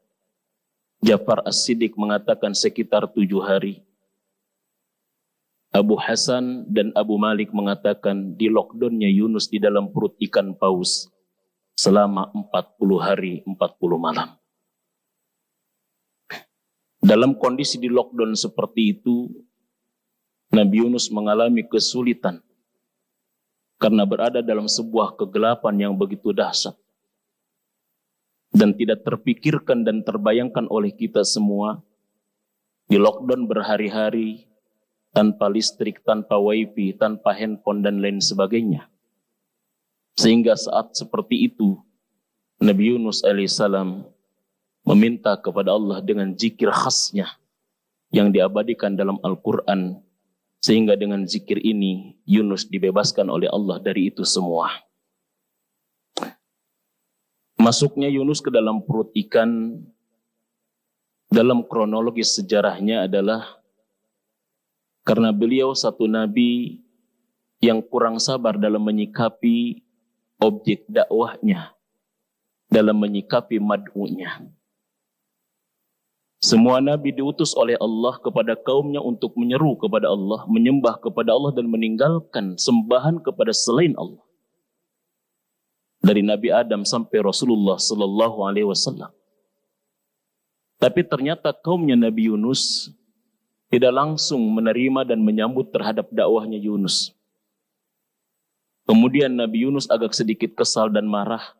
Jafar 1.01 1.41
As-Siddiq 1.49 1.97
mengatakan 1.97 2.53
sekitar 2.53 3.09
tujuh 3.09 3.41
hari. 3.41 3.81
Abu 5.73 5.97
Hasan 5.97 6.69
dan 6.69 6.93
Abu 6.93 7.17
Malik 7.17 7.55
mengatakan 7.57 8.35
di 8.37 8.51
lockdownnya 8.53 9.09
Yunus 9.09 9.49
di 9.49 9.63
dalam 9.63 9.95
perut 9.95 10.19
ikan 10.19 10.53
paus 10.53 11.09
selama 11.81 12.29
40 12.37 13.01
hari 13.01 13.41
40 13.49 13.57
malam. 13.97 14.37
Dalam 17.01 17.33
kondisi 17.41 17.81
di 17.81 17.89
lockdown 17.89 18.37
seperti 18.37 19.01
itu, 19.01 19.33
Nabi 20.53 20.85
Yunus 20.85 21.09
mengalami 21.09 21.65
kesulitan 21.65 22.45
karena 23.81 24.05
berada 24.05 24.45
dalam 24.45 24.69
sebuah 24.69 25.17
kegelapan 25.17 25.89
yang 25.89 25.95
begitu 25.97 26.37
dahsyat 26.37 26.77
dan 28.53 28.77
tidak 28.77 29.01
terpikirkan 29.01 29.81
dan 29.81 30.05
terbayangkan 30.05 30.69
oleh 30.69 30.93
kita 30.93 31.25
semua 31.25 31.81
di 32.93 33.01
lockdown 33.01 33.49
berhari-hari 33.49 34.45
tanpa 35.17 35.49
listrik, 35.49 36.05
tanpa 36.05 36.37
wifi, 36.37 36.93
tanpa 36.93 37.33
handphone 37.33 37.81
dan 37.81 38.05
lain 38.05 38.21
sebagainya. 38.21 38.90
Sehingga 40.21 40.53
saat 40.53 40.93
seperti 40.93 41.49
itu 41.49 41.81
Nabi 42.61 42.93
Yunus 42.93 43.25
alaihissalam 43.25 44.05
meminta 44.85 45.33
kepada 45.41 45.73
Allah 45.73 46.05
dengan 46.05 46.37
zikir 46.37 46.69
khasnya 46.69 47.41
yang 48.13 48.29
diabadikan 48.29 48.93
dalam 48.93 49.17
Al-Quran 49.25 49.97
sehingga 50.61 50.93
dengan 50.93 51.25
zikir 51.25 51.57
ini 51.57 52.21
Yunus 52.29 52.69
dibebaskan 52.69 53.33
oleh 53.33 53.49
Allah 53.49 53.81
dari 53.81 54.13
itu 54.13 54.29
semua. 54.29 54.69
Masuknya 57.57 58.13
Yunus 58.13 58.45
ke 58.45 58.53
dalam 58.53 58.85
perut 58.85 59.09
ikan 59.25 59.81
dalam 61.33 61.65
kronologis 61.65 62.37
sejarahnya 62.37 63.09
adalah 63.09 63.57
karena 65.01 65.33
beliau 65.33 65.73
satu 65.73 66.05
nabi 66.05 66.85
yang 67.65 67.81
kurang 67.81 68.21
sabar 68.21 68.61
dalam 68.61 68.85
menyikapi 68.85 69.81
objek 70.41 70.89
dakwahnya, 70.89 71.77
dalam 72.73 72.97
menyikapi 72.99 73.61
mad'unya. 73.61 74.49
Semua 76.41 76.81
nabi 76.81 77.13
diutus 77.13 77.53
oleh 77.53 77.77
Allah 77.77 78.17
kepada 78.17 78.57
kaumnya 78.57 79.05
untuk 79.05 79.37
menyeru 79.37 79.77
kepada 79.77 80.09
Allah, 80.09 80.49
menyembah 80.49 80.97
kepada 80.97 81.37
Allah 81.37 81.53
dan 81.53 81.69
meninggalkan 81.69 82.57
sembahan 82.57 83.21
kepada 83.21 83.53
selain 83.53 83.93
Allah 84.01 84.25
dari 86.01 86.25
Nabi 86.25 86.49
Adam 86.49 86.83
sampai 86.83 87.21
Rasulullah 87.21 87.77
Sallallahu 87.77 88.41
Alaihi 88.49 88.67
Wasallam. 88.67 89.13
Tapi 90.81 91.05
ternyata 91.05 91.53
kaumnya 91.53 91.93
Nabi 91.93 92.33
Yunus 92.33 92.89
tidak 93.69 93.93
langsung 93.93 94.41
menerima 94.57 95.05
dan 95.05 95.21
menyambut 95.21 95.69
terhadap 95.69 96.09
dakwahnya 96.09 96.57
Yunus. 96.57 97.13
Kemudian 98.89 99.37
Nabi 99.37 99.69
Yunus 99.69 99.87
agak 99.91 100.17
sedikit 100.17 100.53
kesal 100.57 100.91
dan 100.91 101.07
marah 101.07 101.55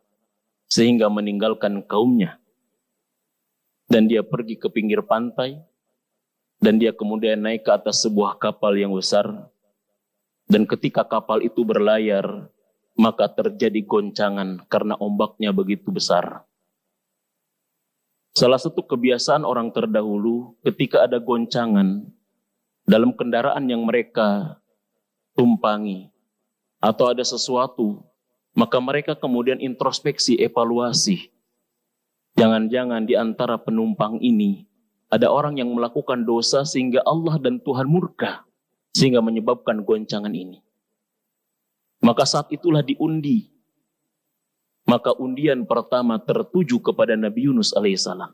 sehingga 0.71 1.11
meninggalkan 1.11 1.83
kaumnya. 1.83 2.39
Dan 3.91 4.07
dia 4.07 4.23
pergi 4.23 4.55
ke 4.55 4.71
pinggir 4.71 5.03
pantai 5.03 5.59
dan 6.63 6.77
dia 6.77 6.93
kemudian 6.95 7.41
naik 7.41 7.67
ke 7.67 7.71
atas 7.73 8.05
sebuah 8.07 8.39
kapal 8.39 8.77
yang 8.77 8.95
besar. 8.95 9.51
Dan 10.47 10.63
ketika 10.69 11.03
kapal 11.03 11.43
itu 11.43 11.63
berlayar, 11.63 12.47
maka 12.95 13.27
terjadi 13.31 13.81
goncangan 13.83 14.61
karena 14.67 14.95
ombaknya 14.99 15.49
begitu 15.55 15.89
besar. 15.89 16.43
Salah 18.31 18.59
satu 18.59 18.79
kebiasaan 18.85 19.43
orang 19.43 19.75
terdahulu 19.75 20.55
ketika 20.63 21.03
ada 21.03 21.19
goncangan 21.19 22.07
dalam 22.87 23.11
kendaraan 23.11 23.67
yang 23.67 23.83
mereka 23.83 24.59
tumpangi 25.35 26.10
atau 26.81 27.13
ada 27.13 27.21
sesuatu, 27.21 28.01
maka 28.57 28.81
mereka 28.81 29.13
kemudian 29.13 29.61
introspeksi, 29.61 30.35
evaluasi. 30.41 31.29
Jangan-jangan 32.35 33.05
di 33.05 33.13
antara 33.13 33.61
penumpang 33.61 34.17
ini 34.17 34.65
ada 35.11 35.29
orang 35.29 35.61
yang 35.61 35.69
melakukan 35.69 36.25
dosa 36.25 36.65
sehingga 36.65 37.05
Allah 37.05 37.37
dan 37.37 37.61
Tuhan 37.61 37.85
murka 37.85 38.47
sehingga 38.91 39.21
menyebabkan 39.21 39.85
goncangan 39.85 40.31
ini. 40.31 40.59
Maka 42.01 42.25
saat 42.25 42.49
itulah 42.49 42.81
diundi. 42.81 43.51
Maka 44.89 45.13
undian 45.13 45.63
pertama 45.69 46.17
tertuju 46.17 46.81
kepada 46.81 47.13
Nabi 47.13 47.45
Yunus 47.45 47.71
alaihissalam. 47.77 48.33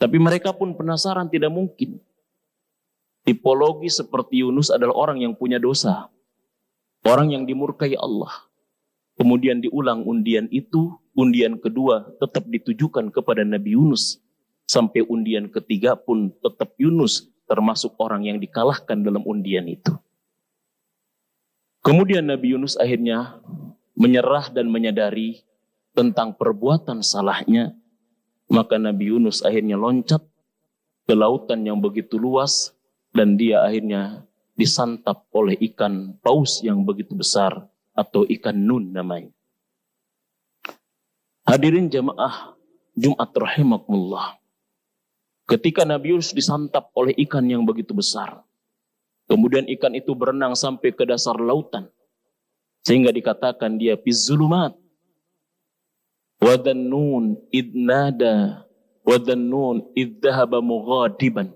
Tapi 0.00 0.16
mereka 0.16 0.56
pun 0.56 0.72
penasaran 0.72 1.28
tidak 1.28 1.52
mungkin. 1.52 2.00
Tipologi 3.20 3.92
seperti 3.92 4.40
Yunus 4.40 4.72
adalah 4.72 4.96
orang 4.96 5.20
yang 5.20 5.36
punya 5.36 5.60
dosa. 5.60 6.08
Orang 7.00 7.32
yang 7.32 7.48
dimurkai 7.48 7.96
Allah. 7.96 8.50
Kemudian 9.16 9.60
diulang 9.60 10.04
undian 10.04 10.48
itu, 10.52 10.96
undian 11.16 11.56
kedua 11.60 12.08
tetap 12.20 12.48
ditujukan 12.48 13.12
kepada 13.12 13.44
Nabi 13.44 13.76
Yunus. 13.76 14.20
Sampai 14.68 15.02
undian 15.04 15.50
ketiga 15.50 15.98
pun 15.98 16.30
tetap 16.40 16.76
Yunus 16.78 17.28
termasuk 17.48 17.98
orang 17.98 18.28
yang 18.28 18.38
dikalahkan 18.38 19.02
dalam 19.02 19.26
undian 19.26 19.66
itu. 19.66 19.92
Kemudian 21.80 22.28
Nabi 22.28 22.54
Yunus 22.54 22.76
akhirnya 22.76 23.40
menyerah 23.96 24.52
dan 24.52 24.68
menyadari 24.68 25.42
tentang 25.96 26.36
perbuatan 26.36 27.02
salahnya. 27.02 27.74
Maka 28.50 28.76
Nabi 28.78 29.10
Yunus 29.10 29.42
akhirnya 29.42 29.74
loncat 29.78 30.22
ke 31.08 31.14
lautan 31.16 31.66
yang 31.66 31.82
begitu 31.82 32.18
luas 32.18 32.74
dan 33.10 33.34
dia 33.34 33.62
akhirnya 33.62 34.26
disantap 34.60 35.24
oleh 35.32 35.56
ikan 35.72 36.20
paus 36.20 36.60
yang 36.60 36.84
begitu 36.84 37.16
besar 37.16 37.64
atau 37.96 38.28
ikan 38.28 38.52
nun 38.52 38.92
namanya. 38.92 39.32
Hadirin 41.48 41.88
jamaah 41.88 42.52
Jumat 42.92 43.32
rahimakumullah. 43.32 44.36
Ketika 45.48 45.88
Nabi 45.88 46.12
Yunus 46.12 46.36
disantap 46.36 46.92
oleh 46.92 47.16
ikan 47.24 47.42
yang 47.48 47.64
begitu 47.64 47.96
besar, 47.96 48.44
Kemudian 49.30 49.62
ikan 49.78 49.94
itu 49.94 50.10
berenang 50.10 50.58
sampai 50.58 50.90
ke 50.90 51.06
dasar 51.06 51.38
lautan. 51.38 51.86
Sehingga 52.82 53.14
dikatakan 53.14 53.78
dia 53.78 53.94
pizzulumat. 53.94 54.74
Wadannun 56.42 57.38
idnada. 57.54 58.66
Wadannun 59.06 59.86
iddahaba 59.94 60.58
mughadiban. 60.58 61.54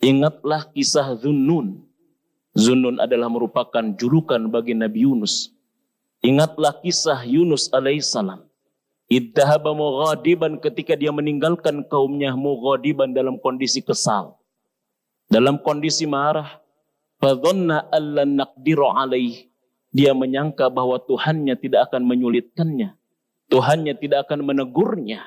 Ingatlah 0.00 0.70
kisah 0.72 1.14
Zunnun. 1.20 1.82
Zunnun 2.54 3.02
adalah 3.02 3.28
merupakan 3.30 3.84
julukan 3.94 4.40
bagi 4.50 4.74
Nabi 4.74 5.06
Yunus. 5.06 5.50
Ingatlah 6.22 6.80
kisah 6.80 7.26
Yunus 7.26 7.68
alaihissalam. 7.74 8.46
Iddahaba 9.10 9.76
mughadiban 9.76 10.56
ketika 10.62 10.96
dia 10.96 11.12
meninggalkan 11.12 11.84
kaumnya 11.86 12.32
mughadiban 12.32 13.12
dalam 13.12 13.36
kondisi 13.36 13.84
kesal 13.84 14.40
dalam 15.28 15.56
kondisi 15.60 16.04
marah, 16.04 16.60
fadhanna 17.20 17.88
allan 17.88 18.38
naqdiru 18.38 18.86
alaih. 18.86 19.48
Dia 19.94 20.10
menyangka 20.10 20.66
bahwa 20.74 20.98
Tuhannya 20.98 21.54
tidak 21.54 21.90
akan 21.90 22.02
menyulitkannya. 22.02 22.98
Tuhannya 23.46 23.94
tidak 23.94 24.26
akan 24.26 24.42
menegurnya. 24.42 25.22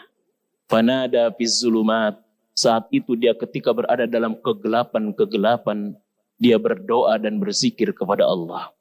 Fanada 0.68 1.32
fi 1.32 1.47
zulumat. 1.47 2.20
Saat 2.58 2.89
itu 2.89 3.14
dia 3.14 3.38
ketika 3.38 3.70
berada 3.70 4.10
dalam 4.10 4.34
kegelapan-kegelapan, 4.41 5.93
dia 6.41 6.58
berdoa 6.58 7.22
dan 7.22 7.38
berzikir 7.38 7.93
kepada 7.93 8.26
Allah. 8.26 8.74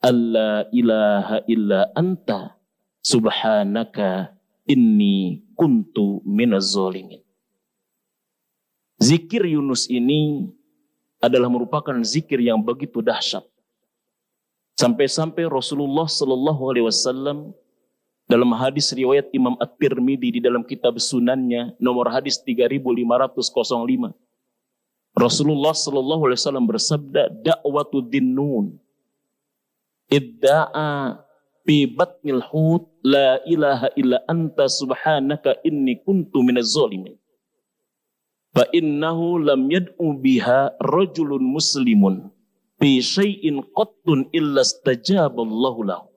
Allah 0.00 0.64
ilaha 0.72 1.44
illa 1.44 1.92
anta 1.92 2.56
subhanaka 3.04 4.32
inni 4.64 5.44
kuntu 5.52 6.24
minaz 6.24 6.72
zalimin. 6.72 7.20
Zikir 8.96 9.44
Yunus 9.52 9.84
ini 9.92 10.48
adalah 11.20 11.52
merupakan 11.52 11.96
zikir 12.00 12.40
yang 12.40 12.64
begitu 12.64 13.04
dahsyat. 13.04 13.44
Sampai-sampai 14.80 15.44
Rasulullah 15.44 16.08
Shallallahu 16.08 16.62
Alaihi 16.72 16.88
Wasallam 16.88 17.52
dalam 18.24 18.56
hadis 18.56 18.88
riwayat 18.96 19.28
Imam 19.36 19.54
At-Tirmidzi 19.60 20.28
di 20.36 20.40
dalam 20.40 20.64
kitab 20.64 20.96
Sunannya 20.96 21.76
nomor 21.76 22.08
hadis 22.08 22.40
3505 22.40 24.16
Rasulullah 25.14 25.70
Shallallahu 25.70 26.26
Alaihi 26.26 26.40
Wasallam 26.42 26.66
bersabda 26.66 27.30
dakwatu 27.46 28.02
dinnun. 28.02 28.74
Idda'a 30.10 31.22
fi 31.62 31.86
batnil 31.86 32.42
hut 32.50 32.90
la 33.06 33.38
ilaha 33.46 33.94
illa 33.94 34.18
anta 34.26 34.66
subhanaka 34.66 35.62
inni 35.62 36.02
kuntu 36.02 36.42
minaz 36.42 36.74
zalimin. 36.74 37.14
Fa 38.54 38.66
innahu 38.74 39.38
lam 39.38 39.70
yad'u 39.70 40.18
biha 40.18 40.74
rajulun 40.82 41.42
muslimun 41.46 42.30
fi 42.82 42.98
syai'in 42.98 43.62
qattun 43.70 44.26
illa 44.34 44.66
stajaballahu 44.66 45.86
lahu 45.86 46.13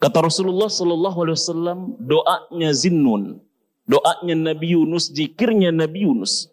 kata 0.00 0.18
Rasulullah 0.24 0.72
sallallahu 0.72 1.18
alaihi 1.22 1.36
wasallam 1.38 1.78
doanya 2.00 2.70
Zinnun 2.72 3.38
doanya 3.84 4.34
Nabi 4.34 4.74
Yunus 4.74 5.12
zikirnya 5.12 5.70
Nabi 5.70 6.08
Yunus 6.08 6.48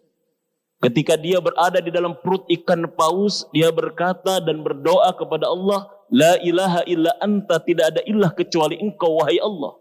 ketika 0.84 1.18
dia 1.18 1.42
berada 1.42 1.82
di 1.82 1.90
dalam 1.90 2.14
perut 2.20 2.46
ikan 2.46 2.86
paus 2.92 3.48
dia 3.50 3.72
berkata 3.74 4.38
dan 4.38 4.62
berdoa 4.62 5.10
kepada 5.16 5.48
Allah 5.50 5.90
la 6.12 6.38
ilaha 6.44 6.86
illa 6.86 7.10
anta 7.24 7.58
tidak 7.64 7.96
ada 7.96 8.00
ilah 8.06 8.30
kecuali 8.30 8.78
engkau 8.78 9.18
wahai 9.18 9.40
Allah 9.42 9.74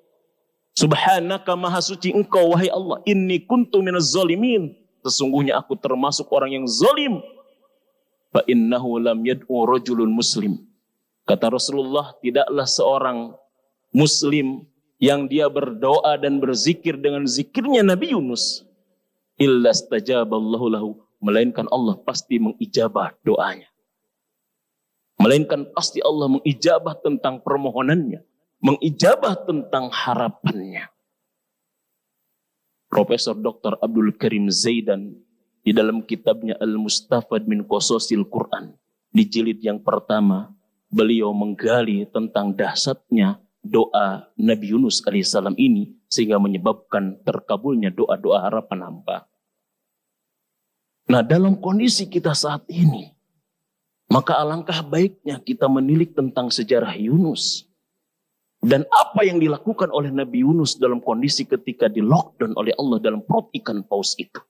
Subhanaka 0.77 1.57
maha 1.57 1.81
suci 1.81 2.13
engkau 2.13 2.53
wahai 2.53 2.69
Allah. 2.69 3.01
Inni 3.09 3.41
kuntu 3.41 3.81
minaz 3.81 4.13
zalimin. 4.13 4.77
Sesungguhnya 5.01 5.57
aku 5.57 5.73
termasuk 5.73 6.29
orang 6.29 6.53
yang 6.53 6.69
zalim. 6.69 7.17
Fa 8.29 8.45
innahu 8.45 9.01
lam 9.01 9.25
yad'u 9.25 9.65
rajulun 9.65 10.13
muslim. 10.13 10.61
Kata 11.25 11.49
Rasulullah, 11.49 12.13
tidaklah 12.21 12.69
seorang 12.69 13.33
muslim 13.97 14.61
yang 15.01 15.25
dia 15.25 15.49
berdoa 15.49 16.13
dan 16.21 16.37
berzikir 16.37 16.93
dengan 17.01 17.25
zikirnya 17.25 17.81
Nabi 17.81 18.13
Yunus. 18.13 18.61
Illa 19.41 19.73
stajaballahu 19.73 20.67
lahu. 20.69 20.89
Melainkan 21.17 21.65
Allah 21.73 21.97
pasti 22.05 22.37
mengijabah 22.37 23.17
doanya. 23.25 23.65
Melainkan 25.17 25.65
pasti 25.73 25.97
Allah 26.05 26.29
mengijabah 26.29 26.93
tentang 27.01 27.41
permohonannya 27.41 28.21
mengijabah 28.61 29.45
tentang 29.45 29.89
harapannya. 29.93 30.89
Profesor 32.87 33.35
Dr. 33.35 33.77
Abdul 33.83 34.15
Karim 34.15 34.47
Zaidan 34.47 35.13
di 35.61 35.75
dalam 35.75 36.01
kitabnya 36.01 36.55
Al-Mustafad 36.57 37.43
min 37.45 37.67
Qososil 37.67 38.23
Quran 38.31 38.73
di 39.11 39.27
jilid 39.27 39.59
yang 39.59 39.83
pertama 39.83 40.55
beliau 40.87 41.35
menggali 41.35 42.07
tentang 42.07 42.55
dahsyatnya 42.55 43.43
doa 43.67 44.31
Nabi 44.39 44.71
Yunus 44.71 45.03
alaihissalam 45.03 45.53
ini 45.59 45.93
sehingga 46.07 46.39
menyebabkan 46.39 47.19
terkabulnya 47.21 47.91
doa-doa 47.91 48.47
harapan 48.47 48.79
hamba. 48.87 49.27
Nah 51.07 51.23
dalam 51.23 51.59
kondisi 51.59 52.07
kita 52.07 52.31
saat 52.35 52.63
ini 52.71 53.11
maka 54.07 54.39
alangkah 54.39 54.79
baiknya 54.83 55.39
kita 55.43 55.67
menilik 55.67 56.15
tentang 56.15 56.47
sejarah 56.47 56.95
Yunus 56.95 57.67
dan 58.63 58.87
apa 58.89 59.27
yang 59.27 59.37
dilakukan 59.37 59.91
oleh 59.91 60.09
Nabi 60.09 60.41
Yunus 60.41 60.79
dalam 60.79 61.03
kondisi 61.03 61.43
ketika 61.45 61.91
di 61.91 62.01
lockdown 62.01 62.55
oleh 62.57 62.73
Allah 62.79 62.97
dalam 63.03 63.21
perut 63.21 63.51
ikan 63.53 63.83
paus 63.85 64.15
itu. 64.17 64.41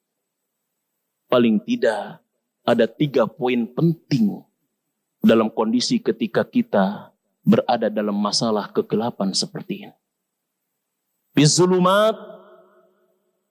Paling 1.27 1.59
tidak 1.65 2.23
ada 2.63 2.85
tiga 2.87 3.27
poin 3.27 3.67
penting 3.67 4.39
dalam 5.19 5.51
kondisi 5.51 5.99
ketika 5.99 6.47
kita 6.47 7.11
berada 7.47 7.87
dalam 7.87 8.19
masalah 8.19 8.67
kegelapan 8.75 9.31
seperti 9.31 9.87
ini. 9.87 9.95
Bizulumat 11.31 12.19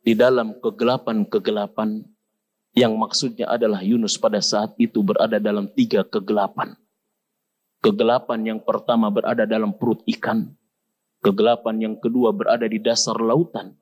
di 0.04 0.12
dalam 0.12 0.52
kegelapan-kegelapan 0.60 2.04
yang 2.76 2.92
maksudnya 3.00 3.48
adalah 3.48 3.80
Yunus 3.80 4.20
pada 4.20 4.44
saat 4.44 4.76
itu 4.76 5.00
berada 5.00 5.40
dalam 5.40 5.64
tiga 5.72 6.04
kegelapan. 6.04 6.76
Kegelapan 7.80 8.40
yang 8.44 8.60
pertama 8.60 9.08
berada 9.08 9.48
dalam 9.48 9.72
perut 9.72 10.04
ikan. 10.04 10.52
Kegelapan 11.24 11.80
yang 11.80 11.94
kedua 11.96 12.36
berada 12.36 12.68
di 12.68 12.76
dasar 12.76 13.16
lautan. 13.16 13.72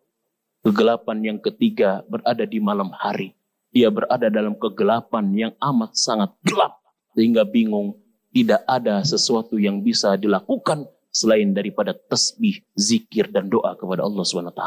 Kegelapan 0.62 1.34
yang 1.34 1.38
ketiga 1.42 2.06
berada 2.06 2.46
di 2.46 2.62
malam 2.62 2.94
hari. 2.94 3.34
Dia 3.74 3.90
berada 3.90 4.30
dalam 4.30 4.54
kegelapan 4.54 5.26
yang 5.34 5.52
amat 5.58 5.98
sangat 5.98 6.30
gelap. 6.46 6.78
Sehingga 7.18 7.42
bingung 7.42 8.03
tidak 8.34 8.66
ada 8.66 8.98
sesuatu 9.06 9.54
yang 9.62 9.78
bisa 9.78 10.18
dilakukan 10.18 10.90
selain 11.14 11.54
daripada 11.54 11.94
tasbih, 11.94 12.66
zikir, 12.74 13.30
dan 13.30 13.46
doa 13.46 13.78
kepada 13.78 14.02
Allah 14.02 14.26
SWT. 14.26 14.62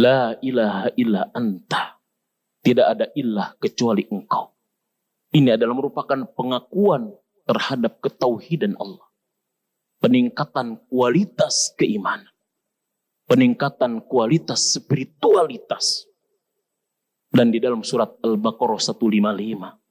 La 0.00 0.40
ilaha 0.40 0.88
illa 0.96 1.28
anta. 1.36 2.00
Tidak 2.64 2.86
ada 2.88 3.12
ilah 3.12 3.52
kecuali 3.60 4.08
engkau. 4.08 4.56
Ini 5.36 5.60
adalah 5.60 5.76
merupakan 5.76 6.24
pengakuan 6.32 7.12
terhadap 7.44 8.00
ketauhidan 8.00 8.72
Allah. 8.80 9.04
Peningkatan 10.00 10.80
kualitas 10.88 11.76
keimanan. 11.76 12.32
Peningkatan 13.28 14.00
kualitas 14.08 14.80
spiritualitas. 14.80 16.08
Dan 17.28 17.52
di 17.52 17.60
dalam 17.60 17.84
surat 17.84 18.16
Al-Baqarah 18.24 18.80
155. 18.80 19.83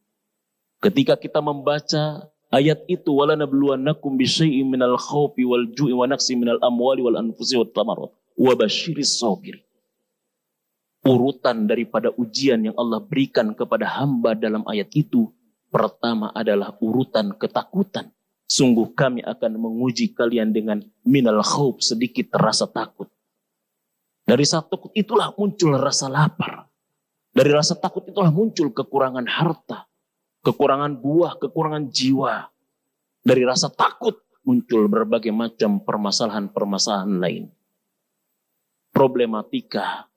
Ketika 0.83 1.15
kita 1.15 1.39
membaca 1.39 2.27
ayat 2.51 2.83
itu 2.91 3.15
wala 3.15 3.39
nabluwannakum 3.39 4.19
bisyai'in 4.19 4.67
minal 4.67 4.99
khawfi 4.99 5.47
wal 5.47 5.63
ju'i 5.71 5.95
wa 5.95 6.03
naqsi 6.03 6.35
minal 6.35 6.59
amwali 6.59 6.99
wal 6.99 7.15
anfusi 7.15 7.55
wat 7.55 7.71
tamarat 7.71 8.11
wa 8.35 8.51
basyiris 8.59 9.23
sabirin 9.23 9.63
urutan 11.03 11.67
daripada 11.67 12.09
ujian 12.15 12.63
yang 12.63 12.75
Allah 12.79 13.03
berikan 13.03 13.51
kepada 13.51 13.85
hamba 13.99 14.33
dalam 14.33 14.63
ayat 14.65 14.89
itu 14.95 15.29
pertama 15.67 16.31
adalah 16.31 16.79
urutan 16.79 17.35
ketakutan. 17.35 18.09
Sungguh 18.47 18.91
kami 18.95 19.23
akan 19.23 19.59
menguji 19.59 20.15
kalian 20.15 20.55
dengan 20.55 20.79
minal 21.03 21.43
khawb 21.43 21.83
sedikit 21.83 22.31
rasa 22.35 22.67
takut. 22.69 23.11
Dari 24.23 24.43
rasa 24.47 24.63
takut 24.63 24.95
itulah 24.95 25.35
muncul 25.35 25.75
rasa 25.75 26.07
lapar. 26.07 26.71
Dari 27.33 27.51
rasa 27.51 27.75
takut 27.75 28.05
itulah 28.07 28.29
muncul 28.29 28.69
kekurangan 28.71 29.25
harta, 29.25 29.89
kekurangan 30.43 30.99
buah, 30.99 31.39
kekurangan 31.39 31.89
jiwa. 31.89 32.51
Dari 33.23 33.43
rasa 33.47 33.71
takut 33.71 34.19
muncul 34.43 34.91
berbagai 34.91 35.31
macam 35.31 35.79
permasalahan-permasalahan 35.79 37.13
lain. 37.23 37.43
Problematika 38.91 40.11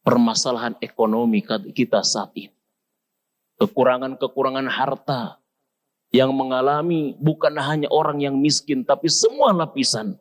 permasalahan 0.00 0.74
ekonomi 0.80 1.44
kita 1.76 2.00
saat 2.00 2.32
ini. 2.34 2.56
Kekurangan-kekurangan 3.60 4.66
harta 4.72 5.36
yang 6.10 6.32
mengalami 6.32 7.14
bukan 7.20 7.54
hanya 7.60 7.92
orang 7.92 8.24
yang 8.24 8.40
miskin, 8.40 8.82
tapi 8.82 9.12
semua 9.12 9.52
lapisan. 9.52 10.16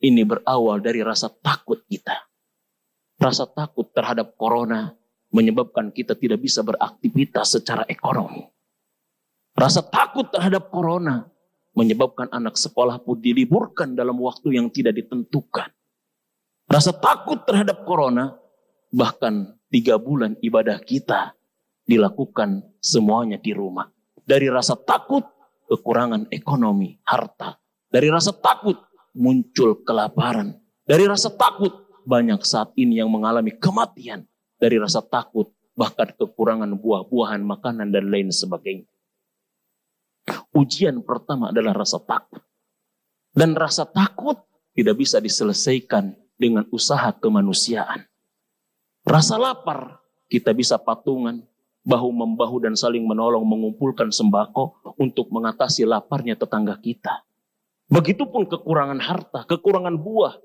Ini 0.00 0.24
berawal 0.24 0.80
dari 0.80 1.04
rasa 1.04 1.28
takut 1.28 1.84
kita. 1.84 2.24
Rasa 3.20 3.44
takut 3.44 3.92
terhadap 3.92 4.32
corona 4.40 4.96
menyebabkan 5.28 5.92
kita 5.92 6.16
tidak 6.16 6.40
bisa 6.40 6.64
beraktivitas 6.64 7.60
secara 7.60 7.84
ekonomi. 7.84 8.48
Rasa 9.60 9.84
takut 9.84 10.32
terhadap 10.32 10.72
corona 10.72 11.28
menyebabkan 11.76 12.32
anak 12.32 12.56
sekolah 12.56 13.04
pun 13.04 13.20
diliburkan 13.20 13.92
dalam 13.92 14.16
waktu 14.16 14.56
yang 14.56 14.72
tidak 14.72 14.96
ditentukan. 14.96 15.68
Rasa 16.64 16.96
takut 16.96 17.44
terhadap 17.44 17.84
corona 17.84 18.40
Bahkan 18.90 19.34
tiga 19.70 20.02
bulan 20.02 20.34
ibadah 20.42 20.82
kita 20.82 21.38
dilakukan 21.86 22.66
semuanya 22.82 23.38
di 23.38 23.54
rumah. 23.54 23.86
Dari 24.26 24.50
rasa 24.50 24.74
takut, 24.74 25.22
kekurangan 25.70 26.26
ekonomi, 26.34 26.98
harta. 27.06 27.58
Dari 27.86 28.10
rasa 28.10 28.34
takut, 28.34 28.78
muncul 29.14 29.86
kelaparan. 29.86 30.58
Dari 30.82 31.06
rasa 31.06 31.30
takut, 31.30 31.86
banyak 32.02 32.42
saat 32.42 32.74
ini 32.74 32.98
yang 32.98 33.10
mengalami 33.10 33.54
kematian. 33.54 34.26
Dari 34.58 34.74
rasa 34.74 35.06
takut, 35.06 35.54
bahkan 35.78 36.10
kekurangan 36.18 36.74
buah-buahan, 36.74 37.46
makanan, 37.46 37.94
dan 37.94 38.10
lain 38.10 38.34
sebagainya. 38.34 38.89
Ujian 40.54 41.02
pertama 41.04 41.54
adalah 41.54 41.74
rasa 41.74 42.00
takut. 42.02 42.42
Dan 43.30 43.54
rasa 43.54 43.86
takut 43.86 44.38
tidak 44.74 44.98
bisa 44.98 45.22
diselesaikan 45.22 46.14
dengan 46.34 46.66
usaha 46.74 47.12
kemanusiaan. 47.14 48.06
Rasa 49.06 49.38
lapar 49.38 50.00
kita 50.30 50.54
bisa 50.54 50.78
patungan, 50.78 51.42
bahu-membahu 51.82 52.62
dan 52.62 52.76
saling 52.76 53.02
menolong 53.02 53.42
mengumpulkan 53.42 54.12
sembako 54.12 54.94
untuk 55.00 55.32
mengatasi 55.32 55.88
laparnya 55.88 56.36
tetangga 56.36 56.78
kita. 56.78 57.24
Begitupun 57.90 58.46
kekurangan 58.46 59.00
harta, 59.02 59.42
kekurangan 59.50 59.98
buah, 59.98 60.38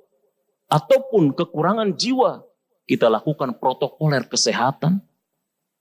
ataupun 0.69 1.37
kekurangan 1.37 1.93
jiwa. 1.93 2.41
Kita 2.85 3.09
lakukan 3.09 3.57
protokoler 3.57 4.29
kesehatan, 4.29 5.01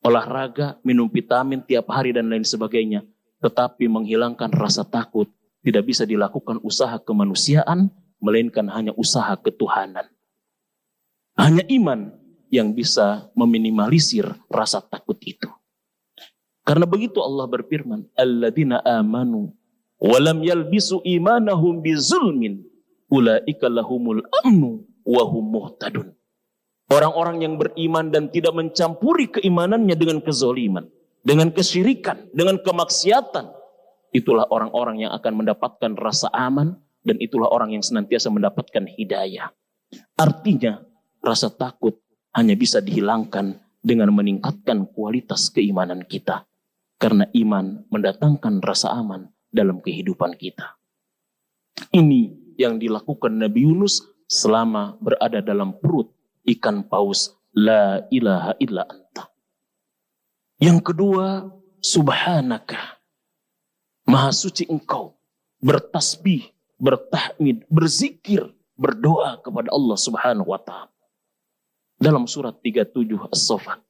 olahraga, 0.00 0.80
minum 0.80 1.04
vitamin 1.08 1.60
tiap 1.60 1.92
hari 1.92 2.16
dan 2.16 2.32
lain 2.32 2.44
sebagainya. 2.44 3.04
Tetapi 3.44 3.84
menghilangkan 3.92 4.56
rasa 4.56 4.88
takut 4.88 5.28
tidak 5.60 5.84
bisa 5.84 6.08
dilakukan 6.08 6.64
usaha 6.64 6.96
kemanusiaan, 6.96 7.92
melainkan 8.16 8.64
hanya 8.72 8.96
usaha 8.96 9.36
ketuhanan. 9.36 10.08
Hanya 11.36 11.60
iman 11.68 12.16
yang 12.48 12.72
bisa 12.72 13.28
meminimalisir 13.36 14.24
rasa 14.48 14.80
takut 14.80 15.20
itu. 15.20 15.52
Karena 16.64 16.88
begitu 16.88 17.20
Allah 17.20 17.44
berfirman, 17.44 18.08
Alladzina 18.16 18.80
amanu 18.80 19.52
walam 20.00 20.40
yalbisu 20.40 21.04
imanahum 21.04 21.84
bizulmin 21.84 22.64
ulaika 23.12 23.68
lahumul 23.68 24.24
amnu 24.40 24.88
wa 25.04 25.22
hum 25.28 25.44
muhtadun. 25.52 26.16
Orang-orang 26.88 27.44
yang 27.44 27.54
beriman 27.60 28.08
dan 28.08 28.32
tidak 28.32 28.56
mencampuri 28.56 29.28
keimanannya 29.28 29.96
dengan 29.96 30.24
kezoliman, 30.24 30.88
dengan 31.24 31.48
kesyirikan, 31.50 32.28
dengan 32.36 32.60
kemaksiatan, 32.60 33.48
itulah 34.12 34.44
orang-orang 34.52 35.08
yang 35.08 35.12
akan 35.16 35.40
mendapatkan 35.40 35.96
rasa 35.96 36.28
aman 36.36 36.76
dan 37.00 37.16
itulah 37.16 37.48
orang 37.48 37.72
yang 37.72 37.80
senantiasa 37.80 38.28
mendapatkan 38.28 38.84
hidayah. 38.84 39.48
Artinya, 40.20 40.84
rasa 41.24 41.48
takut 41.48 41.96
hanya 42.36 42.52
bisa 42.52 42.84
dihilangkan 42.84 43.56
dengan 43.80 44.12
meningkatkan 44.12 44.84
kualitas 44.92 45.48
keimanan 45.48 46.04
kita. 46.04 46.44
Karena 47.00 47.24
iman 47.32 47.88
mendatangkan 47.88 48.60
rasa 48.60 48.92
aman 48.92 49.28
dalam 49.48 49.80
kehidupan 49.80 50.36
kita. 50.36 50.76
Ini 51.90 52.54
yang 52.60 52.76
dilakukan 52.76 53.34
Nabi 53.34 53.66
Yunus 53.66 54.04
selama 54.28 55.00
berada 55.00 55.40
dalam 55.40 55.72
perut 55.80 56.12
ikan 56.44 56.84
paus. 56.84 57.32
La 57.54 58.02
ilaha 58.10 58.58
illa. 58.58 58.82
Yang 60.58 60.92
kedua, 60.92 61.50
subhanaka. 61.82 62.98
Maha 64.06 64.30
suci 64.30 64.68
engkau. 64.68 65.16
Bertasbih 65.64 66.54
bertahmid, 66.78 67.64
berzikir, 67.70 68.50
berdoa 68.74 69.38
kepada 69.40 69.70
Allah 69.70 69.98
Subhanahu 69.98 70.50
wa 70.50 70.60
taala. 70.60 70.92
Dalam 71.96 72.26
surat 72.26 72.58
37 72.60 73.16
As-Saffat 73.30 73.80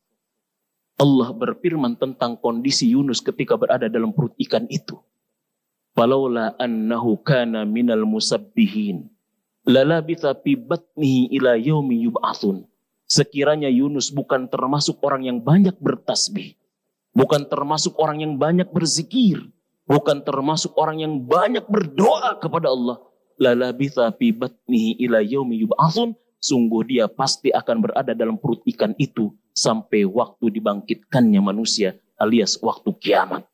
Allah 0.94 1.34
berfirman 1.34 1.98
tentang 1.98 2.38
kondisi 2.38 2.94
Yunus 2.94 3.18
ketika 3.18 3.58
berada 3.58 3.90
dalam 3.90 4.14
perut 4.14 4.36
ikan 4.38 4.68
itu. 4.70 4.94
Falaula 5.96 6.54
annahu 6.60 7.18
kana 7.18 7.66
minal 7.66 8.06
musabbihin 8.06 9.10
lalabitha 9.66 10.36
fi 10.38 10.54
ila 11.34 11.58
yaumi 11.58 12.06
yub'atsun. 12.06 12.62
Sekiranya 13.04 13.68
Yunus 13.68 14.08
bukan 14.08 14.48
termasuk 14.48 14.98
orang 15.04 15.28
yang 15.28 15.38
banyak 15.40 15.76
bertasbih, 15.76 16.56
bukan 17.12 17.44
termasuk 17.46 17.94
orang 18.00 18.24
yang 18.24 18.34
banyak 18.40 18.68
berzikir, 18.72 19.44
bukan 19.84 20.24
termasuk 20.24 20.72
orang 20.80 21.04
yang 21.04 21.14
banyak 21.20 21.64
berdoa 21.68 22.40
kepada 22.40 22.72
Allah. 22.72 22.98
Lalabitha 23.36 24.08
fi 24.14 24.30
batnihi 24.30 25.04
ila 25.04 25.20
yaumi 25.20 25.60
yub'atsun. 25.66 26.14
Sungguh 26.44 26.84
dia 26.84 27.08
pasti 27.08 27.48
akan 27.48 27.88
berada 27.88 28.12
dalam 28.12 28.36
perut 28.36 28.60
ikan 28.68 28.92
itu 29.00 29.32
sampai 29.56 30.04
waktu 30.04 30.52
dibangkitkannya 30.52 31.40
manusia 31.40 31.96
alias 32.20 32.60
waktu 32.60 32.92
kiamat. 33.00 33.48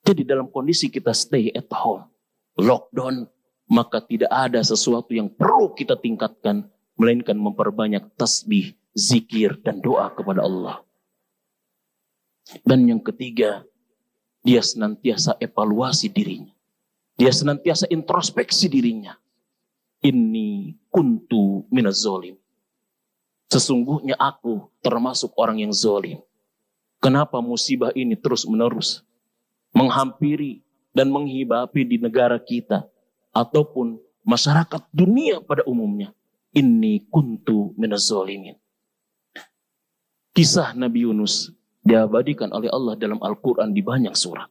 Jadi 0.00 0.24
dalam 0.24 0.48
kondisi 0.48 0.88
kita 0.88 1.12
stay 1.12 1.52
at 1.52 1.68
home, 1.70 2.08
lockdown, 2.56 3.28
maka 3.70 4.00
tidak 4.02 4.32
ada 4.32 4.64
sesuatu 4.64 5.12
yang 5.14 5.30
perlu 5.30 5.76
kita 5.76 5.94
tingkatkan, 5.94 6.71
melainkan 7.02 7.34
memperbanyak 7.34 8.06
tasbih, 8.14 8.78
zikir, 8.94 9.58
dan 9.66 9.82
doa 9.82 10.06
kepada 10.14 10.46
Allah. 10.46 10.86
Dan 12.62 12.86
yang 12.86 13.02
ketiga, 13.02 13.66
dia 14.46 14.62
senantiasa 14.62 15.34
evaluasi 15.42 16.06
dirinya. 16.06 16.54
Dia 17.18 17.34
senantiasa 17.34 17.90
introspeksi 17.90 18.70
dirinya. 18.70 19.18
Ini 20.02 20.78
kuntu 20.86 21.66
minaz 21.74 22.06
zolim. 22.06 22.38
Sesungguhnya 23.50 24.14
aku 24.14 24.70
termasuk 24.78 25.34
orang 25.34 25.62
yang 25.66 25.74
zolim. 25.74 26.22
Kenapa 27.02 27.42
musibah 27.42 27.90
ini 27.98 28.14
terus 28.14 28.46
menerus 28.46 29.02
menghampiri 29.72 30.60
dan 30.92 31.08
menghibapi 31.08 31.82
di 31.82 31.96
negara 31.96 32.36
kita 32.36 32.84
ataupun 33.32 33.96
masyarakat 34.22 34.84
dunia 34.92 35.40
pada 35.40 35.64
umumnya. 35.64 36.12
Ini 36.52 37.08
kuntu 37.08 37.72
minaz 37.80 38.12
zolimin. 38.12 38.56
Kisah 40.36 40.76
Nabi 40.76 41.08
Yunus 41.08 41.48
diabadikan 41.80 42.52
oleh 42.52 42.68
Allah 42.68 42.96
dalam 42.96 43.20
Al-Quran 43.20 43.72
di 43.72 43.80
banyak 43.80 44.12
surat. 44.12 44.48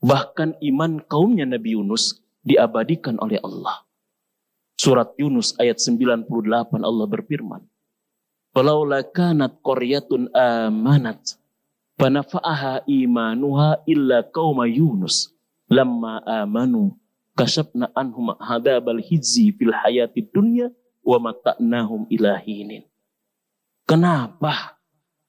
Bahkan 0.00 0.60
iman 0.64 1.00
kaumnya 1.04 1.44
Nabi 1.44 1.76
Yunus 1.76 2.20
diabadikan 2.40 3.20
oleh 3.20 3.36
Allah. 3.44 3.84
Surat 4.78 5.12
Yunus 5.18 5.58
ayat 5.58 5.82
98 5.82 6.30
Allah 6.80 7.06
berfirman. 7.10 7.62
Falaula 8.54 9.04
kanat 9.04 9.60
qaryatun 9.60 10.32
amanat 10.32 11.36
fanafa'aha 11.98 12.86
imanuha 12.86 13.82
illa 13.84 14.22
qauma 14.24 14.64
Yunus 14.70 15.34
lamma 15.68 16.22
amanu 16.24 16.94
kasyafna 17.34 17.90
anhum 17.92 18.32
hadabal 18.38 19.02
hizzi 19.02 19.50
fil 19.54 19.74
hayati 19.74 20.24
dunya 20.30 20.70
wa 21.08 21.16
mata'nahum 21.16 22.04
ilahinin. 22.12 22.84
Kenapa 23.88 24.76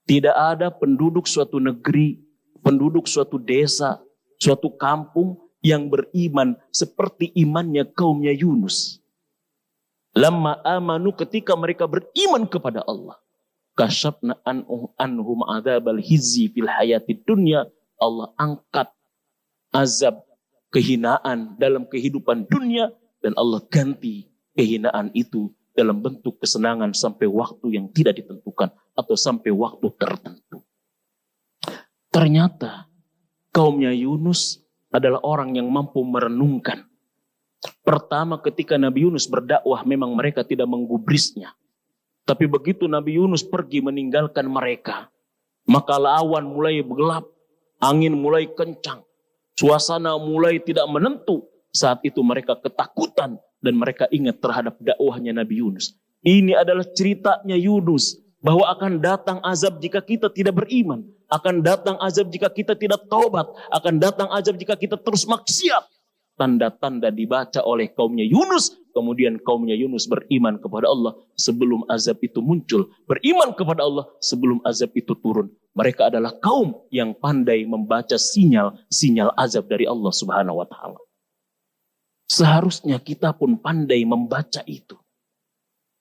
tidak 0.03 0.35
ada 0.35 0.67
penduduk 0.67 1.23
suatu 1.23 1.63
negeri, 1.63 2.19
penduduk 2.59 3.07
suatu 3.07 3.39
desa, 3.39 4.03
suatu 4.35 4.67
kampung 4.75 5.39
yang 5.63 5.87
beriman 5.87 6.59
seperti 6.75 7.31
imannya 7.31 7.87
kaumnya 7.95 8.35
Yunus. 8.35 8.99
Lama 10.11 10.59
amanu 10.67 11.15
ketika 11.15 11.55
mereka 11.55 11.87
beriman 11.87 12.43
kepada 12.43 12.83
Allah. 12.83 13.15
Kasyabna 13.79 14.35
anhum 14.99 15.39
adzabal 15.47 16.03
hizzi 16.03 16.51
fil 16.51 16.67
hayati 16.67 17.15
dunya. 17.23 17.63
Allah 17.99 18.31
angkat 18.35 18.91
azab 19.71 20.23
kehinaan 20.71 21.55
dalam 21.59 21.87
kehidupan 21.87 22.47
dunia 22.47 22.91
dan 23.19 23.35
Allah 23.35 23.59
ganti 23.67 24.31
kehinaan 24.55 25.11
itu 25.11 25.51
dalam 25.79 26.03
bentuk 26.03 26.43
kesenangan 26.43 26.91
sampai 26.91 27.31
waktu 27.31 27.79
yang 27.79 27.87
tidak 27.95 28.19
ditentukan 28.19 28.67
atau 28.91 29.15
sampai 29.15 29.55
waktu 29.55 29.87
tertentu. 29.95 30.59
Ternyata 32.11 32.91
kaumnya 33.55 33.95
Yunus 33.95 34.59
adalah 34.91 35.23
orang 35.23 35.55
yang 35.55 35.71
mampu 35.71 36.03
merenungkan. 36.03 36.83
Pertama 37.83 38.43
ketika 38.43 38.75
Nabi 38.75 39.07
Yunus 39.07 39.23
berdakwah 39.31 39.87
memang 39.87 40.11
mereka 40.15 40.43
tidak 40.43 40.67
menggubrisnya. 40.67 41.55
Tapi 42.27 42.45
begitu 42.45 42.85
Nabi 42.85 43.17
Yunus 43.17 43.41
pergi 43.41 43.81
meninggalkan 43.81 44.45
mereka, 44.45 45.09
maka 45.65 45.97
lawan 45.97 46.45
mulai 46.45 46.83
gelap, 46.83 47.25
angin 47.81 48.13
mulai 48.13 48.45
kencang, 48.51 49.01
suasana 49.57 50.19
mulai 50.19 50.61
tidak 50.61 50.85
menentu. 50.91 51.47
Saat 51.69 52.01
itu 52.01 52.21
mereka 52.25 52.57
ketakutan 52.57 53.37
dan 53.59 53.75
mereka 53.75 54.07
ingat 54.11 54.39
terhadap 54.39 54.75
dakwahnya 54.79 55.35
Nabi 55.35 55.59
Yunus. 55.59 55.95
Ini 56.23 56.55
adalah 56.59 56.83
ceritanya 56.91 57.55
Yunus 57.55 58.19
bahwa 58.39 58.67
akan 58.71 58.99
datang 58.99 59.39
azab 59.43 59.79
jika 59.83 59.99
kita 60.03 60.31
tidak 60.31 60.63
beriman, 60.63 61.03
akan 61.31 61.63
datang 61.63 61.95
azab 61.99 62.31
jika 62.31 62.47
kita 62.51 62.75
tidak 62.75 63.03
taubat, 63.07 63.47
akan 63.71 63.99
datang 63.99 64.27
azab 64.31 64.55
jika 64.59 64.75
kita 64.75 64.95
terus 64.99 65.27
maksiat. 65.27 65.83
Tanda-tanda 66.39 67.11
dibaca 67.11 67.59
oleh 67.67 67.91
kaumnya 67.91 68.23
Yunus, 68.23 68.71
kemudian 68.95 69.43
kaumnya 69.43 69.75
Yunus 69.75 70.07
beriman 70.07 70.55
kepada 70.55 70.87
Allah 70.87 71.19
sebelum 71.35 71.83
azab 71.91 72.23
itu 72.23 72.39
muncul, 72.39 72.87
beriman 73.11 73.51
kepada 73.51 73.83
Allah 73.83 74.07
sebelum 74.23 74.63
azab 74.63 74.95
itu 74.95 75.19
turun. 75.19 75.51
Mereka 75.75 76.07
adalah 76.07 76.31
kaum 76.39 76.87
yang 76.95 77.11
pandai 77.11 77.67
membaca 77.67 78.15
sinyal-sinyal 78.15 79.35
azab 79.35 79.67
dari 79.67 79.83
Allah 79.83 80.11
Subhanahu 80.15 80.63
wa 80.63 80.67
taala. 80.67 80.99
Seharusnya 82.29 83.01
kita 83.01 83.33
pun 83.33 83.57
pandai 83.57 84.05
membaca 84.05 84.61
itu. 84.69 84.95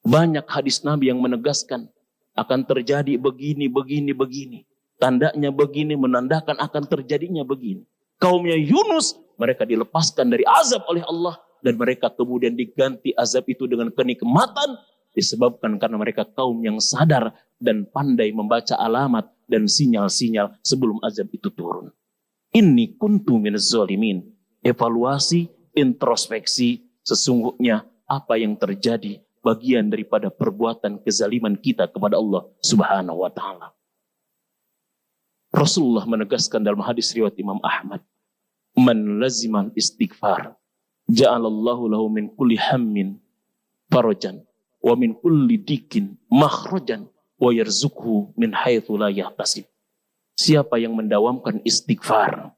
Banyak 0.05 0.45
hadis 0.45 0.85
Nabi 0.85 1.09
yang 1.09 1.25
menegaskan 1.25 1.89
akan 2.37 2.61
terjadi 2.69 3.17
begini, 3.17 3.67
begini, 3.67 4.13
begini. 4.13 4.61
Tandanya 5.01 5.49
begini 5.49 5.97
menandakan 5.97 6.61
akan 6.61 6.85
terjadinya 6.85 7.43
begini. 7.43 7.83
Kaumnya 8.21 8.61
Yunus, 8.61 9.17
mereka 9.41 9.65
dilepaskan 9.65 10.29
dari 10.29 10.45
azab 10.45 10.85
oleh 10.91 11.01
Allah 11.07 11.41
dan 11.65 11.81
mereka 11.81 12.13
kemudian 12.13 12.55
diganti 12.55 13.15
azab 13.17 13.47
itu 13.49 13.65
dengan 13.65 13.89
kenikmatan 13.95 14.79
disebabkan 15.17 15.81
karena 15.83 15.97
mereka 15.99 16.23
kaum 16.27 16.59
yang 16.63 16.79
sadar 16.79 17.35
dan 17.59 17.89
pandai 17.91 18.31
membaca 18.31 18.79
alamat 18.79 19.27
dan 19.51 19.67
sinyal-sinyal 19.67 20.55
sebelum 20.63 21.03
azab 21.03 21.27
itu 21.35 21.51
turun. 21.51 21.91
Ini 22.55 22.95
kuntu 23.01 23.39
min 23.39 23.59
zalimin. 23.59 24.23
Evaluasi, 24.63 25.47
introspeksi, 25.79 26.83
sesungguhnya 27.07 27.87
apa 28.05 28.35
yang 28.37 28.59
terjadi 28.59 29.23
bagian 29.41 29.89
daripada 29.89 30.29
perbuatan 30.29 31.01
kezaliman 31.01 31.55
kita 31.55 31.87
kepada 31.89 32.19
Allah 32.19 32.45
Subhanahu 32.61 33.23
wa 33.23 33.31
taala. 33.31 33.73
Rasulullah 35.49 36.05
menegaskan 36.05 36.61
dalam 36.61 36.85
hadis 36.85 37.09
riwayat 37.17 37.39
Imam 37.41 37.57
Ahmad, 37.65 38.05
"Man 38.77 39.17
laziman 39.17 39.73
istighfar, 39.73 40.53
ja'alallahu 41.09 41.89
lahu 41.89 42.13
min 42.13 42.29
kulli 42.37 42.61
hammin 42.61 43.17
farajan 43.89 44.45
wa 44.85 44.93
min 44.93 45.17
kulli 45.17 45.57
dikin 45.57 46.21
makhrajan 46.29 47.09
wa 47.41 47.49
yarzuqhu 47.49 48.37
min 48.37 48.53
haitsu 48.53 49.01
la 49.01 49.09
yahtasib." 49.09 49.65
Siapa 50.37 50.77
yang 50.79 50.93
mendawamkan 50.95 51.65
istighfar, 51.65 52.53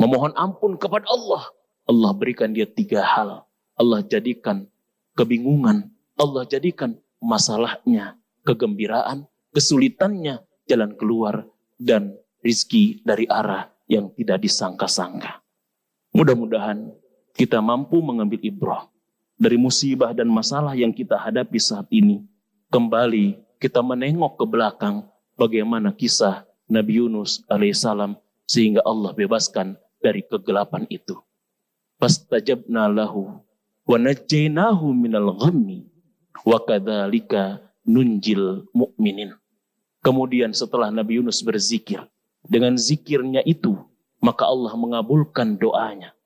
memohon 0.00 0.32
ampun 0.34 0.80
kepada 0.80 1.06
Allah, 1.12 1.44
Allah 1.90 2.14
berikan 2.14 2.54
dia 2.54 2.70
tiga 2.70 3.02
hal. 3.02 3.42
Allah 3.74 4.00
jadikan 4.06 4.70
kebingungan, 5.18 5.90
Allah 6.14 6.46
jadikan 6.46 6.94
masalahnya 7.18 8.14
kegembiraan, 8.46 9.26
kesulitannya 9.50 10.38
jalan 10.70 10.94
keluar, 10.94 11.50
dan 11.82 12.14
rizki 12.46 13.02
dari 13.02 13.26
arah 13.26 13.66
yang 13.90 14.14
tidak 14.14 14.46
disangka-sangka. 14.46 15.42
Mudah-mudahan 16.14 16.94
kita 17.34 17.58
mampu 17.58 17.98
mengambil 17.98 18.38
ibrah 18.38 18.86
dari 19.34 19.58
musibah 19.58 20.14
dan 20.14 20.30
masalah 20.30 20.78
yang 20.78 20.94
kita 20.94 21.18
hadapi 21.18 21.58
saat 21.58 21.90
ini. 21.90 22.22
Kembali 22.70 23.34
kita 23.58 23.82
menengok 23.82 24.38
ke 24.38 24.44
belakang 24.46 25.10
bagaimana 25.34 25.90
kisah 25.90 26.46
Nabi 26.70 27.02
Yunus 27.02 27.42
alaihissalam 27.50 28.14
sehingga 28.46 28.78
Allah 28.86 29.10
bebaskan 29.10 29.74
dari 29.98 30.22
kegelapan 30.22 30.86
itu. 30.86 31.18
Fastajabna 32.00 32.88
lahu 32.88 33.44
wa 33.84 33.96
najjainahu 34.00 34.88
minal 34.96 35.36
ghammi 35.36 35.84
wa 36.48 36.56
kadzalika 36.64 37.60
nunjil 37.84 38.64
mu'minin. 38.72 39.36
Kemudian 40.00 40.56
setelah 40.56 40.88
Nabi 40.88 41.20
Yunus 41.20 41.44
berzikir, 41.44 42.00
dengan 42.40 42.80
zikirnya 42.80 43.44
itu, 43.44 43.76
maka 44.24 44.48
Allah 44.48 44.72
mengabulkan 44.80 45.60
doanya. 45.60 46.16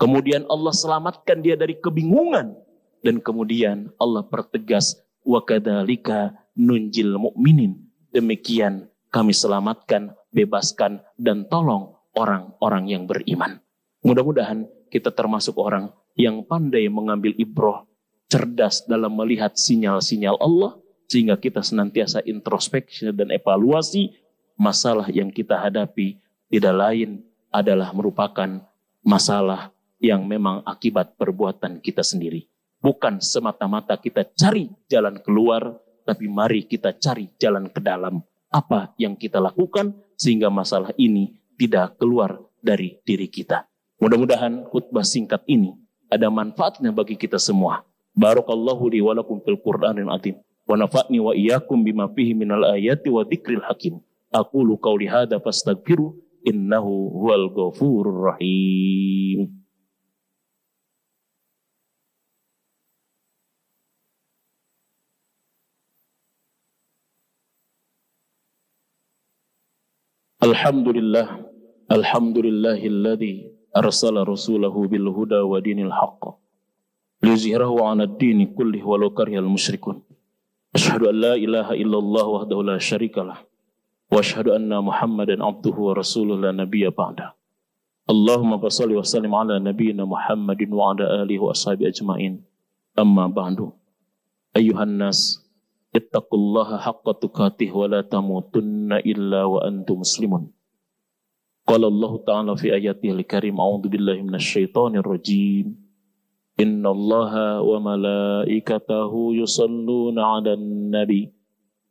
Kemudian 0.00 0.48
Allah 0.48 0.72
selamatkan 0.72 1.44
dia 1.44 1.60
dari 1.60 1.76
kebingungan. 1.76 2.56
Dan 3.04 3.20
kemudian 3.20 3.92
Allah 4.00 4.24
pertegas, 4.26 4.96
wa 5.22 5.44
kadzalika 5.44 6.34
nunjil 6.56 7.20
mu'minin. 7.20 7.76
Demikian 8.16 8.88
kami 9.12 9.36
selamatkan, 9.36 10.16
bebaskan, 10.32 11.04
dan 11.20 11.44
tolong 11.52 11.94
orang-orang 12.16 12.88
yang 12.88 13.04
beriman. 13.04 13.60
Mudah-mudahan 14.02 14.66
kita 14.88 15.12
termasuk 15.14 15.54
orang 15.60 15.92
yang 16.18 16.42
pandai 16.42 16.88
mengambil 16.90 17.36
ibroh, 17.38 17.86
cerdas 18.26 18.84
dalam 18.88 19.14
melihat 19.14 19.54
sinyal-sinyal 19.54 20.36
Allah, 20.40 20.76
sehingga 21.08 21.40
kita 21.40 21.64
senantiasa 21.64 22.20
introspeksi 22.28 23.08
dan 23.16 23.32
evaluasi 23.32 24.12
masalah 24.60 25.08
yang 25.08 25.32
kita 25.32 25.56
hadapi 25.56 26.20
tidak 26.50 26.74
lain 26.74 27.24
adalah 27.48 27.94
merupakan 27.96 28.60
masalah 29.00 29.72
yang 30.02 30.26
memang 30.26 30.60
akibat 30.66 31.16
perbuatan 31.16 31.80
kita 31.80 32.04
sendiri. 32.04 32.44
Bukan 32.78 33.18
semata-mata 33.18 33.98
kita 33.98 34.22
cari 34.36 34.70
jalan 34.86 35.18
keluar, 35.22 35.80
tapi 36.06 36.30
mari 36.30 36.66
kita 36.66 36.94
cari 36.94 37.30
jalan 37.40 37.66
ke 37.72 37.80
dalam. 37.82 38.22
Apa 38.48 38.94
yang 38.96 39.18
kita 39.18 39.42
lakukan 39.42 39.92
sehingga 40.14 40.48
masalah 40.48 40.94
ini 40.96 41.36
tidak 41.58 41.98
keluar 41.98 42.38
dari 42.62 42.96
diri 43.02 43.26
kita. 43.26 43.66
Mudah-mudahan 43.98 44.62
khutbah 44.70 45.02
singkat 45.02 45.42
ini 45.50 45.74
ada 46.06 46.30
manfaatnya 46.30 46.94
bagi 46.94 47.18
kita 47.18 47.34
semua. 47.34 47.82
Barakallahu 48.14 48.94
li 48.94 49.02
wa 49.02 49.10
lakum 49.10 49.42
fil 49.42 49.58
Qur'anil 49.58 50.06
azim. 50.06 50.38
Wa 50.70 50.78
nafa'ni 50.78 51.18
wa 51.18 51.34
iyyakum 51.34 51.82
bima 51.82 52.06
fihi 52.06 52.30
minal 52.30 52.62
ayati 52.62 53.10
wa 53.10 53.26
dzikril 53.26 53.58
hakim. 53.66 53.98
Aku 54.30 54.62
lu 54.62 54.78
qauli 54.78 55.10
hadza 55.10 55.42
fastaghfiru 55.42 56.14
innahu 56.46 57.10
huwal 57.10 57.50
ghafurur 57.50 58.30
rahim. 58.30 59.50
Alhamdulillah 70.38 71.42
Alhamdulillahilladzi 71.90 73.57
arsala 73.74 74.24
rasulahu 74.24 74.88
bil 74.88 75.08
huda 75.12 75.44
wa 75.44 75.60
dinil 75.60 75.92
haqq 75.92 76.36
liyuzhirahu 77.24 77.80
kullih 78.54 78.82
walau 78.84 79.12
karihal 79.12 79.48
musyrikun 79.48 80.00
asyhadu 80.72 81.10
an 81.10 81.16
ilaha 81.36 81.74
illallah 81.74 82.24
wahdahu 82.24 82.62
la 82.64 82.76
syarikalah 82.78 83.44
wa 84.08 84.16
asyhadu 84.22 84.54
anna 84.54 84.78
muhammadan 84.80 85.42
abduhu 85.42 85.90
wa 85.90 85.98
rasuluhu 85.98 86.40
nabiyya 86.54 86.94
ba'da 86.94 87.38
Allahumma 88.08 88.56
basalli 88.56 88.96
wa 88.96 89.04
ala 89.36 89.60
nabiyyina 89.60 90.08
Muhammadin 90.08 90.72
wa 90.72 90.96
ala 90.96 91.28
alihi 91.28 91.44
wa 91.44 91.52
ajmain 91.52 92.40
amma 92.96 93.28
ba'du 93.28 93.68
ayuhan 94.56 94.96
nas 94.96 95.44
ittaqullaha 95.92 96.80
haqqa 96.80 97.20
tukatih 97.20 97.68
illa 99.04 99.44
wa 99.44 99.60
antum 99.60 100.00
muslimun 100.00 100.48
قال 101.67 101.83
الله 101.85 102.17
تعالى 102.27 102.57
في 102.57 102.73
اياته 102.73 103.09
الكريم 103.11 103.55
اعوذ 103.59 103.87
بالله 103.87 104.21
من 104.21 104.35
الشيطان 104.35 104.95
الرجيم 104.95 105.65
ان 106.59 106.83
الله 106.85 107.61
وملائكته 107.61 109.11
يصلون 109.41 110.19
على 110.19 110.53
النبي 110.53 111.23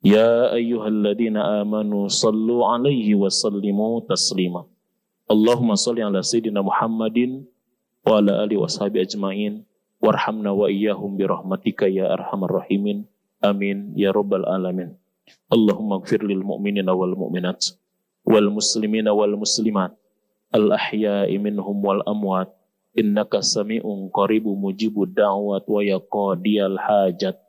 يا 0.05 0.53
أيها 0.55 0.89
الذين 0.89 1.37
آمنوا 1.37 2.09
صلوا 2.09 2.67
عليه 2.67 3.15
وسلموا 3.15 4.01
تسليما 4.09 4.63
اللهم 5.31 5.75
صل 5.75 6.01
على 6.01 6.23
سيدنا 6.23 6.61
محمد 6.63 7.45
وعلى 8.07 8.45
آله 8.45 8.57
وصحبه 8.61 9.01
أجمعين 9.01 9.65
وارحمنا 10.03 10.51
وإياهم 10.51 11.17
برحمتك 11.17 11.83
يا 11.83 12.13
أرحم 12.13 12.45
الراحمين 12.45 12.99
آمين 13.45 13.95
يا 13.97 14.11
رب 14.11 14.35
العالمين 14.35 14.91
wal 18.28 18.52
muslimina 18.52 19.16
wal 19.16 19.40
muslimat. 19.40 19.96
Al 20.52 20.76
ahya'i 20.76 21.40
minhum 21.40 21.80
wal 21.80 22.04
amwat. 22.04 22.52
Innaka 22.92 23.40
sami'un 23.40 24.12
qaribu 24.12 24.52
mujibud 24.60 25.16
da'wat 25.16 25.64
wa 25.64 25.80
yaqadiyal 25.80 26.76
hajat. 26.76 27.40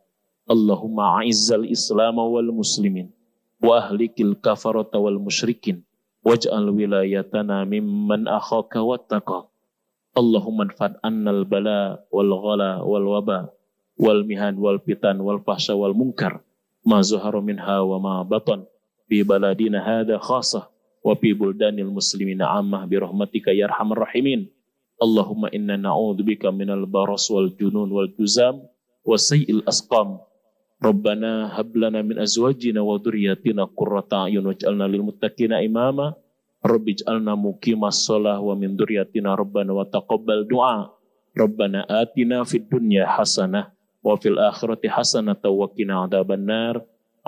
Allahumma 0.46 1.18
a'izzal 1.18 1.66
islam 1.66 2.22
wal 2.22 2.55
muslimin. 2.55 3.10
Wa 3.59 3.82
ahlikil 3.82 4.38
kafarata 4.38 5.02
wal 5.02 5.18
musyrikin. 5.18 5.82
Waj'al 6.22 6.70
wilayatana 6.70 7.66
mimman 7.66 8.30
akhaka 8.30 8.82
wattaqa 8.82 9.50
Allahumma 10.18 10.66
anfad 10.66 10.98
annal 11.06 11.46
bala 11.46 12.02
wal 12.10 12.32
ghala 12.42 12.82
wal 12.82 13.06
waba 13.06 13.55
wal 13.94 14.26
mihan 14.26 14.59
wal 14.59 14.82
fitan 14.82 15.22
wal 15.22 15.38
fahsya 15.38 15.78
wal 15.78 15.94
munkar. 15.94 16.42
Ma 16.82 16.98
zuharu 17.06 17.38
minha 17.38 17.86
wa 17.86 18.02
ma 18.02 18.14
batan 18.26 18.66
bi 19.09 19.24
baladina 19.24 19.80
hadha 19.80 20.20
khasah 20.20 20.68
wa 21.02 21.12
fi 21.16 21.32
buldanil 21.32 21.90
muslimina 21.90 22.47
ammah 22.55 22.85
bi 22.85 23.01
rahmatika 23.01 23.51
ya 23.56 23.66
arhamar 23.66 24.06
rahimin 24.06 24.47
Allahumma 24.98 25.47
inna 25.55 25.78
na'udzubika 25.78 26.51
minal 26.51 26.82
baras 26.85 27.30
wal 27.30 27.48
junun 27.55 27.86
wal 27.86 28.10
juzam 28.18 28.66
wa 29.06 29.14
sayil 29.14 29.62
asqam 29.62 30.18
Rabbana 30.78 31.51
hab 31.59 31.74
lana 31.74 32.06
min 32.06 32.22
azwajina 32.22 32.86
wa 32.86 33.02
dhurriyyatina 33.02 33.66
qurrata 33.74 34.30
a'yun 34.30 34.47
waj'alna 34.47 34.86
lil 34.86 35.02
muttaqina 35.02 35.59
imama. 35.66 36.14
Rabbi 36.62 36.94
ij'alna 36.94 37.35
muqimas 37.35 38.06
shalah 38.06 38.39
wa 38.39 38.55
min 38.55 38.78
dhurriyyatina 38.78 39.35
rabbana 39.35 39.74
wa 39.74 39.82
taqabbal 39.82 40.47
du'a. 40.47 40.86
Rabbana 41.35 41.82
atina 41.90 42.47
fid 42.47 42.70
dunya 42.70 43.10
hasanah 43.10 43.74
wa 44.06 44.14
fil 44.22 44.39
akhirati 44.39 44.86
hasanah 44.86 45.35
wa 45.43 45.66
qina 45.74 46.06
adzabannar. 46.06 46.78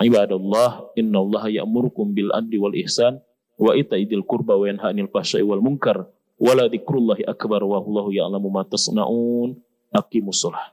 Ibadallah, 0.01 0.97
innallaha 0.97 1.53
ya'murukum 1.53 2.17
bil 2.17 2.33
adli 2.33 2.57
wal 2.57 2.73
ihsan 2.73 3.21
wa 3.61 3.77
itaidil 3.77 4.25
wa 4.25 4.65
yanha 4.65 4.89
'anil 4.89 5.13
fahsya'i 5.13 5.45
wal 5.45 5.61
munkar. 5.61 6.09
Dzikrullahi 6.41 7.29
akbar 7.29 7.61
wa 7.61 7.85
ya'lamu 8.09 8.49
ma 8.49 8.65
tasna'un. 8.65 9.61
Aqimus 9.93 10.41
shalah. 10.41 10.73